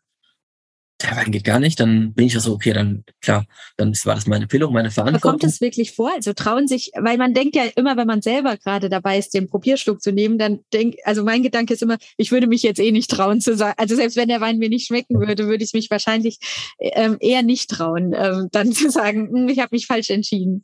der 1.01 1.17
Wein 1.17 1.31
geht 1.31 1.45
gar 1.45 1.61
nicht, 1.61 1.79
dann 1.79 2.13
bin 2.13 2.27
ich 2.27 2.35
ja 2.35 2.41
so, 2.41 2.53
okay, 2.53 2.73
dann 2.73 3.05
klar, 3.21 3.47
dann 3.77 3.95
war 4.05 4.17
das 4.17 4.27
meine 4.27 4.45
Empfehlung, 4.45 4.73
meine 4.73 4.91
Verantwortung. 4.91 5.31
Aber 5.31 5.39
kommt 5.39 5.45
es 5.45 5.61
wirklich 5.61 5.93
vor? 5.93 6.11
Also 6.13 6.33
trauen 6.33 6.67
sich, 6.67 6.91
weil 6.97 7.17
man 7.19 7.35
denkt 7.35 7.55
ja 7.55 7.65
immer, 7.77 7.97
wenn 7.97 8.07
man 8.07 8.21
selber 8.21 8.57
gerade 8.57 8.89
dabei 8.89 9.17
ist, 9.17 9.33
den 9.33 9.49
Probierschluck 9.49 10.03
zu 10.03 10.13
nehmen, 10.13 10.39
dann 10.39 10.61
denk, 10.73 10.97
also 11.05 11.23
mein 11.23 11.45
Gedanke 11.45 11.75
ist 11.75 11.83
immer, 11.83 11.99
ich 12.17 12.33
würde 12.33 12.49
mich 12.49 12.65
jetzt 12.65 12.81
eh 12.81 12.91
nicht 12.91 13.11
trauen 13.11 13.41
zu 13.41 13.57
sagen, 13.57 13.75
also 13.77 13.95
selbst 13.95 14.17
wenn 14.17 14.29
der 14.29 14.41
Wein 14.41 14.59
mir 14.59 14.69
nicht 14.69 14.87
schmecken 14.87 15.21
würde, 15.21 15.47
würde 15.47 15.63
ich 15.63 15.73
mich 15.73 15.89
wahrscheinlich 15.89 16.39
ähm, 16.81 17.17
eher 17.21 17.43
nicht 17.43 17.71
trauen, 17.71 18.13
ähm, 18.17 18.49
dann 18.51 18.73
zu 18.73 18.91
sagen, 18.91 19.29
hm, 19.29 19.49
ich 19.49 19.61
habe 19.61 19.71
mich 19.73 19.87
falsch 19.87 20.11
entschieden. 20.11 20.63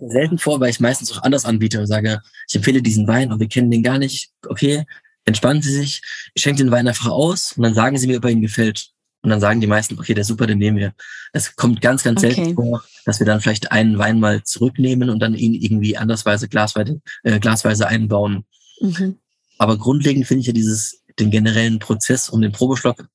Selten 0.00 0.38
vor, 0.38 0.58
weil 0.58 0.70
ich 0.70 0.80
meistens 0.80 1.12
auch 1.12 1.22
anders 1.22 1.44
anbiete 1.44 1.78
und 1.78 1.86
sage, 1.86 2.20
ich 2.48 2.56
empfehle 2.56 2.82
diesen 2.82 3.06
Wein 3.06 3.32
und 3.32 3.38
wir 3.38 3.48
kennen 3.48 3.70
den 3.70 3.84
gar 3.84 3.98
nicht, 3.98 4.30
okay, 4.48 4.84
entspannen 5.24 5.62
Sie 5.62 5.72
sich, 5.72 6.02
ich 6.34 6.42
schenke 6.42 6.64
den 6.64 6.72
Wein 6.72 6.88
einfach 6.88 7.10
aus 7.10 7.52
und 7.56 7.62
dann 7.62 7.74
sagen 7.74 7.96
Sie 7.96 8.08
mir, 8.08 8.16
ob 8.16 8.24
er 8.24 8.30
Ihnen 8.30 8.42
gefällt. 8.42 8.90
Und 9.22 9.30
dann 9.30 9.40
sagen 9.40 9.60
die 9.60 9.66
meisten, 9.66 9.98
okay, 9.98 10.14
der 10.14 10.22
ist 10.22 10.28
super, 10.28 10.46
den 10.46 10.58
nehmen 10.58 10.76
wir. 10.76 10.94
Es 11.32 11.56
kommt 11.56 11.80
ganz, 11.80 12.04
ganz 12.04 12.22
okay. 12.22 12.34
selten 12.34 12.54
vor, 12.54 12.84
dass 13.04 13.18
wir 13.18 13.26
dann 13.26 13.40
vielleicht 13.40 13.72
einen 13.72 13.98
Wein 13.98 14.20
mal 14.20 14.44
zurücknehmen 14.44 15.10
und 15.10 15.18
dann 15.18 15.34
ihn 15.34 15.54
irgendwie 15.54 15.96
andersweise 15.96 16.48
glasweise, 16.48 17.00
äh, 17.24 17.40
glasweise 17.40 17.88
einbauen. 17.88 18.44
Mhm. 18.80 19.18
Aber 19.58 19.76
grundlegend 19.76 20.26
finde 20.26 20.42
ich 20.42 20.46
ja 20.46 20.52
dieses, 20.52 21.02
den 21.18 21.30
generellen 21.30 21.80
Prozess 21.80 22.28
um 22.28 22.40
den 22.40 22.52
Probeschluck 22.52 23.08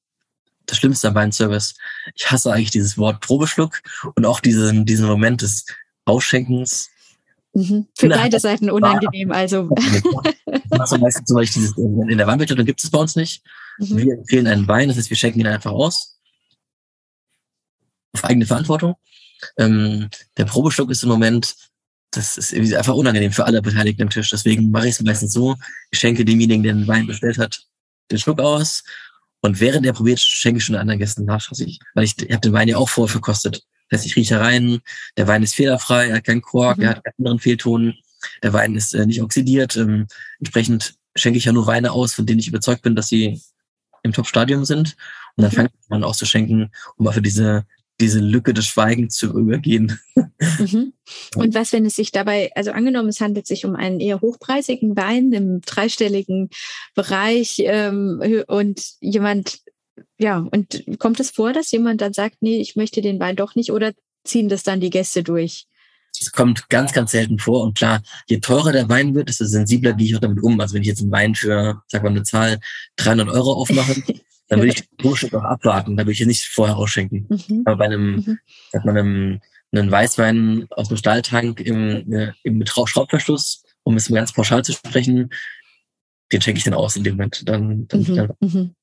das 0.66 0.78
Schlimmste 0.78 1.10
am 1.10 1.16
Weinservice. 1.16 1.76
Ich 2.16 2.30
hasse 2.32 2.52
eigentlich 2.52 2.72
dieses 2.72 2.98
Wort 2.98 3.22
Probeschluck 3.22 3.82
und 4.16 4.26
auch 4.26 4.40
diesen, 4.40 4.86
diesen 4.86 5.08
Moment 5.08 5.42
des 5.42 5.66
Ausschenkens. 6.06 6.90
Mhm. 7.54 7.88
Für 7.96 8.10
beide 8.10 8.40
Seiten 8.40 8.70
unangenehm, 8.70 9.32
also. 9.32 9.70
also 10.72 10.98
meistens 10.98 11.26
zum 11.26 11.36
Beispiel 11.36 11.62
dieses, 11.62 11.78
in 11.78 12.18
der 12.18 12.28
Weinbegleitung 12.28 12.66
gibt 12.66 12.84
es 12.84 12.90
bei 12.90 12.98
uns 12.98 13.16
nicht. 13.16 13.44
Mhm. 13.78 13.98
Wir 13.98 14.14
empfehlen 14.14 14.48
einen 14.48 14.68
Wein, 14.68 14.88
das 14.88 14.98
heißt, 14.98 15.10
wir 15.10 15.18
schenken 15.18 15.40
ihn 15.40 15.48
einfach 15.48 15.72
aus. 15.72 16.20
Auf 18.14 18.24
eigene 18.26 18.46
Verantwortung. 18.46 18.96
Ähm, 19.58 20.10
der 20.38 20.46
Probeschluck 20.46 20.92
ist 20.92 21.04
im 21.04 21.10
Moment, 21.10 21.56
das 22.12 22.38
ist 22.38 22.54
irgendwie 22.54 22.76
einfach 22.78 22.94
unangenehm 22.94 23.32
für 23.32 23.46
alle 23.46 23.62
Beteiligten 23.62 24.04
am 24.04 24.10
Tisch. 24.10 24.30
Deswegen 24.30 24.72
mache 24.72 24.88
ich 24.88 24.96
es 24.96 25.02
meistens 25.02 25.34
so, 25.34 25.56
ich 25.92 26.00
schenke 26.00 26.24
demjenigen, 26.24 26.64
der 26.64 26.74
den 26.74 26.88
Wein 26.88 27.08
bestellt 27.08 27.38
hat, 27.38 27.64
den 28.12 28.20
Schluck 28.20 28.40
aus. 28.40 28.84
Und 29.42 29.60
während 29.60 29.86
er 29.86 29.94
probiert, 29.94 30.20
schenke 30.20 30.60
ich 30.60 30.66
schon 30.66 30.76
anderen 30.76 31.00
Gästen 31.00 31.26
nach, 31.26 31.52
ich, 31.52 31.80
weil 31.96 32.06
ich, 32.06 32.22
ich 32.22 32.32
habe 32.32 32.42
den 32.42 32.54
Wein 32.54 32.68
ja 32.68 32.78
auch 32.78 32.88
vorher 32.88 33.12
verkostet. 33.12 33.64
Das 33.90 34.00
heißt, 34.00 34.06
ich 34.06 34.16
rieche 34.16 34.40
rein, 34.40 34.80
der 35.18 35.28
Wein 35.28 35.44
ist 35.44 35.56
fehlerfrei, 35.56 36.08
er 36.08 36.18
hat 36.18 36.24
keinen 36.24 36.42
Kork, 36.42 36.78
mhm. 36.78 36.84
er 36.84 36.90
hat 36.92 37.04
keinen 37.04 37.16
anderen 37.20 37.40
Fehlton, 37.40 37.94
der 38.42 38.54
Wein 38.54 38.76
ist 38.76 38.94
äh, 38.94 39.06
nicht 39.06 39.22
oxidiert. 39.22 39.76
Ähm, 39.76 40.08
entsprechend 40.40 40.96
schenke 41.16 41.38
ich 41.38 41.46
ja 41.46 41.52
nur 41.52 41.68
Weine 41.68 41.92
aus, 41.92 42.14
von 42.14 42.26
denen 42.26 42.40
ich 42.40 42.48
überzeugt 42.48 42.84
bin, 42.84 42.96
dass 42.96 43.10
sie 43.10 43.42
im 44.04 44.14
Top-Stadium 44.14 44.66
sind. 44.66 44.96
Und 45.36 45.44
dann 45.44 45.52
fängt 45.52 45.72
man 45.90 46.04
auch 46.04 46.16
zu 46.16 46.26
schenken, 46.26 46.72
um 46.98 47.08
einfach 47.08 47.22
diese, 47.22 47.66
diese 48.00 48.20
Lücke 48.20 48.54
des 48.54 48.68
Schweigens 48.68 49.16
zu 49.16 49.38
übergehen. 49.38 50.00
Mhm. 50.16 50.94
Und 51.36 51.56
was, 51.56 51.74
wenn 51.74 51.86
es 51.86 51.96
sich 51.96 52.12
dabei, 52.12 52.52
also 52.56 52.72
angenommen, 52.72 53.10
es 53.10 53.22
handelt 53.22 53.48
sich 53.48 53.66
um 53.66 53.76
einen 53.76 54.00
eher 54.00 54.22
hochpreisigen 54.22 54.96
Wein 54.96 55.32
im 55.32 55.62
dreistelligen 55.62 56.50
Bereich 56.96 57.58
ähm, 57.60 58.22
und 58.48 58.82
jemand, 59.00 59.60
ja, 60.18 60.48
und 60.52 60.84
kommt 61.00 61.20
es 61.20 61.32
vor, 61.32 61.54
dass 61.54 61.72
jemand 61.72 62.02
dann 62.02 62.14
sagt, 62.14 62.38
nee, 62.42 62.60
ich 62.60 62.76
möchte 62.76 63.02
den 63.02 63.20
Wein 63.20 63.36
doch 63.36 63.56
nicht 63.56 63.72
oder 63.72 63.94
ziehen 64.24 64.50
das 64.50 64.64
dann 64.64 64.80
die 64.80 64.90
Gäste 64.90 65.24
durch? 65.24 65.68
Es 66.20 66.32
kommt 66.32 66.70
ganz, 66.70 66.94
ganz 66.94 67.12
selten 67.12 67.40
vor. 67.40 67.64
Und 67.64 67.78
klar, 67.78 68.02
je 68.28 68.40
teurer 68.40 68.72
der 68.72 68.90
Wein 68.90 69.16
wird, 69.16 69.30
desto 69.30 69.46
sensibler 69.46 69.94
gehe 69.94 70.08
ich 70.08 70.16
auch 70.16 70.22
damit 70.22 70.42
um. 70.44 70.60
Also 70.60 70.76
wenn 70.76 70.82
ich 70.82 70.88
jetzt 70.88 71.02
einen 71.02 71.12
Wein 71.12 71.36
für, 71.36 71.82
sag 71.88 72.04
mal, 72.04 72.10
eine 72.10 72.24
Zahl 72.24 72.60
300 72.98 73.30
Euro 73.30 73.54
aufmache, 73.54 73.96
dann 74.48 74.60
würde 74.60 74.74
ich 74.74 74.88
den 74.88 74.98
Durchschnitt 74.98 75.36
auch 75.36 75.44
abwarten. 75.44 75.98
Da 75.98 76.04
würde 76.04 76.12
ich 76.12 76.20
ja 76.20 76.28
nicht 76.28 76.46
vorher 76.46 76.78
ausschenken. 76.78 77.28
Mhm. 77.30 77.64
Aber 77.66 77.78
bei 77.78 77.86
einem, 77.86 78.16
mhm. 78.16 78.40
sagt 78.72 78.86
man, 78.86 78.98
einem, 78.98 79.42
einen 79.72 79.92
Weißwein 79.92 80.68
aus 80.70 80.90
dem 80.90 80.98
Stahltank 80.98 81.60
im, 81.60 82.12
äh, 82.14 82.32
im 82.44 82.60
mit 82.60 82.70
Schraubverschluss, 82.70 83.64
um 83.84 83.98
es 83.98 84.10
mal 84.10 84.18
ganz 84.18 84.32
pauschal 84.32 84.64
zu 84.64 84.74
sprechen, 84.74 85.32
den 86.32 86.42
schenke 86.42 86.60
ich 86.60 86.64
dann 86.64 86.74
aus 86.74 86.96
in 86.96 87.04
dem 87.04 87.16
Moment. 87.16 87.48
Dann, 87.48 87.88
dann, 87.88 88.02
mhm. 88.02 88.16
dann 88.16 88.30
mhm. 88.40 88.76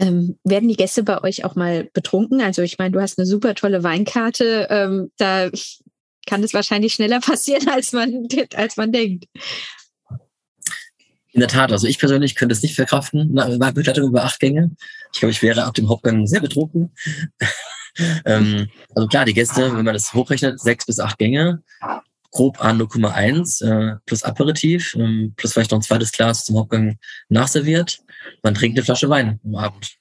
Ähm, 0.00 0.38
werden 0.44 0.68
die 0.68 0.76
Gäste 0.76 1.02
bei 1.02 1.22
euch 1.24 1.44
auch 1.44 1.56
mal 1.56 1.88
betrunken? 1.92 2.40
Also 2.40 2.62
ich 2.62 2.78
meine, 2.78 2.92
du 2.92 3.00
hast 3.00 3.18
eine 3.18 3.26
super 3.26 3.56
tolle 3.56 3.82
Weinkarte. 3.82 4.68
Ähm, 4.70 5.10
da 5.18 5.50
kann 6.28 6.44
es 6.44 6.54
wahrscheinlich 6.54 6.94
schneller 6.94 7.20
passieren, 7.20 7.68
als 7.68 7.92
man, 7.92 8.28
als 8.54 8.76
man 8.76 8.92
denkt. 8.92 9.26
In 11.32 11.40
der 11.40 11.48
Tat, 11.48 11.72
also 11.72 11.86
ich 11.86 11.98
persönlich 11.98 12.34
könnte 12.34 12.54
es 12.54 12.62
nicht 12.62 12.74
verkraften. 12.74 13.38
Eine 13.38 13.72
Begleitung 13.72 14.08
über 14.08 14.24
acht 14.24 14.40
Gänge. 14.40 14.70
Ich 15.12 15.20
glaube, 15.20 15.30
ich 15.30 15.42
wäre 15.42 15.64
ab 15.64 15.74
dem 15.74 15.88
Hauptgang 15.88 16.26
sehr 16.26 16.40
betrunken. 16.40 16.92
ähm, 18.24 18.68
also 18.94 19.08
klar, 19.08 19.24
die 19.24 19.34
Gäste, 19.34 19.76
wenn 19.76 19.84
man 19.84 19.94
das 19.94 20.14
hochrechnet, 20.14 20.60
sechs 20.60 20.86
bis 20.86 20.98
acht 20.98 21.18
Gänge, 21.18 21.62
grob 22.30 22.62
an 22.62 22.80
0,1 22.80 23.64
äh, 23.64 23.96
plus 24.06 24.22
Aperitif, 24.22 24.94
ähm, 24.94 25.34
plus 25.36 25.52
vielleicht 25.52 25.70
noch 25.70 25.78
ein 25.78 25.82
zweites 25.82 26.12
Glas 26.12 26.44
zum 26.44 26.56
Hauptgang 26.56 26.98
nachserviert. 27.28 28.00
Man 28.42 28.54
trinkt 28.54 28.76
eine 28.76 28.84
Flasche 28.84 29.08
Wein 29.08 29.38
am 29.44 29.56
Abend. 29.56 29.96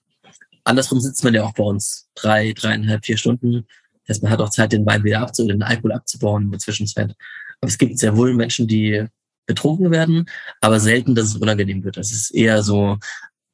Andersrum 0.63 0.99
sitzt 0.99 1.23
man 1.23 1.33
ja 1.33 1.43
auch 1.43 1.53
bei 1.53 1.63
uns 1.63 2.09
drei, 2.15 2.53
dreieinhalb, 2.53 3.05
vier 3.05 3.17
Stunden. 3.17 3.67
Heißt, 4.09 4.23
man 4.23 4.31
hat 4.31 4.39
auch 4.39 4.49
Zeit, 4.49 4.71
den 4.71 4.85
Wein 4.85 5.03
wieder 5.03 5.21
abzubauen, 5.21 5.49
den 5.49 5.63
Alkohol 5.63 5.93
abzubauen 5.93 6.43
in 6.43 6.51
der 6.51 6.59
Zwischenzeit. 6.59 7.15
Aber 7.61 7.69
es 7.69 7.77
gibt 7.77 7.97
sehr 7.97 8.15
wohl 8.15 8.33
Menschen, 8.33 8.67
die 8.67 9.05
betrunken 9.45 9.91
werden, 9.91 10.29
aber 10.61 10.79
selten, 10.79 11.15
dass 11.15 11.27
es 11.27 11.35
unangenehm 11.35 11.83
wird. 11.83 11.97
Es 11.97 12.11
ist 12.11 12.31
eher 12.31 12.61
so 12.63 12.97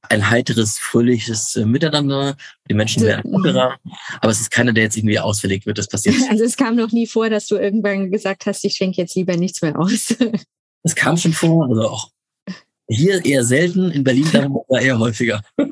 ein 0.10 0.30
heiteres, 0.30 0.78
fröhliches 0.78 1.56
äh, 1.56 1.66
Miteinander. 1.66 2.36
Die 2.70 2.74
Menschen 2.74 3.04
werden 3.04 3.32
lockerer, 3.32 3.78
aber 4.20 4.32
es 4.32 4.42
ist 4.42 4.52
keiner, 4.52 4.74
der 4.74 4.84
jetzt 4.84 4.98
irgendwie 4.98 5.20
ausverlegt 5.20 5.66
wird. 5.66 5.78
Das 5.78 5.88
passiert. 5.88 6.16
Also 6.30 6.44
es 6.44 6.58
kam 6.58 6.76
noch 6.76 6.92
nie 6.92 7.08
vor, 7.08 7.30
dass 7.30 7.48
du 7.48 7.56
irgendwann 7.56 8.12
gesagt 8.12 8.46
hast, 8.46 8.66
ich 8.66 8.74
schenke 8.74 9.02
jetzt 9.02 9.16
lieber 9.16 9.38
nichts 9.38 9.62
mehr 9.62 9.80
aus. 9.80 10.16
Es 10.86 10.96
kam 10.96 11.16
schon 11.16 11.32
vor, 11.32 11.70
also 11.70 11.88
auch 11.88 12.10
hier 12.90 13.24
eher 13.24 13.46
selten, 13.46 13.90
in 13.90 14.04
Berlin 14.04 14.28
dann 14.34 14.54
eher 14.70 15.00
häufiger. 15.00 15.42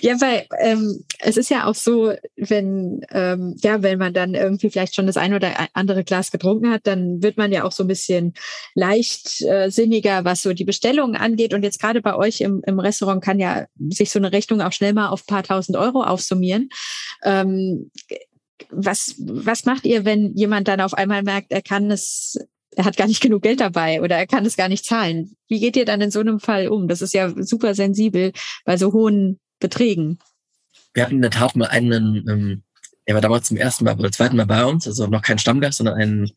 ja, 0.00 0.20
weil 0.20 0.46
ähm, 0.60 1.04
es 1.20 1.36
ist 1.36 1.50
ja 1.50 1.66
auch 1.66 1.74
so, 1.74 2.12
wenn 2.36 3.00
ähm, 3.10 3.56
ja, 3.62 3.82
wenn 3.82 3.98
man 3.98 4.14
dann 4.14 4.34
irgendwie 4.34 4.70
vielleicht 4.70 4.94
schon 4.94 5.06
das 5.06 5.16
ein 5.16 5.34
oder 5.34 5.52
andere 5.72 6.04
Glas 6.04 6.30
getrunken 6.30 6.70
hat, 6.70 6.86
dann 6.86 7.22
wird 7.22 7.36
man 7.36 7.52
ja 7.52 7.64
auch 7.64 7.72
so 7.72 7.84
ein 7.84 7.88
bisschen 7.88 8.34
leichtsinniger, 8.74 10.24
was 10.24 10.42
so 10.42 10.52
die 10.52 10.64
Bestellungen 10.64 11.16
angeht. 11.16 11.54
Und 11.54 11.62
jetzt 11.62 11.80
gerade 11.80 12.00
bei 12.02 12.14
euch 12.14 12.40
im, 12.40 12.62
im 12.66 12.78
Restaurant 12.78 13.22
kann 13.22 13.38
ja 13.38 13.66
sich 13.90 14.10
so 14.10 14.18
eine 14.18 14.32
Rechnung 14.32 14.60
auch 14.60 14.72
schnell 14.72 14.92
mal 14.92 15.08
auf 15.08 15.26
paar 15.26 15.42
tausend 15.42 15.76
Euro 15.76 16.02
aufsummieren. 16.02 16.68
Ähm, 17.22 17.90
was, 18.70 19.14
was 19.18 19.64
macht 19.64 19.84
ihr, 19.86 20.04
wenn 20.04 20.34
jemand 20.34 20.68
dann 20.68 20.80
auf 20.80 20.94
einmal 20.94 21.22
merkt, 21.22 21.52
er 21.52 21.62
kann 21.62 21.90
es 21.90 22.36
er 22.78 22.84
hat 22.84 22.96
gar 22.96 23.08
nicht 23.08 23.20
genug 23.20 23.42
Geld 23.42 23.58
dabei 23.58 24.00
oder 24.02 24.16
er 24.16 24.26
kann 24.28 24.46
es 24.46 24.56
gar 24.56 24.68
nicht 24.68 24.84
zahlen. 24.84 25.36
Wie 25.48 25.58
geht 25.58 25.76
ihr 25.76 25.84
dann 25.84 26.00
in 26.00 26.12
so 26.12 26.20
einem 26.20 26.38
Fall 26.38 26.68
um? 26.68 26.86
Das 26.86 27.02
ist 27.02 27.12
ja 27.12 27.32
super 27.42 27.74
sensibel 27.74 28.32
bei 28.64 28.76
so 28.76 28.92
hohen 28.92 29.40
Beträgen. 29.58 30.18
Wir 30.94 31.04
hatten 31.04 31.16
in 31.16 31.22
der 31.22 31.30
Tat 31.30 31.56
mal 31.56 31.68
einen, 31.68 32.28
ähm, 32.28 32.62
er 33.04 33.14
war 33.14 33.20
damals 33.20 33.48
zum 33.48 33.56
ersten 33.56 33.84
Mal 33.84 33.98
oder 33.98 34.12
zweiten 34.12 34.36
Mal 34.36 34.46
bei 34.46 34.64
uns, 34.64 34.86
also 34.86 35.06
noch 35.06 35.22
kein 35.22 35.38
Stammgast, 35.38 35.78
sondern 35.78 35.98
ein 36.00 36.30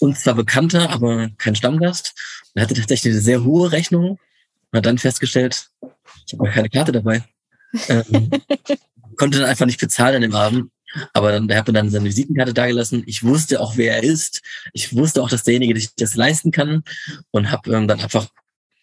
uns 0.00 0.22
zwar 0.22 0.34
bekannter, 0.34 0.90
aber 0.90 1.30
kein 1.38 1.54
Stammgast. 1.54 2.14
Er 2.54 2.62
hatte 2.62 2.74
tatsächlich 2.74 3.12
eine 3.12 3.22
sehr 3.22 3.44
hohe 3.44 3.70
Rechnung 3.70 4.18
und 4.70 4.76
hat 4.76 4.86
dann 4.86 4.98
festgestellt, 4.98 5.68
ich 6.26 6.38
habe 6.38 6.50
keine 6.50 6.70
Karte 6.70 6.92
dabei. 6.92 7.22
Ähm, 7.88 8.30
konnte 9.16 9.38
dann 9.38 9.48
einfach 9.48 9.66
nicht 9.66 9.80
bezahlen 9.80 10.16
an 10.16 10.22
dem 10.22 10.34
Abend. 10.34 10.70
Aber 11.14 11.32
dann, 11.32 11.48
der 11.48 11.56
hat 11.56 11.66
mir 11.66 11.72
dann 11.72 11.90
seine 11.90 12.04
Visitenkarte 12.04 12.52
dagelassen. 12.52 13.02
Ich 13.06 13.22
wusste 13.22 13.60
auch, 13.60 13.76
wer 13.76 13.96
er 13.96 14.02
ist. 14.02 14.42
Ich 14.74 14.94
wusste 14.94 15.22
auch, 15.22 15.30
dass 15.30 15.44
derjenige 15.44 15.78
sich 15.78 15.94
das 15.94 16.16
leisten 16.16 16.50
kann 16.50 16.82
und 17.30 17.50
habe 17.50 17.74
ähm, 17.74 17.88
dann 17.88 18.00
einfach 18.00 18.28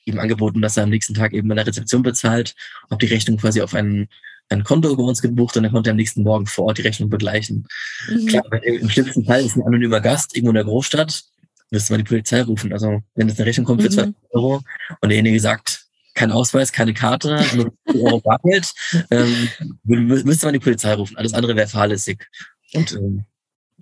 ihm 0.10 0.20
angeboten, 0.20 0.62
dass 0.62 0.78
er 0.78 0.84
am 0.84 0.89
nächsten 0.89 1.14
Tag 1.14 1.34
eben 1.34 1.49
an 1.51 1.57
der 1.57 1.68
Rezeption 1.68 2.03
bezahlt, 2.03 2.55
habe 2.89 3.05
die 3.05 3.12
Rechnung 3.12 3.38
quasi 3.38 3.62
auf 3.62 3.74
ein, 3.74 4.07
ein 4.49 4.64
Konto 4.64 4.91
über 4.91 5.03
uns 5.03 5.22
gebucht 5.22 5.55
und 5.57 5.64
dann 5.64 5.72
konnte 5.72 5.89
er 5.89 5.91
am 5.91 5.97
nächsten 5.97 6.24
Morgen 6.24 6.45
vor 6.45 6.66
Ort 6.66 6.78
die 6.78 6.84
Rechnung 6.84 7.10
begleichen. 7.10 7.68
Mhm. 8.10 8.26
Klar, 8.26 8.43
im 8.64 8.89
schlimmsten 8.89 9.26
Fall 9.26 9.45
ist 9.45 9.55
ein 9.55 9.64
anonymer 9.64 10.01
Gast 10.01 10.36
irgendwo 10.36 10.51
in 10.51 10.55
der 10.55 10.64
Großstadt, 10.66 11.24
müsste 11.72 11.93
man 11.93 11.99
die 11.99 12.10
Polizei 12.10 12.41
rufen. 12.41 12.74
Also 12.74 13.01
wenn 13.16 13.28
jetzt 13.28 13.39
eine 13.39 13.47
Rechnung 13.47 13.66
kommt 13.66 13.82
für 13.82 13.89
mhm. 13.89 14.16
2 14.32 14.38
Euro 14.38 14.62
und 15.01 15.10
derjenige 15.10 15.39
sagt, 15.39 15.86
kein 16.16 16.32
Ausweis, 16.32 16.72
keine 16.72 16.93
Karte, 16.93 17.41
nur 17.55 17.74
Euro 17.88 18.20
Bargeld, 18.20 18.74
ähm, 19.10 19.49
müsste 19.84 20.47
man 20.47 20.53
die 20.53 20.60
Polizei 20.60 20.93
rufen. 20.93 21.16
Alles 21.16 21.34
andere 21.34 21.55
wäre 21.55 21.68
fahrlässig. 21.68 22.28
Und, 22.74 22.91
ähm, 22.93 23.26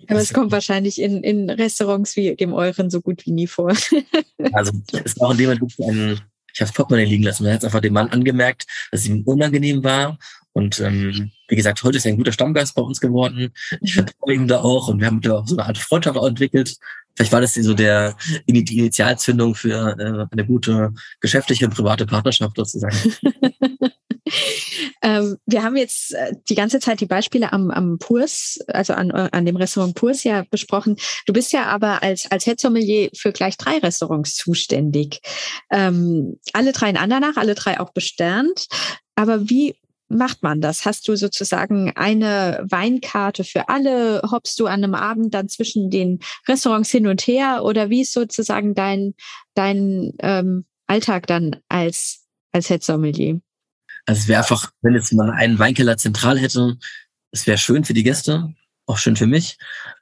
aber 0.06 0.20
es 0.20 0.32
kommt 0.32 0.52
wahrscheinlich 0.52 1.00
in, 1.00 1.22
in 1.22 1.50
Restaurants 1.50 2.16
wie 2.16 2.34
dem 2.36 2.52
euren 2.52 2.90
so 2.90 3.00
gut 3.00 3.26
wie 3.26 3.32
nie 3.32 3.46
vor. 3.46 3.70
also 4.52 4.72
es 5.04 5.18
war 5.18 5.28
auch 5.28 5.32
in 5.32 5.38
dem 5.38 5.46
Moment 5.50 5.62
ein, 5.80 6.20
ich 6.52 6.60
habe 6.60 6.68
das 6.68 6.72
Portemonnaie 6.72 7.04
liegen 7.04 7.24
lassen. 7.24 7.44
Man 7.44 7.54
hat 7.54 7.64
einfach 7.64 7.80
dem 7.80 7.92
Mann 7.92 8.08
angemerkt, 8.08 8.66
dass 8.90 9.00
es 9.00 9.06
ihm 9.06 9.22
unangenehm 9.24 9.82
war. 9.84 10.18
Und 10.52 10.80
ähm, 10.80 11.30
wie 11.48 11.56
gesagt, 11.56 11.82
heute 11.84 11.98
ist 11.98 12.06
er 12.06 12.12
ein 12.12 12.16
guter 12.16 12.32
Stammgast 12.32 12.74
bei 12.74 12.82
uns 12.82 13.00
geworden. 13.00 13.52
Ich 13.80 13.94
mhm. 13.94 14.02
vertraue 14.02 14.34
ihm 14.34 14.48
da 14.48 14.60
auch 14.60 14.88
und 14.88 15.00
wir 15.00 15.06
haben 15.06 15.20
da 15.20 15.38
auch 15.38 15.46
so 15.46 15.56
eine 15.56 15.66
Art 15.66 15.78
Freundschaft 15.78 16.16
auch 16.16 16.26
entwickelt. 16.26 16.76
Vielleicht 17.14 17.32
war 17.32 17.40
das 17.40 17.54
so 17.54 17.74
der 17.74 18.16
die 18.48 18.78
Initialzündung 18.78 19.54
für 19.54 19.96
äh, 19.98 20.26
eine 20.30 20.46
gute 20.46 20.92
geschäftliche 21.20 21.66
und 21.66 21.74
private 21.74 22.06
Partnerschaft 22.06 22.56
sozusagen. 22.56 22.96
ähm, 25.02 25.36
wir 25.46 25.62
haben 25.62 25.76
jetzt 25.76 26.14
äh, 26.14 26.32
die 26.48 26.54
ganze 26.54 26.80
Zeit 26.80 27.00
die 27.00 27.06
Beispiele 27.06 27.52
am, 27.52 27.70
am 27.70 27.98
Purs, 27.98 28.58
also 28.68 28.92
an, 28.94 29.10
äh, 29.10 29.28
an 29.32 29.46
dem 29.46 29.56
Restaurant 29.56 29.94
Purs 29.94 30.24
ja 30.24 30.44
besprochen. 30.50 30.96
Du 31.26 31.32
bist 31.32 31.52
ja 31.52 31.66
aber 31.66 32.02
als, 32.02 32.30
als 32.30 32.44
Head 32.44 32.60
Sommelier 32.60 33.10
für 33.16 33.32
gleich 33.32 33.56
drei 33.56 33.78
Restaurants 33.78 34.34
zuständig. 34.36 35.20
Ähm, 35.70 36.38
alle 36.52 36.72
drei 36.72 36.90
in 36.90 36.96
Andernach, 36.96 37.36
alle 37.36 37.54
drei 37.54 37.80
auch 37.80 37.92
besternt. 37.92 38.66
Aber 39.14 39.48
wie 39.48 39.74
macht 40.08 40.42
man 40.42 40.60
das? 40.60 40.84
Hast 40.84 41.06
du 41.08 41.16
sozusagen 41.16 41.92
eine 41.94 42.64
Weinkarte 42.68 43.44
für 43.44 43.68
alle? 43.68 44.22
Hoppst 44.30 44.58
du 44.58 44.66
an 44.66 44.84
einem 44.84 44.94
Abend 44.94 45.34
dann 45.34 45.48
zwischen 45.48 45.90
den 45.90 46.20
Restaurants 46.46 46.90
hin 46.90 47.06
und 47.06 47.26
her? 47.26 47.62
Oder 47.64 47.90
wie 47.90 48.02
ist 48.02 48.12
sozusagen 48.12 48.74
dein, 48.74 49.14
dein 49.54 50.12
ähm, 50.20 50.64
Alltag 50.86 51.26
dann 51.26 51.56
als, 51.68 52.26
als 52.52 52.68
Head 52.68 52.82
Sommelier? 52.82 53.40
Also 54.08 54.20
es 54.22 54.28
wäre 54.28 54.40
einfach, 54.40 54.72
wenn 54.80 54.94
jetzt 54.94 55.12
mal 55.12 55.30
einen 55.30 55.58
Weinkeller 55.58 55.98
zentral 55.98 56.38
hätte, 56.38 56.78
es 57.30 57.46
wäre 57.46 57.58
schön 57.58 57.84
für 57.84 57.92
die 57.92 58.04
Gäste, 58.04 58.54
auch 58.86 58.96
schön 58.96 59.16
für 59.16 59.26
mich, 59.26 59.58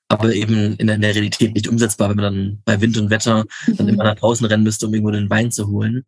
aber 0.07 0.33
eben 0.33 0.77
in 0.77 0.87
der, 0.87 0.95
in 0.95 1.03
der 1.03 1.13
Realität 1.13 1.55
nicht 1.55 1.67
umsetzbar, 1.67 2.11
wenn 2.11 2.17
man 2.17 2.25
dann 2.25 2.63
bei 2.65 2.81
Wind 2.81 2.97
und 2.99 3.11
Wetter 3.11 3.47
mhm. 3.67 3.77
dann 3.77 3.89
immer 3.89 4.05
nach 4.05 4.15
draußen 4.15 4.47
rennen 4.47 4.63
müsste, 4.63 4.87
um 4.87 4.95
irgendwo 4.95 5.11
den 5.11 5.29
Wein 5.29 5.51
zu 5.51 5.67
holen. 5.67 6.07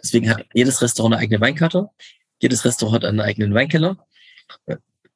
Deswegen 0.00 0.30
hat 0.30 0.46
jedes 0.54 0.80
Restaurant 0.80 1.12
eine 1.12 1.22
eigene 1.22 1.40
Weinkarte. 1.40 1.88
Jedes 2.40 2.64
Restaurant 2.64 3.02
hat 3.02 3.04
einen 3.04 3.20
eigenen 3.20 3.52
Weinkeller. 3.52 3.96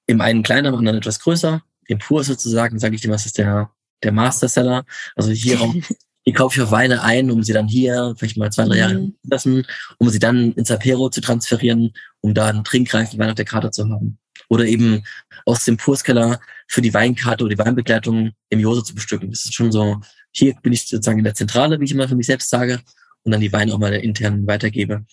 Im 0.07 0.21
einen 0.21 0.43
kleiner, 0.43 0.71
im 0.71 0.75
anderen 0.75 0.99
etwas 0.99 1.21
größer. 1.21 1.63
Im 1.87 2.01
Pur 2.01 2.25
sozusagen, 2.25 2.81
sage 2.81 2.97
ich 2.97 3.03
dir, 3.03 3.13
was 3.13 3.27
ist 3.27 3.39
der, 3.39 3.71
der 4.03 4.11
Master-Seller. 4.11 4.85
Also 5.15 5.31
hier 5.31 5.61
hier 6.25 6.35
kaufe 6.35 6.59
ich 6.59 6.67
auch 6.67 6.71
Weine 6.71 7.03
ein, 7.03 7.31
um 7.31 7.43
sie 7.43 7.53
dann 7.53 7.69
hier 7.69 8.15
vielleicht 8.17 8.37
mal 8.37 8.51
zwei, 8.51 8.65
drei 8.65 8.79
Jahre 8.79 8.95
mhm. 8.95 9.15
zu 9.23 9.31
lassen, 9.31 9.67
um 9.99 10.09
sie 10.09 10.19
dann 10.19 10.53
ins 10.53 10.71
Apero 10.71 11.11
zu 11.11 11.21
transferieren, 11.21 11.93
um 12.21 12.35
da 12.35 12.47
einen 12.47 12.65
trinkreifen 12.65 13.19
Wein 13.19 13.29
auf 13.29 13.35
der 13.35 13.45
Karte 13.45 13.71
zu 13.71 13.89
haben. 13.89 14.19
Oder 14.49 14.65
eben 14.65 15.05
aus 15.45 15.65
dem 15.65 15.77
Purskeller 15.77 16.41
für 16.67 16.83
die 16.83 16.95
Weinkarte 16.95 17.45
oder 17.45 17.55
die 17.55 17.59
Weinbegleitung 17.59 18.33
im 18.49 18.59
Jose 18.59 18.85
zu 18.85 18.95
bestücken. 18.95 19.31
Das 19.31 19.45
ist 19.45 19.55
schon 19.55 19.71
so, 19.71 20.01
hier 20.33 20.55
bin 20.63 20.73
ich 20.73 20.87
sozusagen 20.87 21.19
in 21.19 21.25
der 21.25 21.35
Zentrale, 21.35 21.79
wie 21.79 21.85
ich 21.85 21.93
immer 21.93 22.09
für 22.09 22.17
mich 22.17 22.27
selbst 22.27 22.51
sage, 22.51 22.81
und 23.23 23.33
dann 23.33 23.41
die 23.41 23.53
Weine 23.53 23.75
auch 23.75 23.79
mal 23.79 23.93
intern 23.93 24.47
weitergebe. 24.47 25.05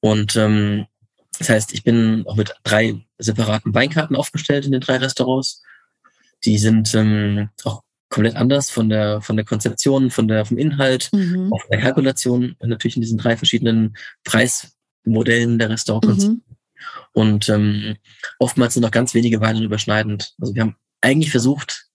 Und 0.00 0.36
ähm, 0.36 0.86
das 1.38 1.48
heißt, 1.48 1.72
ich 1.72 1.84
bin 1.84 2.24
auch 2.26 2.36
mit 2.36 2.54
drei 2.64 3.00
separaten 3.18 3.74
Weinkarten 3.74 4.16
aufgestellt 4.16 4.66
in 4.66 4.72
den 4.72 4.80
drei 4.80 4.96
Restaurants. 4.96 5.62
Die 6.44 6.58
sind 6.58 6.94
ähm, 6.94 7.48
auch 7.64 7.82
komplett 8.10 8.36
anders 8.36 8.70
von 8.70 8.88
der, 8.88 9.22
von 9.22 9.36
der 9.36 9.44
Konzeption, 9.44 10.10
von 10.10 10.28
der, 10.28 10.44
vom 10.44 10.58
Inhalt, 10.58 11.08
mhm. 11.12 11.50
auch 11.52 11.60
von 11.60 11.70
der 11.70 11.80
Kalkulation, 11.80 12.56
natürlich 12.60 12.96
in 12.96 13.02
diesen 13.02 13.18
drei 13.18 13.36
verschiedenen 13.36 13.96
Preismodellen 14.24 15.58
der 15.58 15.70
Restaurants. 15.70 16.26
Mhm. 16.26 16.42
Und 17.12 17.48
ähm, 17.48 17.96
oftmals 18.38 18.74
sind 18.74 18.82
noch 18.82 18.90
ganz 18.90 19.14
wenige 19.14 19.40
Weine 19.40 19.62
überschneidend. 19.62 20.34
Also 20.40 20.54
wir 20.54 20.62
haben 20.62 20.76
eigentlich 21.00 21.30
versucht, 21.30 21.86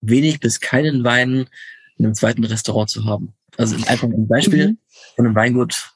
wenig 0.00 0.40
bis 0.40 0.60
keinen 0.60 1.04
Wein 1.04 1.46
in 1.98 2.06
einem 2.06 2.14
zweiten 2.14 2.44
Restaurant 2.44 2.90
zu 2.90 3.04
haben. 3.04 3.34
Also 3.56 3.76
einfach 3.86 4.04
ein 4.08 4.26
Beispiel 4.26 4.70
mhm. 4.70 4.78
von 5.16 5.26
einem 5.26 5.34
Weingut 5.34 5.92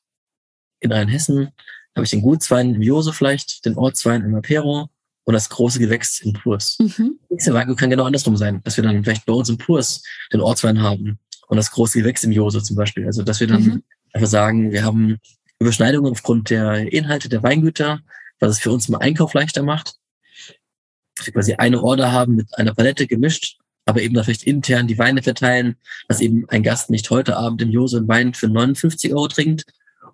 in 0.80 0.92
Rheinhessen 0.92 1.50
habe 1.94 2.04
ich 2.04 2.10
den 2.10 2.22
Gutswein 2.22 2.74
im 2.74 2.82
Jose 2.82 3.12
vielleicht, 3.12 3.64
den 3.64 3.76
Ortswein 3.76 4.22
im 4.22 4.34
Apero 4.34 4.90
und 5.26 5.34
das 5.34 5.48
große 5.50 5.80
Gewächs 5.80 6.20
im 6.20 6.32
Purs. 6.32 6.78
Mhm. 6.78 7.18
Nächste 7.28 7.52
Weingut 7.52 7.78
kann 7.78 7.90
genau 7.90 8.04
andersrum 8.04 8.36
sein, 8.36 8.62
dass 8.62 8.76
wir 8.76 8.84
dann 8.84 9.02
vielleicht 9.02 9.26
bei 9.26 9.32
uns 9.32 9.48
im 9.48 9.58
Purs 9.58 10.02
den 10.32 10.40
Ortswein 10.40 10.80
haben 10.80 11.18
und 11.48 11.56
das 11.56 11.72
große 11.72 11.98
Gewächs 11.98 12.22
im 12.22 12.30
Jose 12.30 12.62
zum 12.62 12.76
Beispiel. 12.76 13.04
Also 13.06 13.24
dass 13.24 13.40
wir 13.40 13.48
dann 13.48 13.62
mhm. 13.62 13.82
einfach 14.12 14.28
sagen, 14.28 14.70
wir 14.70 14.84
haben 14.84 15.18
Überschneidungen 15.58 16.12
aufgrund 16.12 16.50
der 16.50 16.92
Inhalte 16.92 17.28
der 17.28 17.42
Weingüter, 17.42 18.00
was 18.38 18.52
es 18.52 18.58
für 18.60 18.70
uns 18.70 18.88
im 18.88 18.94
Einkauf 18.94 19.34
leichter 19.34 19.64
macht. 19.64 19.94
Dass 21.16 21.26
wir 21.26 21.32
quasi 21.32 21.54
eine 21.54 21.82
Order 21.82 22.12
haben 22.12 22.36
mit 22.36 22.56
einer 22.56 22.74
Palette 22.74 23.08
gemischt, 23.08 23.58
aber 23.84 24.02
eben 24.02 24.14
vielleicht 24.22 24.44
intern 24.44 24.86
die 24.86 24.98
Weine 24.98 25.24
verteilen, 25.24 25.74
dass 26.06 26.20
eben 26.20 26.48
ein 26.50 26.62
Gast 26.62 26.88
nicht 26.88 27.10
heute 27.10 27.36
Abend 27.36 27.60
im 27.62 27.70
Jose 27.70 27.96
einen 27.96 28.08
Wein 28.08 28.32
für 28.32 28.48
59 28.48 29.12
Euro 29.12 29.26
trinkt 29.26 29.64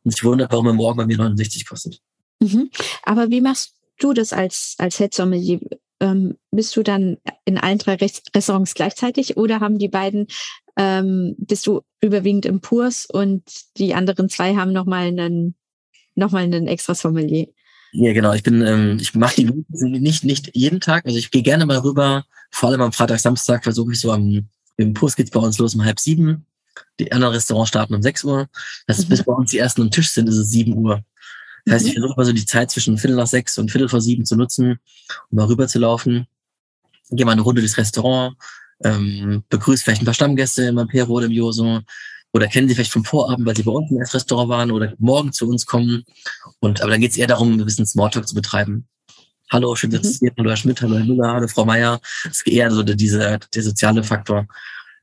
und 0.04 0.10
sich 0.10 0.24
wundert, 0.24 0.52
warum 0.52 0.68
er 0.68 0.72
morgen 0.72 0.96
bei 0.96 1.06
mir 1.06 1.18
69 1.18 1.66
kostet. 1.66 2.00
Mhm. 2.40 2.70
Aber 3.02 3.28
wie 3.28 3.42
machst 3.42 3.74
du 4.05 4.12
das 4.12 4.32
als, 4.32 4.74
als 4.78 4.96
Head 4.98 5.14
Sommelier? 5.14 5.61
Ähm, 6.00 6.36
bist 6.50 6.76
du 6.76 6.82
dann 6.82 7.18
in 7.44 7.59
allen 7.59 7.78
drei 7.78 7.94
Restaurants 7.94 8.74
gleichzeitig 8.74 9.36
oder 9.36 9.61
haben 9.61 9.78
die 9.78 9.88
beiden, 9.88 10.26
ähm, 10.76 11.36
bist 11.38 11.66
du 11.66 11.82
überwiegend 12.00 12.44
im 12.44 12.61
Purs 12.61 13.07
und 13.07 13.42
die 13.76 13.94
anderen 13.94 14.28
zwei 14.28 14.57
haben 14.57 14.72
nochmal 14.72 15.07
einen, 15.07 15.55
noch 16.14 16.32
mal 16.32 16.42
einen 16.42 16.66
extra 16.66 16.94
Sommelier? 16.94 17.46
Ja, 17.92 18.12
genau. 18.14 18.32
Ich 18.32 18.42
bin, 18.42 18.62
ähm, 18.62 18.98
ich 19.00 19.14
mache 19.14 19.36
die 19.36 19.64
nicht, 19.68 20.24
nicht 20.24 20.50
jeden 20.55 20.80
Tag. 20.80 21.05
Also 21.05 21.18
ich 21.18 21.30
gehe 21.30 21.42
gerne 21.42 21.66
mal 21.66 21.78
rüber. 21.78 22.24
Vor 22.50 22.70
allem 22.70 22.80
am 22.80 22.92
Freitag, 22.92 23.20
Samstag 23.20 23.62
versuche 23.62 23.92
ich 23.92 24.00
so 24.00 24.11
am, 24.11 24.48
im 24.78 24.94
Purs 24.94 25.14
geht's 25.14 25.30
bei 25.30 25.40
uns 25.40 25.59
los 25.59 25.74
um 25.74 25.84
halb 25.84 26.00
sieben. 26.00 26.46
Die 26.98 27.12
anderen 27.12 27.34
Restaurants 27.34 27.68
starten 27.68 27.94
um 27.94 28.03
sechs 28.03 28.24
Uhr. 28.24 28.48
Das 28.86 28.98
ist, 28.98 29.07
mhm. 29.07 29.11
bis 29.11 29.24
bei 29.24 29.32
uns 29.32 29.50
die 29.50 29.59
ersten 29.59 29.82
am 29.82 29.90
Tisch 29.90 30.11
sind, 30.11 30.28
ist 30.28 30.36
es 30.36 30.50
sieben 30.50 30.74
Uhr. 30.74 31.05
Das 31.64 31.74
heißt, 31.74 31.86
ich 31.86 31.96
mhm. 31.96 32.00
versuche 32.00 32.16
mal 32.16 32.24
so 32.24 32.32
die 32.32 32.46
Zeit 32.46 32.70
zwischen 32.70 32.98
Viertel 32.98 33.16
nach 33.16 33.26
sechs 33.26 33.58
und 33.58 33.70
Viertel 33.70 33.88
vor 33.88 34.00
sieben 34.00 34.24
zu 34.24 34.36
nutzen, 34.36 34.78
um 35.30 35.36
mal 35.36 35.46
rüber 35.46 35.68
zu 35.68 35.78
laufen. 35.78 36.26
Gehe 37.10 37.26
mal 37.26 37.32
eine 37.32 37.42
Runde 37.42 37.60
durchs 37.60 37.76
Restaurant, 37.76 38.36
ähm, 38.84 39.44
begrüße 39.48 39.84
vielleicht 39.84 40.02
ein 40.02 40.06
paar 40.06 40.14
Stammgäste 40.14 40.64
im 40.64 40.78
Ampero 40.78 41.12
oder 41.12 41.26
im 41.26 41.32
Joso 41.32 41.80
oder 42.32 42.46
kennen 42.48 42.68
sie 42.68 42.74
vielleicht 42.74 42.92
vom 42.92 43.04
Vorabend, 43.04 43.46
weil 43.46 43.56
sie 43.56 43.62
bei 43.62 43.72
uns 43.72 43.90
im 43.90 43.98
Restaurant 43.98 44.48
waren 44.48 44.70
oder 44.70 44.94
morgen 44.98 45.32
zu 45.32 45.46
uns 45.46 45.66
kommen. 45.66 46.04
Und 46.60 46.80
aber 46.80 46.90
dann 46.90 47.00
geht 47.00 47.10
es 47.10 47.16
eher 47.16 47.26
darum, 47.26 47.52
ein 47.52 47.64
bisschen 47.64 47.86
Smalltalk 47.86 48.26
zu 48.26 48.34
betreiben. 48.34 48.88
Hallo, 49.50 49.76
schön, 49.76 49.90
dass 49.90 50.14
Sie 50.14 50.26
mhm. 50.26 50.32
hallo 50.38 50.50
Herr 50.50 50.56
Schmidt, 50.56 50.80
hallo 50.80 50.96
Herr 50.96 51.04
Müller, 51.04 51.32
hallo 51.34 51.46
Frau 51.46 51.66
Meier. 51.66 52.00
Es 52.24 52.38
ist 52.38 52.46
eher 52.46 52.70
so 52.70 52.82
der, 52.82 52.96
dieser, 52.96 53.38
der 53.38 53.62
soziale 53.62 54.02
Faktor, 54.02 54.46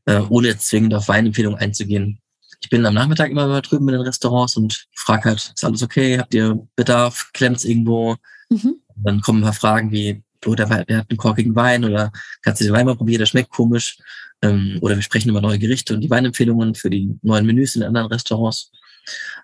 äh, 0.06 0.22
ohne 0.30 0.48
jetzt 0.48 0.68
zwingend 0.68 0.96
auf 0.96 1.08
Weinempfehlungen 1.08 1.60
einzugehen 1.60 2.20
ich 2.62 2.70
bin 2.70 2.86
am 2.86 2.94
Nachmittag 2.94 3.32
immer 3.32 3.48
mal 3.48 3.62
drüben 3.62 3.88
in 3.90 3.96
den 3.96 4.02
Restaurants 4.02 4.58
und 4.58 4.88
frage 4.96 5.30
halt, 5.30 5.54
ist 5.56 5.64
alles 5.64 5.84
okay? 5.84 6.18
Habt 6.20 6.34
ihr 6.34 6.68
Bedarf? 6.76 7.30
Klemmt's 7.34 7.66
irgendwo? 7.66 8.16
Mhm. 8.50 8.76
Dann 8.98 9.22
kommen 9.22 9.40
ein 9.40 9.46
paar 9.46 9.54
Fragen 9.54 9.92
wie, 9.92 10.22
oh, 10.46 10.56
der, 10.56 10.68
der 10.86 10.98
hat 11.00 11.10
einen 11.10 11.18
korkigen 11.18 11.56
Wein 11.56 11.86
oder 11.86 12.12
kannst 12.42 12.62
du 12.62 12.66
den 12.66 12.74
Wein 12.74 12.86
mal 12.86 12.96
probieren, 12.96 13.20
der 13.20 13.26
schmeckt 13.26 13.50
komisch. 13.50 13.98
Ähm, 14.42 14.78
oder 14.82 14.96
wir 14.96 15.02
sprechen 15.02 15.30
über 15.30 15.42
neue 15.42 15.60
Gerichte 15.60 15.94
und 15.94 16.02
die 16.02 16.10
Weinempfehlungen 16.10 16.76
für 16.76 16.90
die 16.90 17.18
neuen 17.22 17.46
Menüs 17.46 17.76
in 17.76 17.84
anderen 17.84 18.08
Restaurants. 18.08 18.72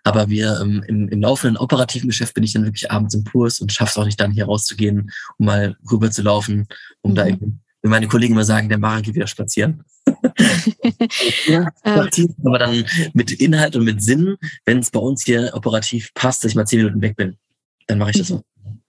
Aber 0.03 0.29
wir 0.29 0.59
ähm, 0.61 0.83
im, 0.87 1.09
im 1.09 1.21
laufenden 1.21 1.57
operativen 1.57 2.09
Geschäft 2.09 2.33
bin 2.33 2.43
ich 2.43 2.53
dann 2.53 2.65
wirklich 2.65 2.91
abends 2.91 3.15
im 3.15 3.23
Kurs 3.23 3.59
und 3.59 3.71
schaff's 3.71 3.97
auch 3.97 4.05
nicht 4.05 4.19
dann 4.19 4.31
hier 4.31 4.45
rauszugehen, 4.45 5.11
um 5.37 5.45
mal 5.47 5.75
rüber 5.91 6.11
zu 6.11 6.21
laufen, 6.21 6.67
um 7.01 7.11
mhm. 7.11 7.15
da 7.15 7.27
eben, 7.27 7.61
wenn 7.85 7.91
meine 7.91 8.07
Kollegen 8.07 8.33
immer 8.33 8.43
sagen, 8.43 8.67
der 8.67 8.79
Mara 8.79 8.99
geht 9.01 9.13
wieder 9.13 9.27
spazieren. 9.27 9.83
ja, 11.45 11.69
ähm. 11.83 12.09
aber 12.43 12.57
dann 12.57 12.83
mit 13.13 13.31
Inhalt 13.31 13.75
und 13.75 13.85
mit 13.85 14.01
Sinn, 14.01 14.37
wenn 14.65 14.79
es 14.79 14.89
bei 14.89 14.99
uns 14.99 15.23
hier 15.23 15.51
operativ 15.53 16.11
passt, 16.15 16.43
dass 16.43 16.49
ich 16.49 16.55
mal 16.55 16.65
zehn 16.65 16.79
Minuten 16.79 17.01
weg 17.01 17.15
bin, 17.15 17.37
dann 17.85 17.99
mache 17.99 18.09
ich 18.09 18.17
das 18.17 18.29
so. 18.29 18.41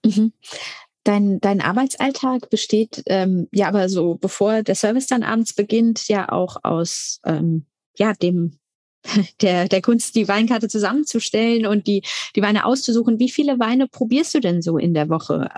Mhm. 0.03 0.11
mhm. 0.11 0.33
Dein, 1.03 1.39
dein 1.39 1.61
Arbeitsalltag 1.61 2.49
besteht 2.49 3.03
ähm, 3.05 3.47
ja 3.51 3.67
aber 3.67 3.87
so, 3.87 4.15
bevor 4.15 4.63
der 4.63 4.73
Service 4.73 5.05
dann 5.05 5.21
abends 5.21 5.53
beginnt, 5.53 6.07
ja 6.07 6.29
auch 6.29 6.57
aus 6.63 7.21
ähm, 7.23 7.67
ja, 7.97 8.13
dem 8.13 8.57
der, 9.41 9.67
der 9.67 9.81
Kunst, 9.83 10.15
die 10.15 10.27
Weinkarte 10.27 10.67
zusammenzustellen 10.67 11.67
und 11.67 11.85
die, 11.85 12.01
die 12.35 12.41
Weine 12.41 12.65
auszusuchen. 12.65 13.19
Wie 13.19 13.29
viele 13.29 13.59
Weine 13.59 13.87
probierst 13.87 14.33
du 14.33 14.39
denn 14.39 14.63
so 14.63 14.79
in 14.79 14.95
der 14.95 15.07
Woche, 15.07 15.51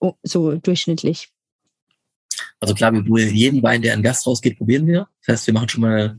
oh, 0.00 0.14
so 0.22 0.56
durchschnittlich? 0.56 1.28
Also 2.60 2.74
klar, 2.74 2.92
wir 2.92 3.32
jeden 3.32 3.62
Wein, 3.62 3.82
der 3.82 3.94
an 3.94 4.02
Gast 4.02 4.26
rausgeht, 4.26 4.58
probieren 4.58 4.86
wir. 4.86 5.08
Das 5.26 5.34
heißt, 5.34 5.46
wir 5.48 5.54
machen 5.54 5.68
schon 5.68 5.82
mal 5.82 6.18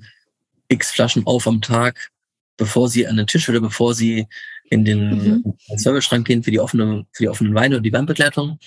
x 0.68 0.92
Flaschen 0.92 1.26
auf 1.26 1.48
am 1.48 1.62
Tag, 1.62 2.12
bevor 2.58 2.90
sie 2.90 3.08
an 3.08 3.18
den 3.18 3.28
Tisch 3.28 3.50
oder 3.50 3.62
bevor 3.62 3.94
sie 3.94 4.28
in 4.70 4.86
den 4.86 5.10
mhm. 5.10 5.54
Serviceschrank 5.76 6.26
gehen 6.26 6.44
für 6.44 6.52
die 6.52 6.60
offene, 6.60 7.06
für 7.12 7.24
die 7.24 7.30
offenen 7.30 7.54
Weine 7.54 7.78
und 7.78 7.84
die 7.84 7.94
Weinbegleitung. 7.94 8.60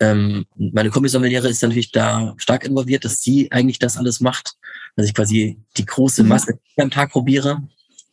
Ähm, 0.00 0.46
meine 0.56 0.90
Kommissommeliere 0.90 1.48
ist 1.48 1.62
natürlich 1.62 1.92
da 1.92 2.34
stark 2.38 2.64
involviert, 2.64 3.04
dass 3.04 3.20
sie 3.22 3.52
eigentlich 3.52 3.78
das 3.78 3.96
alles 3.96 4.20
macht, 4.20 4.54
dass 4.96 5.06
ich 5.06 5.14
quasi 5.14 5.58
die 5.76 5.84
große 5.84 6.22
mhm. 6.22 6.28
Masse 6.30 6.54
mhm. 6.54 6.82
am 6.82 6.90
Tag 6.90 7.10
probiere. 7.10 7.62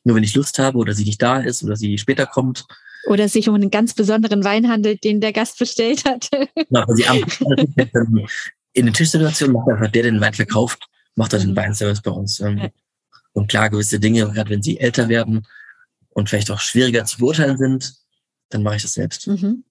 Nur 0.03 0.15
wenn 0.15 0.23
ich 0.23 0.35
Lust 0.35 0.59
habe 0.59 0.77
oder 0.77 0.93
sie 0.93 1.05
nicht 1.05 1.21
da 1.21 1.39
ist 1.39 1.63
oder 1.63 1.75
sie 1.75 1.97
später 1.97 2.25
kommt. 2.25 2.65
Oder 3.07 3.25
es 3.25 3.33
sich 3.33 3.47
um 3.47 3.55
einen 3.55 3.71
ganz 3.71 3.93
besonderen 3.93 4.43
Wein 4.43 4.69
handelt, 4.69 5.03
den 5.03 5.21
der 5.21 5.33
Gast 5.33 5.59
bestellt 5.59 6.03
hat. 6.05 6.29
Ja, 6.69 6.85
also 6.85 7.03
am, 7.05 7.23
in 8.77 8.85
den 8.85 8.93
Tischsituationen 8.93 9.53
macht 9.53 9.69
einfach 9.69 9.91
der, 9.91 10.03
der 10.03 10.11
den 10.11 10.21
Wein 10.21 10.35
verkauft, 10.35 10.87
macht 11.15 11.33
er 11.33 11.39
den 11.39 11.51
mhm. 11.51 11.55
Weinservice 11.55 12.01
bei 12.01 12.11
uns. 12.11 12.39
Ähm. 12.39 12.69
Und 13.33 13.49
klar, 13.49 13.71
gewisse 13.71 13.99
Dinge, 13.99 14.31
gerade 14.31 14.51
wenn 14.51 14.61
sie 14.61 14.79
älter 14.79 15.09
werden 15.09 15.47
und 16.09 16.29
vielleicht 16.29 16.51
auch 16.51 16.59
schwieriger 16.59 17.03
zu 17.05 17.17
beurteilen 17.17 17.57
sind, 17.57 17.95
dann 18.49 18.61
mache 18.61 18.75
ich 18.75 18.83
das 18.83 18.93
selbst. 18.93 19.27
Mhm. 19.27 19.63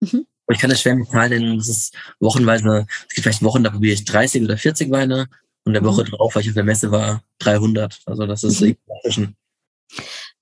Mhm. 0.00 0.26
ich 0.50 0.58
kann 0.58 0.70
das 0.70 0.82
schwer 0.82 0.94
mit 0.94 1.08
Zahlen 1.08 1.30
nennen. 1.30 1.58
Das 1.58 1.68
ist 1.68 1.94
wochenweise, 2.20 2.86
es 3.08 3.14
gibt 3.14 3.24
vielleicht 3.24 3.42
Wochen, 3.42 3.64
da 3.64 3.70
probiere 3.70 3.94
ich 3.94 4.04
30 4.04 4.42
oder 4.42 4.58
40 4.58 4.90
Weine 4.90 5.28
und 5.64 5.72
der 5.72 5.84
Woche 5.84 6.02
mhm. 6.02 6.08
drauf, 6.08 6.34
weil 6.34 6.42
ich 6.42 6.48
auf 6.48 6.54
der 6.54 6.64
Messe 6.64 6.90
war, 6.90 7.22
300. 7.38 7.98
Also 8.04 8.26
das 8.26 8.44
ist 8.44 8.60
mhm. 8.60 8.76
zwischen. 9.02 9.36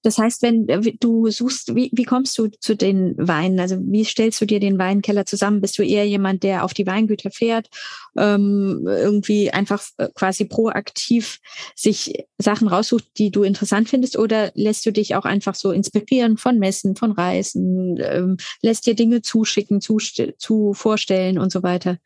Das 0.03 0.19
heißt, 0.19 0.43
wenn 0.43 0.69
äh, 0.69 0.93
du 1.01 1.31
suchst, 1.31 1.75
wie, 1.75 1.91
wie 1.93 2.05
kommst 2.05 2.39
du 2.39 2.49
zu 2.49 2.77
den 2.77 3.15
Weinen? 3.19 3.59
Also 3.59 3.79
wie 3.81 4.05
stellst 4.05 4.41
du 4.41 4.47
dir 4.47 4.61
den 4.61 4.79
Weinkeller 4.79 5.27
zusammen? 5.27 5.61
Bist 5.61 5.79
du 5.79 5.83
eher 5.83 6.07
jemand, 6.07 6.43
der 6.43 6.65
auf 6.65 6.73
die 6.73 6.87
Weingüter 6.87 7.31
fährt, 7.31 7.69
ähm, 8.17 8.85
irgendwie 8.87 9.51
einfach 9.51 9.83
äh, 9.97 10.09
quasi 10.15 10.45
proaktiv 10.45 11.41
sich 11.75 12.25
Sachen 12.39 12.69
raussucht, 12.69 13.05
die 13.19 13.31
du 13.31 13.43
interessant 13.43 13.89
findest, 13.89 14.17
oder 14.17 14.53
lässt 14.55 14.87
du 14.87 14.93
dich 14.93 15.17
auch 15.17 15.25
einfach 15.25 15.55
so 15.55 15.73
inspirieren 15.73 16.37
von 16.37 16.59
Messen, 16.59 16.95
von 16.95 17.13
Reisen, 17.13 17.99
ähm, 18.01 18.37
lässt 18.63 18.87
dir 18.87 18.95
Dinge 18.95 19.23
zuschicken, 19.23 19.81
zu, 19.81 19.99
zu 20.39 20.75
vorstellen 20.75 21.39
und 21.39 21.51
so 21.51 21.63
weiter? 21.63 21.99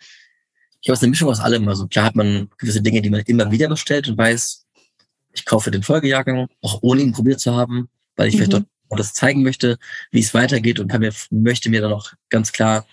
Ich 0.81 0.91
habe 0.91 0.99
eine 0.99 1.11
Mischung 1.11 1.29
aus 1.29 1.41
allem. 1.41 1.69
Also 1.69 1.87
klar 1.87 2.07
hat 2.07 2.17
man 2.17 2.49
gewisse 2.59 2.83
Dinge, 2.83 3.03
die 3.03 3.11
man 3.11 3.21
immer 3.27 3.51
wieder 3.53 3.69
bestellt 3.69 4.09
und 4.09 4.19
weiß, 4.19 4.62
ich 5.33 5.45
kaufe 5.45 5.71
den 5.71 5.83
Folgejahrgang, 5.83 6.49
auch 6.61 6.79
ohne 6.83 7.03
ihn 7.03 7.13
probiert 7.13 7.41
zu 7.41 7.55
haben, 7.55 7.89
weil 8.17 8.29
ich 8.29 8.35
mhm. 8.35 8.39
vielleicht 8.39 8.53
dort 8.53 8.67
das 8.99 9.15
zeigen 9.15 9.43
möchte, 9.43 9.79
wie 10.11 10.21
es 10.21 10.35
weitergeht 10.35 10.79
und 10.79 10.89
kann 10.89 11.01
mir, 11.01 11.13
möchte 11.31 11.71
mir 11.71 11.81
dann 11.81 11.93
auch 11.93 12.13
ganz 12.29 12.53
klar, 12.53 12.87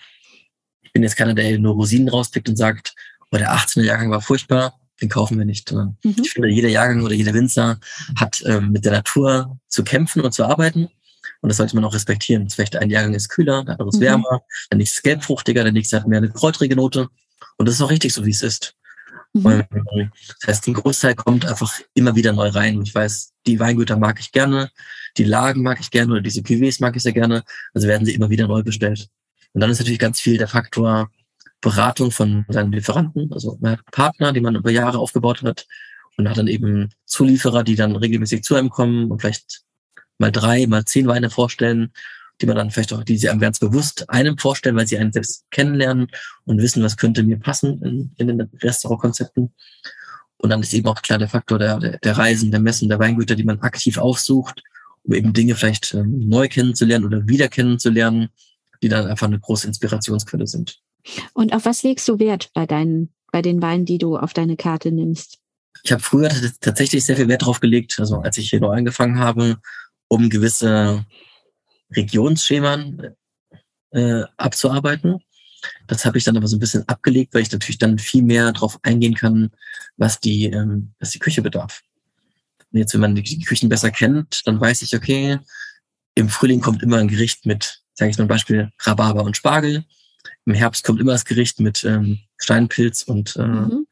ich 0.80 0.92
bin 0.92 1.02
jetzt 1.02 1.16
keiner, 1.16 1.34
der 1.34 1.58
nur 1.58 1.74
Rosinen 1.74 2.08
rauspickt 2.08 2.48
und 2.48 2.56
sagt, 2.56 2.94
oh, 3.30 3.36
der 3.36 3.52
18er 3.52 3.82
Jahrgang 3.82 4.10
war 4.10 4.22
furchtbar, 4.22 4.80
den 5.00 5.08
kaufen 5.08 5.38
wir 5.38 5.44
nicht. 5.44 5.72
Mhm. 5.72 5.96
Ich 6.02 6.32
finde, 6.32 6.48
jeder 6.48 6.68
Jahrgang 6.68 7.02
oder 7.02 7.14
jeder 7.14 7.34
Winzer 7.34 7.78
hat 8.16 8.42
ähm, 8.46 8.72
mit 8.72 8.84
der 8.84 8.92
Natur 8.92 9.58
zu 9.68 9.84
kämpfen 9.84 10.22
und 10.22 10.32
zu 10.32 10.44
arbeiten. 10.44 10.88
Und 11.42 11.48
das 11.48 11.58
sollte 11.58 11.74
man 11.74 11.84
auch 11.84 11.94
respektieren. 11.94 12.50
Vielleicht 12.50 12.76
ein 12.76 12.90
Jahrgang 12.90 13.14
ist 13.14 13.28
kühler, 13.28 13.64
der 13.64 13.74
andere 13.74 13.88
ist 13.88 13.96
mhm. 13.96 14.00
wärmer, 14.00 14.42
der 14.70 14.78
nächste 14.78 14.98
ist 14.98 15.02
gelbfruchtiger, 15.02 15.62
der 15.62 15.72
nächste 15.72 15.98
hat 15.98 16.08
mehr 16.08 16.18
eine 16.18 16.30
kräutrige 16.30 16.76
Note. 16.76 17.08
Und 17.56 17.66
das 17.66 17.76
ist 17.76 17.82
auch 17.82 17.90
richtig 17.90 18.12
so, 18.12 18.24
wie 18.26 18.30
es 18.30 18.42
ist. 18.42 18.74
Mhm. 19.32 19.64
Das 20.40 20.48
heißt, 20.48 20.68
ein 20.68 20.74
Großteil 20.74 21.14
kommt 21.14 21.46
einfach 21.46 21.72
immer 21.94 22.16
wieder 22.16 22.32
neu 22.32 22.48
rein. 22.48 22.82
Ich 22.82 22.94
weiß, 22.94 23.32
die 23.46 23.60
Weingüter 23.60 23.96
mag 23.96 24.18
ich 24.20 24.32
gerne, 24.32 24.70
die 25.16 25.24
Lagen 25.24 25.62
mag 25.62 25.78
ich 25.80 25.90
gerne 25.90 26.12
oder 26.12 26.20
diese 26.20 26.40
Cuvées 26.40 26.80
mag 26.80 26.96
ich 26.96 27.02
sehr 27.02 27.12
gerne. 27.12 27.44
Also 27.72 27.86
werden 27.86 28.04
sie 28.04 28.14
immer 28.14 28.30
wieder 28.30 28.48
neu 28.48 28.62
bestellt. 28.62 29.08
Und 29.52 29.60
dann 29.60 29.70
ist 29.70 29.78
natürlich 29.78 29.98
ganz 29.98 30.20
viel 30.20 30.38
der 30.38 30.48
Faktor 30.48 31.10
Beratung 31.60 32.10
von 32.10 32.46
seinen 32.48 32.72
Lieferanten, 32.72 33.30
also 33.32 33.58
man 33.60 33.72
hat 33.72 33.84
Partner, 33.92 34.32
die 34.32 34.40
man 34.40 34.54
über 34.54 34.70
Jahre 34.70 34.98
aufgebaut 34.98 35.42
hat 35.42 35.66
und 36.16 36.28
hat 36.28 36.38
dann 36.38 36.46
eben 36.46 36.88
Zulieferer, 37.04 37.64
die 37.64 37.76
dann 37.76 37.96
regelmäßig 37.96 38.42
zu 38.42 38.54
einem 38.54 38.70
kommen 38.70 39.10
und 39.10 39.20
vielleicht 39.20 39.62
mal 40.18 40.32
drei, 40.32 40.66
mal 40.66 40.84
zehn 40.86 41.06
Weine 41.06 41.28
vorstellen 41.28 41.92
die 42.40 42.46
man 42.46 42.56
dann 42.56 42.70
vielleicht 42.70 42.92
auch, 42.92 43.04
die 43.04 43.16
sie 43.16 43.28
einem 43.28 43.40
ganz 43.40 43.58
bewusst 43.58 44.08
einem 44.08 44.38
vorstellen, 44.38 44.76
weil 44.76 44.86
sie 44.86 44.98
einen 44.98 45.12
selbst 45.12 45.44
kennenlernen 45.50 46.08
und 46.44 46.60
wissen, 46.60 46.82
was 46.82 46.96
könnte 46.96 47.22
mir 47.22 47.38
passen 47.38 47.82
in, 47.82 48.12
in 48.16 48.28
den 48.28 48.50
Restaurantkonzepten. 48.60 49.52
Und 50.38 50.50
dann 50.50 50.62
ist 50.62 50.72
eben 50.72 50.88
auch 50.88 51.02
klar 51.02 51.18
der 51.18 51.28
Faktor 51.28 51.58
der, 51.58 51.78
der, 51.78 51.98
der 51.98 52.16
Reisen, 52.16 52.50
der 52.50 52.60
Messen, 52.60 52.88
der 52.88 52.98
Weingüter, 52.98 53.36
die 53.36 53.44
man 53.44 53.60
aktiv 53.60 53.98
aufsucht, 53.98 54.62
um 55.02 55.14
eben 55.14 55.32
Dinge 55.32 55.54
vielleicht 55.54 55.92
ähm, 55.94 56.28
neu 56.28 56.48
kennenzulernen 56.48 57.04
oder 57.04 57.28
wieder 57.28 57.48
kennenzulernen, 57.48 58.28
die 58.82 58.88
dann 58.88 59.06
einfach 59.06 59.26
eine 59.26 59.38
große 59.38 59.66
Inspirationsquelle 59.66 60.46
sind. 60.46 60.80
Und 61.34 61.52
auf 61.52 61.66
was 61.66 61.82
legst 61.82 62.08
du 62.08 62.18
Wert 62.18 62.50
bei 62.54 62.66
deinen, 62.66 63.12
bei 63.32 63.42
den 63.42 63.60
Weinen, 63.60 63.84
die 63.84 63.98
du 63.98 64.16
auf 64.16 64.32
deine 64.32 64.56
Karte 64.56 64.92
nimmst? 64.92 65.38
Ich 65.82 65.92
habe 65.92 66.02
früher 66.02 66.30
tatsächlich 66.60 67.04
sehr 67.04 67.16
viel 67.16 67.28
Wert 67.28 67.44
drauf 67.44 67.60
gelegt, 67.60 67.98
also 67.98 68.16
als 68.20 68.38
ich 68.38 68.50
hier 68.50 68.60
neu 68.60 68.74
angefangen 68.74 69.18
habe, 69.18 69.58
um 70.08 70.28
gewisse 70.28 71.06
Regionsschemen 71.94 73.14
äh, 73.90 74.22
abzuarbeiten. 74.36 75.20
Das 75.86 76.04
habe 76.04 76.18
ich 76.18 76.24
dann 76.24 76.36
aber 76.36 76.46
so 76.46 76.56
ein 76.56 76.60
bisschen 76.60 76.88
abgelegt, 76.88 77.34
weil 77.34 77.42
ich 77.42 77.52
natürlich 77.52 77.78
dann 77.78 77.98
viel 77.98 78.22
mehr 78.22 78.52
darauf 78.52 78.78
eingehen 78.82 79.14
kann, 79.14 79.50
was 79.96 80.20
die, 80.20 80.46
ähm, 80.46 80.92
was 80.98 81.10
die 81.10 81.18
Küche 81.18 81.42
bedarf. 81.42 81.82
Und 82.72 82.78
jetzt, 82.78 82.94
wenn 82.94 83.00
man 83.00 83.14
die, 83.14 83.22
die 83.22 83.44
Küchen 83.44 83.68
besser 83.68 83.90
kennt, 83.90 84.46
dann 84.46 84.60
weiß 84.60 84.82
ich, 84.82 84.94
okay, 84.94 85.38
im 86.14 86.28
Frühling 86.28 86.60
kommt 86.60 86.82
immer 86.82 86.98
ein 86.98 87.08
Gericht 87.08 87.46
mit, 87.46 87.82
sage 87.94 88.10
ich 88.10 88.18
mal 88.18 88.24
ein 88.24 88.28
Beispiel, 88.28 88.70
Rhabarber 88.80 89.22
und 89.22 89.36
Spargel. 89.36 89.84
Im 90.46 90.54
Herbst 90.54 90.84
kommt 90.84 91.00
immer 91.00 91.12
das 91.12 91.24
Gericht 91.24 91.60
mit 91.60 91.84
ähm, 91.84 92.20
Steinpilz 92.38 93.02
und 93.02 93.36
äh, 93.36 93.42
mhm. 93.42 93.86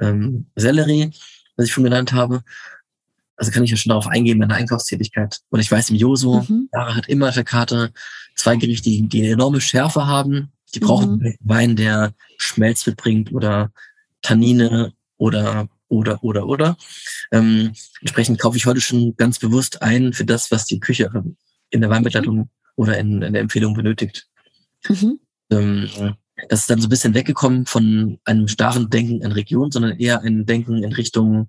ähm, 0.00 0.46
Sellerie, 0.56 1.10
was 1.56 1.66
ich 1.66 1.72
schon 1.72 1.84
genannt 1.84 2.12
habe 2.12 2.42
also 3.36 3.50
kann 3.50 3.64
ich 3.64 3.70
ja 3.70 3.76
schon 3.76 3.90
darauf 3.90 4.06
eingehen, 4.06 4.38
meine 4.38 4.54
Einkaufstätigkeit. 4.54 5.40
Und 5.50 5.60
ich 5.60 5.70
weiß, 5.70 5.90
im 5.90 5.96
Joso, 5.96 6.44
mhm. 6.48 6.68
Lara 6.72 6.94
hat 6.94 7.08
immer 7.08 7.30
der 7.32 7.44
Karte 7.44 7.92
zwei 8.36 8.56
Gerichte, 8.56 8.90
die, 8.90 9.08
die 9.08 9.22
eine 9.22 9.32
enorme 9.32 9.60
Schärfe 9.60 10.06
haben. 10.06 10.52
Die 10.74 10.80
brauchen 10.80 11.18
mhm. 11.18 11.34
Wein, 11.40 11.76
der 11.76 12.14
Schmelz 12.38 12.86
mitbringt 12.86 13.32
oder 13.32 13.70
Tannine 14.22 14.92
oder 15.16 15.68
oder 15.88 16.22
oder 16.24 16.46
oder. 16.46 16.76
Ähm, 17.32 17.72
entsprechend 18.00 18.40
kaufe 18.40 18.56
ich 18.56 18.66
heute 18.66 18.80
schon 18.80 19.14
ganz 19.16 19.38
bewusst 19.38 19.82
ein 19.82 20.12
für 20.12 20.24
das, 20.24 20.50
was 20.50 20.66
die 20.66 20.80
Küche 20.80 21.10
in 21.70 21.80
der 21.80 21.90
Weinbegleitung 21.90 22.48
oder 22.76 22.98
in, 22.98 23.22
in 23.22 23.32
der 23.32 23.42
Empfehlung 23.42 23.74
benötigt. 23.74 24.26
Mhm. 24.88 25.18
Ähm, 25.50 25.88
das 26.48 26.60
ist 26.60 26.70
dann 26.70 26.80
so 26.80 26.86
ein 26.86 26.90
bisschen 26.90 27.14
weggekommen 27.14 27.66
von 27.66 28.18
einem 28.24 28.48
starren 28.48 28.90
Denken 28.90 29.22
in 29.22 29.32
Region, 29.32 29.70
sondern 29.70 29.98
eher 29.98 30.22
ein 30.22 30.46
Denken 30.46 30.82
in 30.82 30.92
Richtung 30.92 31.48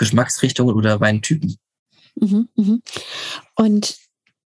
Weingeschmacksrichtungen 0.00 0.74
oder 0.74 1.00
Weintypen. 1.00 1.56
Mhm, 2.16 2.48
mhm. 2.56 2.82
Und 3.54 3.96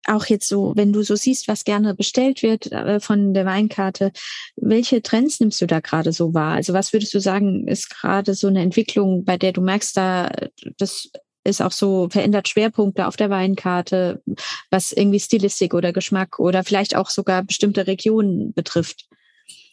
auch 0.07 0.27
jetzt 0.27 0.49
so, 0.49 0.73
wenn 0.75 0.93
du 0.93 1.03
so 1.03 1.15
siehst, 1.15 1.47
was 1.47 1.65
gerne 1.65 1.95
bestellt 1.95 2.43
wird 2.43 2.73
äh, 2.73 2.99
von 2.99 3.35
der 3.35 3.45
Weinkarte, 3.47 4.11
welche 4.57 5.01
Trends 5.01 5.39
nimmst 5.39 5.61
du 5.61 5.67
da 5.67 5.79
gerade 5.79 6.13
so 6.13 6.35
wahr? 6.35 6.55
Also 6.55 6.73
was 6.73 6.93
würdest 6.93 7.15
du 7.15 7.21
sagen, 7.21 7.69
ist 7.69 7.89
gerade 7.89 8.35
so 8.35 8.49
eine 8.49 8.63
Entwicklung, 8.63 9.25
bei 9.25 9.37
der 9.37 9.53
du 9.53 9.61
merkst, 9.61 9.97
da 9.97 10.31
das 10.77 11.11
ist 11.45 11.63
auch 11.63 11.73
so 11.73 12.09
verändert 12.09 12.49
Schwerpunkte 12.49 13.07
auf 13.07 13.17
der 13.17 13.31
Weinkarte, 13.31 14.23
was 14.71 14.93
irgendwie 14.93 15.21
Stilistik 15.21 15.75
oder 15.75 15.93
Geschmack 15.93 16.39
oder 16.39 16.63
vielleicht 16.65 16.95
auch 16.97 17.11
sogar 17.11 17.43
bestimmte 17.43 17.87
Regionen 17.87 18.53
betrifft? 18.53 19.09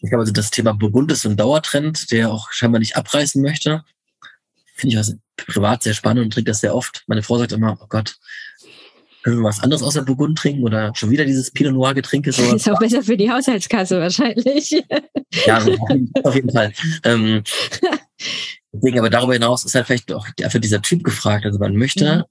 Ich 0.02 0.10
glaube, 0.10 0.22
also 0.22 0.34
das 0.34 0.50
Thema 0.50 0.74
Burgund 0.74 1.12
ist 1.12 1.26
ein 1.26 1.38
Dauertrend, 1.38 2.12
der 2.12 2.32
auch 2.32 2.52
scheinbar 2.52 2.80
nicht 2.80 2.96
abreißen 2.96 3.42
möchte 3.42 3.84
finde 4.80 4.94
ich 4.94 5.00
was 5.00 5.16
privat 5.38 5.84
sehr 5.84 5.94
spannend 5.94 6.26
und 6.26 6.34
trinke 6.34 6.52
das 6.52 6.62
sehr 6.62 6.76
oft. 6.76 7.04
Meine 7.08 7.24
Frau 7.24 7.38
sagt 7.38 7.52
immer, 7.52 7.78
oh 7.82 7.88
Gott, 7.88 8.18
können 9.24 9.38
wir 9.38 9.44
was 9.44 9.62
anderes 9.62 9.84
außer 9.84 10.04
Burgund 10.04 10.38
trinken 10.38 10.64
oder 10.64 10.94
schon 10.96 11.10
wieder 11.10 11.26
dieses 11.26 11.52
Pinot 11.52 11.74
Noir 11.74 11.94
Getränk 11.94 12.28
ist? 12.28 12.40
Ist 12.40 12.70
auch 12.70 12.80
besser 12.80 13.04
für 13.04 13.18
die 13.18 13.30
Haushaltskasse 13.30 14.00
wahrscheinlich. 14.00 14.72
ja, 15.46 15.66
auf 16.24 16.36
jeden 16.36 16.52
Fall. 16.52 16.72
Ähm, 17.04 17.44
deswegen, 18.72 19.00
aber 19.00 19.10
darüber 19.10 19.34
hinaus 19.34 19.66
ist 19.66 19.76
halt 19.76 19.88
vielleicht 19.88 20.12
auch 20.14 20.28
einfach 20.42 20.60
dieser 20.60 20.82
Typ 20.82 21.04
gefragt. 21.04 21.46
Also 21.46 21.60
man 21.60 21.76
möchte 21.76 22.18
mhm. 22.18 22.24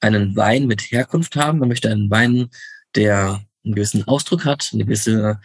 einen 0.00 0.36
Wein 0.36 0.66
mit 0.66 0.82
Herkunft 0.82 1.34
haben, 1.36 1.58
man 1.58 1.68
möchte 1.68 1.90
einen 1.90 2.10
Wein, 2.10 2.48
der 2.94 3.44
einen 3.64 3.74
gewissen 3.74 4.06
Ausdruck 4.06 4.44
hat, 4.44 4.70
eine 4.72 4.84
gewisse 4.84 5.40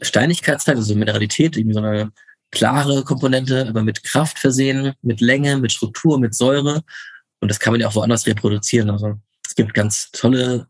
Steinigkeitszeit, 0.00 0.76
also 0.76 0.94
Mineralität, 0.94 1.56
irgendwie 1.56 1.74
so 1.74 1.80
eine 1.80 2.12
klare 2.50 3.04
Komponente, 3.04 3.66
aber 3.68 3.82
mit 3.82 4.02
Kraft 4.02 4.38
versehen, 4.38 4.92
mit 5.02 5.20
Länge, 5.20 5.56
mit 5.58 5.72
Struktur, 5.72 6.18
mit 6.18 6.34
Säure. 6.34 6.82
Und 7.40 7.50
das 7.50 7.60
kann 7.60 7.72
man 7.72 7.80
ja 7.80 7.88
auch 7.88 7.94
woanders 7.94 8.26
reproduzieren. 8.26 8.90
Also 8.90 9.14
es 9.46 9.54
gibt 9.54 9.74
ganz 9.74 10.10
tolle 10.12 10.68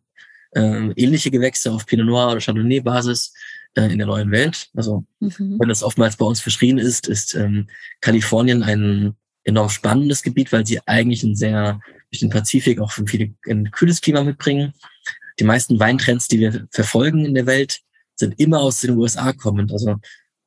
äh, 0.53 0.93
ähnliche 0.97 1.31
Gewächse 1.31 1.71
auf 1.71 1.87
Pinot 1.87 2.07
Noir 2.07 2.33
oder 2.33 2.41
Chardonnay-Basis 2.41 3.33
äh, 3.75 3.93
in 3.93 3.99
der 3.99 4.07
neuen 4.07 4.31
Welt. 4.31 4.69
Also 4.75 5.05
mhm. 5.21 5.57
wenn 5.59 5.69
das 5.69 5.83
oftmals 5.83 6.17
bei 6.17 6.27
uns 6.27 6.41
verschrien 6.41 6.79
ist, 6.79 7.09
ist 7.09 7.35
ähm, 7.35 7.69
Kalifornien 8.01 8.63
ein 8.63 9.15
enorm 9.45 9.69
spannendes 9.69 10.23
Gebiet, 10.23 10.53
weil 10.53 10.67
sie 10.67 10.81
eigentlich 10.87 11.23
ein 11.23 11.37
sehr 11.37 11.81
durch 12.11 12.21
den 12.21 12.31
Pazifik 12.31 12.81
auch 12.81 12.93
viele 12.93 13.35
ein 13.49 13.71
kühles 13.71 14.01
Klima 14.01 14.23
mitbringen. 14.23 14.73
Die 15.39 15.45
meisten 15.45 15.79
Weintrends, 15.79 16.29
die 16.29 16.41
wir 16.41 16.67
verfolgen 16.71 17.25
in 17.25 17.35
der 17.35 17.47
Welt, 17.47 17.81
sind 18.15 18.39
immer 18.41 18.61
aus 18.61 18.81
den 18.81 18.97
USA 18.97 19.33
kommend. 19.33 19.73
Also 19.73 19.97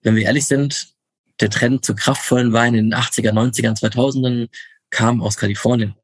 wenn 0.02 0.16
wir 0.16 0.24
ehrlich 0.24 0.46
sind, 0.46 0.94
der 1.40 1.50
Trend 1.50 1.86
zu 1.86 1.96
kraftvollen 1.96 2.54
Weinen 2.54 2.76
in 2.76 2.90
den 2.90 3.00
80er, 3.00 3.32
90er, 3.32 3.80
2000ern 3.80 4.50
kam 4.90 5.22
aus 5.22 5.38
Kalifornien. 5.38 5.96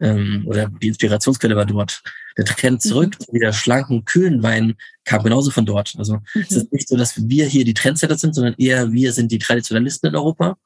Ähm, 0.00 0.44
oder 0.46 0.68
die 0.68 0.88
Inspirationsquelle 0.88 1.56
war 1.56 1.66
dort. 1.66 2.02
Der 2.36 2.44
Trend 2.44 2.84
mhm. 2.84 2.88
zurück 2.88 3.16
mhm. 3.18 3.24
zu 3.24 3.32
wieder 3.32 3.52
schlanken, 3.52 4.04
kühlen 4.04 4.42
Wein 4.42 4.74
kam 5.04 5.22
genauso 5.22 5.50
von 5.50 5.66
dort. 5.66 5.94
Also 5.98 6.16
mhm. 6.34 6.42
es 6.42 6.52
ist 6.52 6.72
nicht 6.72 6.88
so, 6.88 6.96
dass 6.96 7.28
wir 7.28 7.46
hier 7.46 7.64
die 7.64 7.74
Trendsetter 7.74 8.18
sind, 8.18 8.34
sondern 8.34 8.54
eher 8.58 8.92
wir 8.92 9.12
sind 9.12 9.30
die 9.30 9.38
Traditionalisten 9.38 10.08
in 10.08 10.16
Europa. 10.16 10.56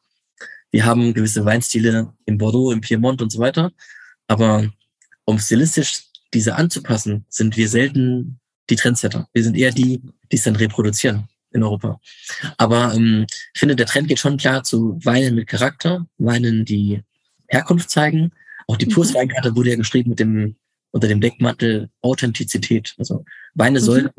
Wir 0.70 0.84
haben 0.84 1.14
gewisse 1.14 1.44
Weinstile 1.44 2.12
im 2.24 2.38
Bordeaux, 2.38 2.72
im 2.72 2.80
Piemont 2.80 3.22
und 3.22 3.30
so 3.30 3.38
weiter. 3.38 3.72
Aber 4.26 4.68
um 5.24 5.38
stilistisch 5.38 6.04
diese 6.34 6.56
anzupassen, 6.56 7.24
sind 7.28 7.56
wir 7.56 7.68
selten 7.68 8.40
die 8.68 8.76
Trendsetter. 8.76 9.28
Wir 9.32 9.44
sind 9.44 9.56
eher 9.56 9.70
die, 9.70 10.02
die 10.30 10.36
es 10.36 10.42
dann 10.42 10.56
reproduzieren 10.56 11.28
in 11.52 11.62
Europa. 11.62 12.00
Aber 12.58 12.92
ähm, 12.94 13.26
ich 13.54 13.60
finde, 13.60 13.76
der 13.76 13.86
Trend 13.86 14.08
geht 14.08 14.18
schon 14.18 14.36
klar 14.36 14.62
zu 14.62 14.98
Weinen 15.04 15.34
mit 15.34 15.48
Charakter, 15.48 16.06
Weinen, 16.18 16.64
die 16.64 17.02
Herkunft 17.48 17.90
zeigen. 17.90 18.32
Auch 18.66 18.76
die 18.76 18.86
mhm. 18.86 18.90
Purs-Weinkarte 18.90 19.54
wurde 19.56 19.70
ja 19.70 19.76
geschrieben 19.76 20.10
mit 20.10 20.20
dem, 20.20 20.56
unter 20.90 21.08
dem 21.08 21.20
Deckmantel 21.20 21.90
Authentizität. 22.02 22.94
Also 22.98 23.24
Weine 23.54 23.80
mhm. 23.80 23.84
sollen 23.84 24.10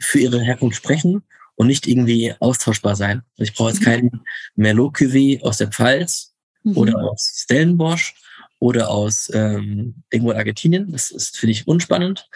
für 0.00 0.20
ihre 0.20 0.40
Herkunft 0.40 0.76
sprechen 0.76 1.22
und 1.56 1.66
nicht 1.66 1.86
irgendwie 1.86 2.34
austauschbar 2.38 2.94
sein. 2.96 3.22
Also 3.36 3.50
ich 3.50 3.54
brauche 3.54 3.70
jetzt 3.70 3.80
mhm. 3.80 3.84
keinen 3.84 4.20
Merlot 4.54 4.96
Cuvée 4.96 5.42
aus 5.42 5.58
der 5.58 5.68
Pfalz 5.68 6.34
mhm. 6.62 6.76
oder 6.76 6.96
aus 6.98 7.42
Stellenbosch 7.42 8.14
oder 8.60 8.90
aus 8.90 9.30
ähm, 9.34 10.02
irgendwo 10.10 10.32
in 10.32 10.38
Argentinien. 10.38 10.92
Das 10.92 11.10
ist, 11.10 11.38
finde 11.38 11.52
ich, 11.52 11.66
unspannend. 11.66 12.28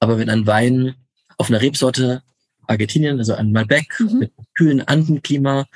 Aber 0.00 0.18
wenn 0.18 0.30
ein 0.30 0.46
Wein 0.46 0.96
auf 1.38 1.48
einer 1.48 1.60
Rebsorte 1.60 2.22
Argentinien, 2.66 3.18
also 3.18 3.34
ein 3.34 3.52
Malbec 3.52 4.00
mhm. 4.00 4.18
mit 4.18 4.32
kühlen 4.56 4.80
Andenklima, 4.82 5.66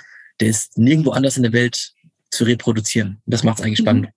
der 0.40 0.48
ist 0.48 0.78
nirgendwo 0.78 1.10
anders 1.10 1.36
in 1.36 1.42
der 1.42 1.52
Welt 1.52 1.92
zu 2.30 2.44
reproduzieren. 2.44 3.20
Und 3.24 3.34
das 3.34 3.42
macht 3.42 3.58
es 3.58 3.64
eigentlich 3.64 3.80
mhm. 3.80 3.84
spannend. 3.84 4.08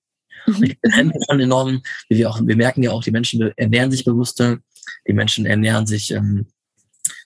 Mhm. 0.48 0.64
Ich 0.64 0.78
finde 0.94 1.20
schon 1.30 1.40
enorm, 1.40 1.82
wie 2.10 2.18
wir 2.18 2.30
auch, 2.30 2.40
wir 2.42 2.56
merken 2.56 2.84
ja 2.84 2.92
auch, 2.92 3.04
die 3.04 3.12
Menschen 3.12 3.52
ernähren 3.56 3.92
sich 3.92 4.04
bewusster, 4.04 4.60
die 5.08 5.14
Menschen 5.14 5.46
ernähren 5.46 5.86
sich 5.86 6.12
ähm, 6.12 6.48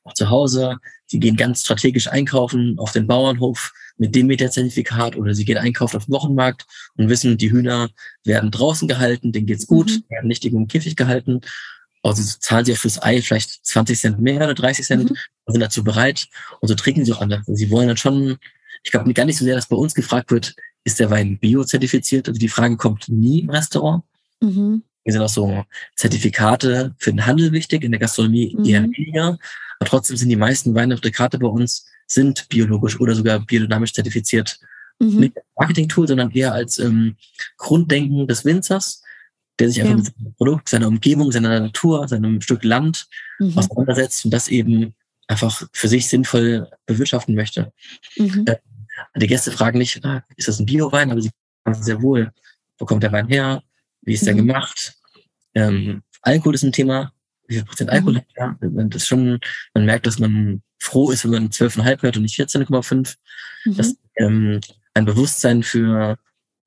auch 0.03 0.13
zu 0.13 0.29
Hause, 0.29 0.77
sie 1.05 1.19
gehen 1.19 1.35
ganz 1.35 1.61
strategisch 1.61 2.07
einkaufen 2.07 2.75
auf 2.77 2.91
den 2.91 3.07
Bauernhof 3.07 3.73
mit 3.97 4.13
dem 4.13 4.27
Demeter-Zertifikat 4.27 5.15
oder 5.15 5.33
sie 5.33 5.45
gehen 5.45 5.57
einkaufen 5.57 5.97
auf 5.97 6.05
den 6.05 6.13
Wochenmarkt 6.13 6.65
und 6.97 7.09
wissen, 7.09 7.37
die 7.37 7.51
Hühner 7.51 7.89
werden 8.23 8.51
draußen 8.51 8.87
gehalten, 8.87 9.31
denen 9.31 9.47
geht's 9.47 9.67
gut, 9.67 9.89
mhm. 9.89 10.03
werden 10.09 10.27
nicht 10.27 10.43
irgendwo 10.43 10.63
im 10.63 10.67
Käfig 10.67 10.95
gehalten 10.95 11.41
also 12.09 12.23
zahlen 12.39 12.65
sie 12.65 12.71
ja 12.71 12.77
fürs 12.77 13.01
Ei 13.01 13.21
vielleicht 13.21 13.65
20 13.65 13.99
Cent 13.99 14.19
mehr 14.19 14.37
oder 14.37 14.53
30 14.53 14.85
Cent 14.85 15.09
mhm. 15.09 15.17
und 15.45 15.53
sind 15.53 15.61
dazu 15.61 15.83
bereit 15.83 16.27
und 16.61 16.67
so 16.67 16.75
trinken 16.75 17.05
sie 17.05 17.13
auch 17.13 17.21
anders. 17.21 17.39
Also 17.39 17.55
sie 17.55 17.71
wollen 17.71 17.87
dann 17.87 17.97
schon, 17.97 18.37
ich 18.83 18.91
glaube 18.91 19.13
gar 19.13 19.25
nicht 19.25 19.37
so 19.37 19.45
sehr, 19.45 19.55
dass 19.55 19.67
bei 19.67 19.75
uns 19.75 19.95
gefragt 19.95 20.31
wird, 20.31 20.55
ist 20.83 20.99
der 20.99 21.09
Wein 21.09 21.39
bio-zertifiziert? 21.39 22.27
Also 22.27 22.39
die 22.39 22.47
Frage 22.47 22.77
kommt 22.77 23.09
nie 23.09 23.41
im 23.41 23.49
Restaurant. 23.49 24.03
Mhm. 24.39 24.83
Hier 25.03 25.13
sind 25.13 25.21
auch 25.21 25.29
so 25.29 25.63
Zertifikate 25.95 26.95
für 26.97 27.11
den 27.11 27.25
Handel 27.25 27.51
wichtig, 27.51 27.83
in 27.83 27.91
der 27.91 27.99
Gastronomie 27.99 28.55
mhm. 28.55 28.65
eher 28.65 28.83
weniger. 28.83 29.37
Aber 29.79 29.89
trotzdem 29.89 30.17
sind 30.17 30.29
die 30.29 30.35
meisten 30.35 30.75
Weine 30.75 30.93
auf 30.93 31.01
der 31.01 31.11
Karte 31.11 31.39
bei 31.39 31.47
uns 31.47 31.85
sind 32.07 32.47
biologisch 32.49 32.99
oder 32.99 33.15
sogar 33.15 33.39
biodynamisch 33.39 33.93
zertifiziert. 33.93 34.59
Mhm. 34.99 35.19
Nicht 35.19 35.37
als 35.37 35.45
Marketing-Tool, 35.57 36.07
sondern 36.07 36.31
eher 36.31 36.53
als 36.53 36.79
ähm, 36.79 37.15
Grunddenken 37.57 38.27
des 38.27 38.45
Winzers 38.45 39.01
der 39.59 39.69
sich 39.69 39.81
einfach 39.81 39.91
ja. 39.91 39.97
mit 39.97 40.05
seinem 40.05 40.35
Produkt, 40.35 40.69
seiner 40.69 40.87
Umgebung, 40.87 41.31
seiner 41.31 41.59
Natur, 41.59 42.07
seinem 42.07 42.41
Stück 42.41 42.63
Land 42.63 43.07
mhm. 43.39 43.57
auseinandersetzt 43.57 44.25
und 44.25 44.31
das 44.31 44.47
eben 44.47 44.93
einfach 45.27 45.63
für 45.71 45.87
sich 45.87 46.07
sinnvoll 46.07 46.69
bewirtschaften 46.85 47.35
möchte. 47.35 47.71
Mhm. 48.17 48.45
Äh, 48.47 48.57
die 49.17 49.27
Gäste 49.27 49.51
fragen 49.51 49.77
nicht, 49.77 50.01
ist 50.35 50.47
das 50.47 50.59
ein 50.59 50.65
Bio-Wein, 50.65 51.11
aber 51.11 51.21
sie 51.21 51.31
fragen 51.63 51.83
sehr 51.83 52.01
wohl, 52.01 52.31
wo 52.77 52.85
kommt 52.85 53.03
der 53.03 53.11
Wein 53.11 53.27
her, 53.27 53.63
wie 54.01 54.13
ist 54.13 54.25
der 54.25 54.33
mhm. 54.33 54.47
gemacht. 54.47 54.93
Ähm, 55.53 56.03
Alkohol 56.21 56.55
ist 56.55 56.63
ein 56.63 56.71
Thema, 56.71 57.13
wie 57.47 57.55
viel 57.55 57.65
Prozent 57.65 57.89
Alkohol 57.89 58.13
mhm. 58.13 58.17
hat 58.17 58.57
er? 58.61 58.83
Das 58.85 59.03
ist 59.03 59.07
schon, 59.07 59.39
man 59.73 59.85
merkt, 59.85 60.05
dass 60.05 60.19
man 60.19 60.61
froh 60.79 61.11
ist, 61.11 61.23
wenn 61.23 61.31
man 61.31 61.49
12,5 61.49 62.01
hört 62.01 62.17
und 62.17 62.23
nicht 62.23 62.39
14,5. 62.39 63.15
Mhm. 63.65 63.75
Das 63.75 63.95
ähm, 64.17 64.61
ein 64.93 65.05
Bewusstsein 65.05 65.63
für 65.63 66.17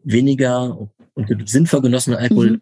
weniger 0.02 0.88
und 1.14 1.48
sinnvoll 1.48 1.82
genossenen 1.82 2.18
Alkohol. 2.18 2.50
Mhm. 2.52 2.60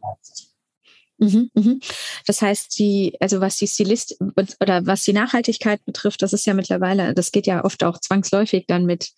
Mhm, 1.18 1.50
mhm. 1.54 1.80
Das 2.26 2.42
heißt, 2.42 2.78
die, 2.78 3.16
also 3.20 3.40
was 3.40 3.56
die 3.56 3.66
Stilist 3.66 4.18
oder 4.60 4.84
was 4.86 5.02
die 5.04 5.14
Nachhaltigkeit 5.14 5.82
betrifft, 5.86 6.20
das 6.20 6.34
ist 6.34 6.44
ja 6.44 6.52
mittlerweile, 6.52 7.14
das 7.14 7.32
geht 7.32 7.46
ja 7.46 7.64
oft 7.64 7.84
auch 7.84 7.98
zwangsläufig 7.98 8.66
dann 8.66 8.84
mit 8.84 9.12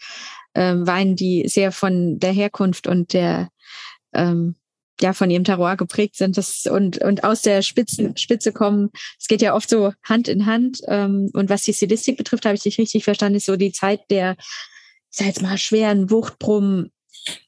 ähm, 0.55 0.87
Weinen, 0.87 1.17
die 1.17 1.49
sehr 1.49 1.73
von 1.73 2.21
der 2.21 2.33
Herkunft 2.33 2.87
und 2.87 3.13
der 3.15 3.49
ähm, 4.13 4.55
ja 5.01 5.13
von 5.13 5.31
ihrem 5.31 5.45
Terroir 5.45 5.77
geprägt 5.77 6.17
sind 6.17 6.37
das, 6.37 6.67
und, 6.67 6.99
und 6.99 7.25
aus 7.25 7.43
der 7.43 7.63
Spitze, 7.63 8.13
Spitze 8.17 8.53
kommen. 8.53 8.91
Es 9.19 9.27
geht 9.27 9.43
ja 9.43 9.55
oft 9.55 9.69
so 9.69 9.93
Hand 10.03 10.29
in 10.29 10.47
Hand. 10.47 10.81
Ähm, 10.87 11.31
und 11.35 11.51
was 11.51 11.63
die 11.63 11.75
Stilistik 11.75 12.17
betrifft, 12.17 12.47
habe 12.47 12.55
ich 12.55 12.63
dich 12.63 12.79
richtig 12.79 13.05
verstanden, 13.05 13.37
ist 13.37 13.47
so 13.47 13.57
die 13.57 13.73
Zeit 13.73 14.03
der, 14.11 14.37
ich 15.11 15.19
sag 15.19 15.27
jetzt 15.27 15.43
mal, 15.43 15.59
schweren 15.59 16.11
Wuchtbrummen 16.11 16.93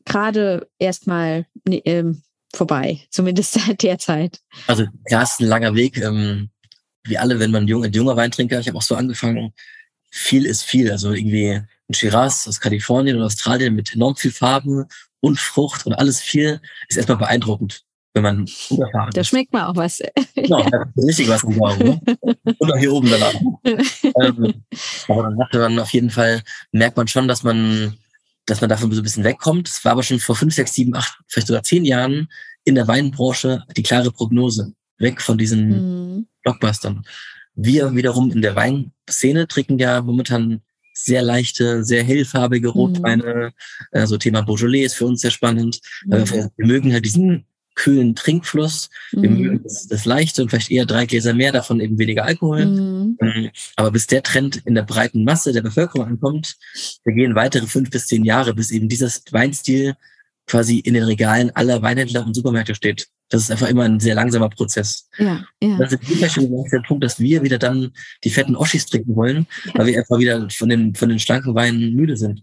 gerade 0.04 0.68
erstmal 0.78 1.46
ähm, 1.66 2.22
vorbei, 2.52 3.00
zumindest 3.10 3.58
derzeit. 3.82 4.40
Also 4.66 4.86
ja, 5.08 5.22
es 5.22 5.32
ist 5.32 5.40
ein 5.40 5.46
langer 5.46 5.74
Weg. 5.74 5.98
Ähm, 5.98 6.50
wie 7.04 7.18
alle, 7.18 7.38
wenn 7.38 7.50
man 7.50 7.66
jung, 7.66 7.84
ein 7.84 7.92
junger 7.92 8.16
Weintrinker, 8.16 8.60
ich 8.60 8.68
habe 8.68 8.78
auch 8.78 8.82
so 8.82 8.94
angefangen, 8.94 9.52
viel 10.10 10.44
ist 10.44 10.64
viel. 10.64 10.90
Also 10.90 11.12
irgendwie 11.12 11.60
ein 11.90 11.94
Shiraz 11.94 12.46
aus 12.46 12.60
Kalifornien 12.60 13.16
oder 13.16 13.26
Australien 13.26 13.74
mit 13.74 13.94
enorm 13.94 14.16
viel 14.16 14.32
Farben 14.32 14.86
und 15.20 15.38
Frucht 15.38 15.86
und 15.86 15.94
alles 15.94 16.20
viel, 16.20 16.60
ist 16.88 16.96
erstmal 16.96 17.18
beeindruckend, 17.18 17.84
wenn 18.14 18.22
man 18.22 18.48
unerfahren 18.70 19.10
Da 19.12 19.24
schmeckt 19.24 19.52
man 19.52 19.64
auch 19.64 19.76
was. 19.76 20.00
Genau, 20.34 20.60
ja, 20.60 20.84
richtig 20.96 21.28
was 21.28 21.42
Gaumen. 21.42 21.78
Ne? 21.78 22.00
Und 22.58 22.72
auch 22.72 22.78
hier 22.78 22.92
oben 22.92 23.10
danach. 23.10 23.34
ähm, 24.22 24.64
aber 25.08 25.22
dann 25.22 25.60
man 25.60 25.78
auf 25.78 25.90
jeden 25.90 26.10
Fall, 26.10 26.42
merkt 26.72 26.96
man 26.96 27.08
schon, 27.08 27.28
dass 27.28 27.42
man 27.42 27.96
dass 28.50 28.60
man 28.60 28.68
davon 28.68 28.90
so 28.92 29.00
ein 29.00 29.04
bisschen 29.04 29.24
wegkommt. 29.24 29.68
Es 29.68 29.84
war 29.84 29.92
aber 29.92 30.02
schon 30.02 30.18
vor 30.18 30.34
fünf, 30.34 30.54
sechs, 30.54 30.74
sieben, 30.74 30.94
acht, 30.94 31.18
vielleicht 31.28 31.46
sogar 31.46 31.62
zehn 31.62 31.84
Jahren 31.84 32.28
in 32.64 32.74
der 32.74 32.88
Weinbranche 32.88 33.62
die 33.76 33.82
klare 33.82 34.10
Prognose. 34.10 34.72
Weg 34.98 35.22
von 35.22 35.38
diesen 35.38 36.16
mhm. 36.16 36.26
Blockbustern. 36.42 37.04
Wir 37.54 37.94
wiederum 37.94 38.30
in 38.30 38.42
der 38.42 38.54
Weinszene 38.56 39.48
trinken 39.48 39.78
ja 39.78 40.02
momentan 40.02 40.60
sehr 40.92 41.22
leichte, 41.22 41.84
sehr 41.84 42.02
hellfarbige 42.02 42.68
mhm. 42.68 42.72
Rotweine. 42.72 43.52
Mhm. 43.52 43.52
Also 43.92 44.18
Thema 44.18 44.42
Beaujolais 44.42 44.84
ist 44.84 44.94
für 44.94 45.06
uns 45.06 45.20
sehr 45.20 45.30
spannend. 45.30 45.80
Mhm. 46.04 46.50
Wir 46.56 46.66
mögen 46.66 46.92
halt 46.92 47.04
diesen 47.04 47.46
kühlen 47.80 48.14
Trinkfluss. 48.14 48.90
Wir 49.10 49.30
mhm. 49.30 49.40
mögen 49.40 49.62
das, 49.62 49.86
das, 49.88 50.04
Leichte 50.04 50.42
und 50.42 50.50
vielleicht 50.50 50.70
eher 50.70 50.84
drei 50.84 51.06
Gläser 51.06 51.32
mehr, 51.32 51.50
davon 51.50 51.80
eben 51.80 51.98
weniger 51.98 52.24
Alkohol. 52.24 52.66
Mhm. 52.66 53.18
Ähm, 53.22 53.50
aber 53.76 53.90
bis 53.90 54.06
der 54.06 54.22
Trend 54.22 54.56
in 54.66 54.74
der 54.74 54.82
breiten 54.82 55.24
Masse 55.24 55.52
der 55.52 55.62
Bevölkerung 55.62 56.06
ankommt, 56.06 56.56
vergehen 57.02 57.34
weitere 57.34 57.66
fünf 57.66 57.88
bis 57.88 58.06
zehn 58.06 58.22
Jahre, 58.22 58.52
bis 58.54 58.70
eben 58.70 58.88
dieser 58.88 59.10
Weinstil 59.30 59.94
quasi 60.46 60.78
in 60.80 60.92
den 60.92 61.04
Regalen 61.04 61.50
aller 61.56 61.80
Weinhändler 61.80 62.26
und 62.26 62.34
Supermärkte 62.34 62.74
steht. 62.74 63.08
Das 63.30 63.42
ist 63.42 63.50
einfach 63.50 63.68
immer 63.68 63.84
ein 63.84 64.00
sehr 64.00 64.16
langsamer 64.16 64.50
Prozess. 64.50 65.08
Ja, 65.16 65.44
ja. 65.62 65.78
Das 65.78 65.92
ist 65.92 66.20
Beispiel 66.20 66.50
der 66.70 66.82
Punkt, 66.86 67.02
dass 67.02 67.18
wir 67.18 67.42
wieder 67.42 67.58
dann 67.58 67.92
die 68.24 68.30
fetten 68.30 68.56
Oschis 68.56 68.84
trinken 68.86 69.16
wollen, 69.16 69.46
weil 69.74 69.86
wir 69.86 69.98
einfach 69.98 70.18
wieder 70.18 70.50
von 70.50 70.68
den, 70.68 70.94
von 70.94 71.08
den 71.08 71.20
schlanken 71.20 71.54
Weinen 71.54 71.94
müde 71.94 72.16
sind. 72.16 72.42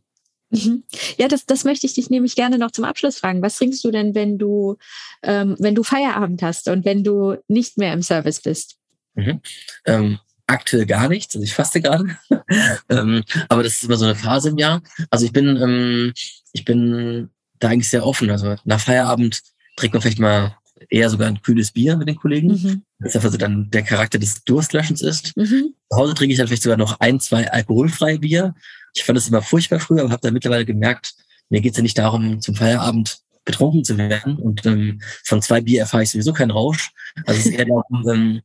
Mhm. 0.50 0.84
Ja, 1.18 1.28
das, 1.28 1.46
das 1.46 1.64
möchte 1.64 1.86
ich 1.86 1.94
dich 1.94 2.10
nämlich 2.10 2.36
gerne 2.36 2.58
noch 2.58 2.72
zum 2.72 2.86
Abschluss 2.86 3.18
fragen. 3.18 3.42
Was 3.42 3.58
trinkst 3.58 3.84
du 3.84 3.92
denn, 3.92 4.16
wenn 4.16 4.38
du, 4.38 4.78
ähm, 5.24 5.56
wenn 5.60 5.76
du 5.76 5.84
Feierabend 5.84 6.42
hast 6.42 6.70
und 6.70 6.86
wenn 6.86 7.04
du 7.04 7.36
nicht 7.48 7.78
mehr 7.78 7.94
im 7.94 8.02
Service 8.02 8.42
bist? 8.42 8.78
Mhm. 9.16 9.42
Ähm, 9.86 10.20
aktuell 10.46 10.86
gar 10.86 11.10
nichts, 11.10 11.36
also 11.36 11.44
ich 11.44 11.54
faste 11.54 11.82
gerade. 11.82 12.18
ähm, 12.90 13.24
aber 13.50 13.64
das 13.64 13.74
ist 13.74 13.84
immer 13.84 13.98
so 13.98 14.06
eine 14.06 14.16
Phase 14.16 14.50
im 14.50 14.58
Jahr. 14.58 14.82
Also 15.10 15.26
ich 15.26 15.34
bin, 15.34 15.58
ähm, 15.58 16.14
ich 16.54 16.64
bin 16.64 17.30
da 17.60 17.70
eigentlich 17.70 17.90
sehr 17.90 18.06
offen. 18.06 18.30
Also 18.30 18.56
nach 18.64 18.80
Feierabend 18.80 19.42
trinkt 19.76 19.94
man 19.94 20.02
vielleicht 20.02 20.20
mal 20.20 20.58
eher 20.90 21.10
sogar 21.10 21.28
ein 21.28 21.42
kühles 21.42 21.72
Bier 21.72 21.98
mit 21.98 22.08
den 22.08 22.16
Kollegen. 22.16 22.50
Mhm. 22.50 22.84
Das 23.00 23.16
ist 23.16 23.26
also 23.26 23.38
dann 23.38 23.70
der 23.72 23.84
Charakter 23.84 24.20
des 24.20 24.44
Durstlöschens 24.44 25.02
ist. 25.02 25.36
Mhm. 25.36 25.74
Zu 25.90 25.98
Hause 25.98 26.14
trinke 26.14 26.32
ich 26.32 26.38
dann 26.38 26.48
vielleicht 26.48 26.64
sogar 26.64 26.78
noch 26.78 27.00
ein, 27.00 27.20
zwei 27.20 27.52
alkoholfreie 27.52 28.20
Bier. 28.20 28.56
Ich 28.98 29.06
fand 29.06 29.18
das 29.18 29.28
immer 29.28 29.42
furchtbar 29.42 29.80
früher, 29.80 30.02
aber 30.02 30.12
habe 30.12 30.22
dann 30.22 30.34
mittlerweile 30.34 30.66
gemerkt, 30.66 31.14
mir 31.50 31.62
geht's 31.62 31.78
ja 31.78 31.84
nicht 31.84 31.98
darum, 31.98 32.42
zum 32.42 32.56
Feierabend 32.56 33.20
betrunken 33.46 33.84
zu 33.84 33.98
werden. 33.98 34.38
Und 34.38 34.66
ähm, 34.66 35.02
von 35.24 35.42
zwei 35.42 35.62
Bier 35.62 35.82
erfahre 35.82 36.04
ich 36.04 36.12
sowieso 36.12 36.34
keinen 36.34 36.52
Rausch. 36.52 36.92
Also 37.26 37.40
es 37.40 37.46
ist 37.46 37.54
eher 37.54 37.66
darum, 37.66 38.10
ähm, 38.10 38.42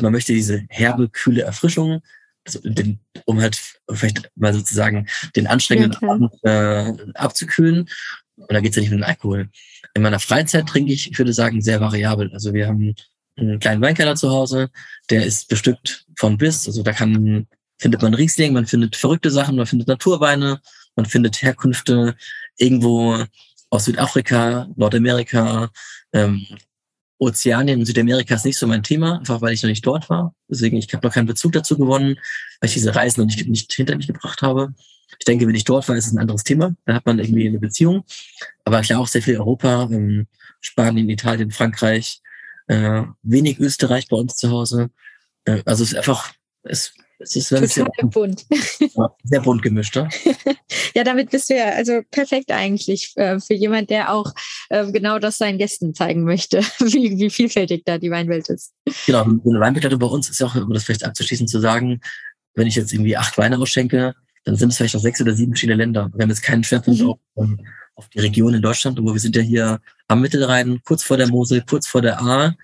man 0.00 0.12
möchte 0.12 0.32
diese 0.32 0.64
herbe, 0.68 1.08
kühle 1.08 1.42
Erfrischung, 1.42 2.02
also 2.44 2.60
den, 2.64 3.00
um 3.24 3.40
halt 3.40 3.60
vielleicht 3.90 4.30
mal 4.34 4.52
sozusagen 4.52 5.06
den 5.36 5.46
anstrengenden 5.46 5.96
okay. 5.96 6.10
Abend 6.10 6.32
äh, 6.42 7.12
abzukühlen. 7.14 7.88
Und 8.36 8.52
da 8.52 8.60
geht 8.60 8.70
es 8.70 8.76
ja 8.76 8.82
nicht 8.82 8.90
um 8.92 8.98
den 8.98 9.04
Alkohol. 9.04 9.48
In 9.94 10.02
meiner 10.02 10.18
Freizeit 10.18 10.66
trinke 10.66 10.92
ich, 10.92 11.10
ich 11.10 11.18
würde 11.18 11.32
sagen, 11.32 11.62
sehr 11.62 11.80
variabel. 11.80 12.32
Also 12.32 12.52
wir 12.52 12.66
haben 12.66 12.94
einen 13.36 13.60
kleinen 13.60 13.82
Weinkeller 13.82 14.16
zu 14.16 14.30
Hause, 14.30 14.70
der 15.10 15.24
ist 15.24 15.48
bestückt 15.48 16.06
von 16.16 16.36
bis. 16.38 16.66
Also 16.66 16.82
da 16.82 16.92
kann, 16.92 17.46
findet 17.82 18.00
man 18.00 18.14
Riesling, 18.14 18.52
man 18.52 18.66
findet 18.66 18.96
verrückte 18.96 19.30
Sachen, 19.30 19.56
man 19.56 19.66
findet 19.66 19.88
Naturweine, 19.88 20.60
man 20.96 21.06
findet 21.06 21.42
Herkünfte 21.42 22.14
irgendwo 22.56 23.24
aus 23.70 23.84
Südafrika, 23.86 24.68
Nordamerika, 24.76 25.70
ähm, 26.12 26.46
Ozeanien 27.18 27.84
Südamerika 27.84 28.34
ist 28.34 28.44
nicht 28.44 28.58
so 28.58 28.66
mein 28.66 28.82
Thema, 28.82 29.18
einfach 29.18 29.40
weil 29.40 29.52
ich 29.52 29.62
noch 29.62 29.68
nicht 29.68 29.86
dort 29.86 30.10
war. 30.10 30.34
Deswegen, 30.48 30.76
ich 30.76 30.92
habe 30.92 31.06
noch 31.06 31.14
keinen 31.14 31.26
Bezug 31.26 31.52
dazu 31.52 31.76
gewonnen, 31.78 32.16
weil 32.60 32.68
ich 32.68 32.74
diese 32.74 32.94
Reisen 32.94 33.20
noch 33.20 33.26
nicht, 33.26 33.48
nicht 33.48 33.72
hinter 33.72 33.96
mich 33.96 34.08
gebracht 34.08 34.42
habe. 34.42 34.74
Ich 35.18 35.24
denke, 35.24 35.46
wenn 35.46 35.54
ich 35.54 35.64
dort 35.64 35.88
war, 35.88 35.96
ist 35.96 36.06
es 36.06 36.12
ein 36.12 36.18
anderes 36.18 36.42
Thema. 36.42 36.74
Da 36.84 36.94
hat 36.94 37.06
man 37.06 37.20
irgendwie 37.20 37.46
eine 37.46 37.60
Beziehung. 37.60 38.04
Aber 38.64 38.80
klar 38.80 38.98
auch 38.98 39.06
sehr 39.06 39.22
viel 39.22 39.36
Europa, 39.36 39.88
ähm, 39.92 40.26
Spanien, 40.60 41.08
Italien, 41.08 41.52
Frankreich, 41.52 42.20
äh, 42.66 43.02
wenig 43.22 43.60
Österreich 43.60 44.08
bei 44.08 44.16
uns 44.16 44.34
zu 44.34 44.50
Hause. 44.50 44.90
Äh, 45.44 45.62
also 45.64 45.84
es 45.84 45.92
ist 45.92 45.98
einfach, 45.98 46.32
es 46.64 46.92
es 47.22 47.36
ist 47.36 47.48
Total 47.48 47.68
sehr 47.68 47.86
bunt. 48.02 48.46
Sehr 49.24 49.40
bunt 49.40 49.62
gemischt, 49.62 49.96
ja? 49.96 50.08
ja, 50.94 51.04
damit 51.04 51.30
bist 51.30 51.48
du 51.50 51.56
ja 51.56 51.70
also 51.70 52.00
perfekt 52.10 52.50
eigentlich 52.50 53.12
äh, 53.16 53.38
für 53.40 53.54
jemand, 53.54 53.90
der 53.90 54.12
auch 54.12 54.32
äh, 54.68 54.90
genau 54.90 55.18
das 55.18 55.38
seinen 55.38 55.58
Gästen 55.58 55.94
zeigen 55.94 56.24
möchte, 56.24 56.58
wie, 56.80 57.18
wie 57.18 57.30
vielfältig 57.30 57.82
da 57.84 57.98
die 57.98 58.10
Weinwelt 58.10 58.48
ist. 58.48 58.72
Genau, 59.06 59.22
eine 59.22 59.60
Weinbegleitung 59.60 59.98
bei 59.98 60.06
uns 60.06 60.28
ist 60.28 60.40
ja 60.40 60.46
auch, 60.46 60.54
um 60.54 60.72
das 60.72 60.84
vielleicht 60.84 61.04
abzuschließen, 61.04 61.46
zu 61.46 61.60
sagen, 61.60 62.00
wenn 62.54 62.66
ich 62.66 62.74
jetzt 62.74 62.92
irgendwie 62.92 63.16
acht 63.16 63.38
Weine 63.38 63.58
ausschenke, 63.58 64.14
dann 64.44 64.56
sind 64.56 64.70
es 64.70 64.76
vielleicht 64.76 64.94
noch 64.94 65.00
sechs 65.00 65.20
oder 65.20 65.34
sieben 65.34 65.52
verschiedene 65.52 65.76
Länder. 65.76 66.10
Wir 66.14 66.22
haben 66.22 66.30
jetzt 66.30 66.42
keinen 66.42 66.64
Schwerpunkt 66.64 67.00
mhm. 67.00 67.10
auf, 67.10 67.18
um, 67.34 67.60
auf 67.94 68.08
die 68.08 68.20
Region 68.20 68.54
in 68.54 68.62
Deutschland, 68.62 68.98
wo 69.00 69.12
wir 69.12 69.20
sind 69.20 69.36
ja 69.36 69.42
hier 69.42 69.80
am 70.08 70.20
Mittelrhein, 70.20 70.80
kurz 70.84 71.02
vor 71.02 71.16
der 71.16 71.28
Mosel, 71.28 71.62
kurz 71.68 71.86
vor 71.86 72.02
der 72.02 72.20
A, 72.20 72.54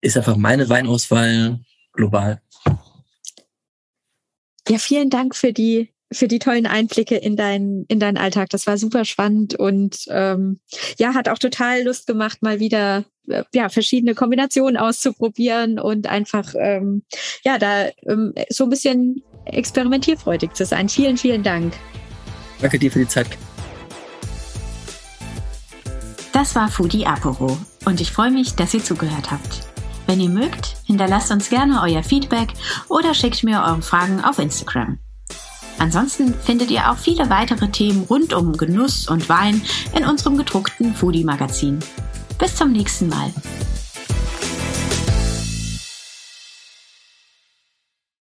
ist 0.00 0.16
einfach 0.16 0.36
meine 0.36 0.68
Weinauswahl 0.68 1.58
global. 1.92 2.40
Ja, 4.68 4.78
vielen 4.78 5.10
Dank 5.10 5.34
für 5.34 5.52
die 5.52 5.92
für 6.10 6.26
die 6.26 6.38
tollen 6.38 6.66
Einblicke 6.66 7.16
in 7.16 7.36
deinen 7.36 7.84
in 7.86 8.00
deinen 8.00 8.16
Alltag. 8.16 8.48
Das 8.50 8.66
war 8.66 8.78
super 8.78 9.04
spannend 9.04 9.54
und 9.54 10.06
ähm, 10.08 10.60
ja, 10.98 11.14
hat 11.14 11.28
auch 11.28 11.38
total 11.38 11.82
Lust 11.82 12.06
gemacht, 12.06 12.42
mal 12.42 12.60
wieder 12.60 13.04
äh, 13.28 13.44
ja 13.54 13.68
verschiedene 13.68 14.14
Kombinationen 14.14 14.76
auszuprobieren 14.76 15.78
und 15.78 16.06
einfach 16.06 16.54
ähm, 16.58 17.02
ja 17.44 17.58
da 17.58 17.88
ähm, 18.06 18.32
so 18.48 18.64
ein 18.64 18.70
bisschen 18.70 19.22
experimentierfreudig 19.44 20.54
zu 20.54 20.64
sein. 20.64 20.88
Vielen, 20.88 21.16
vielen 21.16 21.42
Dank. 21.42 21.74
Danke 22.60 22.78
dir 22.78 22.90
für 22.90 23.00
die 23.00 23.08
Zeit. 23.08 23.28
Das 26.32 26.54
war 26.54 26.68
Foodie 26.68 27.06
Aporo 27.06 27.58
und 27.84 28.00
ich 28.00 28.12
freue 28.12 28.30
mich, 28.30 28.54
dass 28.54 28.72
ihr 28.72 28.82
zugehört 28.82 29.30
habt. 29.30 29.60
Wenn 30.06 30.20
ihr 30.20 30.30
mögt, 30.30 30.77
hinterlasst 30.88 31.30
uns 31.30 31.50
gerne 31.50 31.80
euer 31.82 32.02
Feedback 32.02 32.54
oder 32.88 33.14
schickt 33.14 33.44
mir 33.44 33.62
eure 33.62 33.82
Fragen 33.82 34.24
auf 34.24 34.38
Instagram. 34.38 34.98
Ansonsten 35.78 36.34
findet 36.34 36.72
ihr 36.72 36.90
auch 36.90 36.96
viele 36.96 37.30
weitere 37.30 37.68
Themen 37.68 38.04
rund 38.10 38.32
um 38.32 38.56
Genuss 38.56 39.06
und 39.06 39.28
Wein 39.28 39.62
in 39.94 40.04
unserem 40.04 40.36
gedruckten 40.36 40.94
Foodie-Magazin. 40.94 41.78
Bis 42.38 42.56
zum 42.56 42.72
nächsten 42.72 43.08
Mal. 43.08 43.32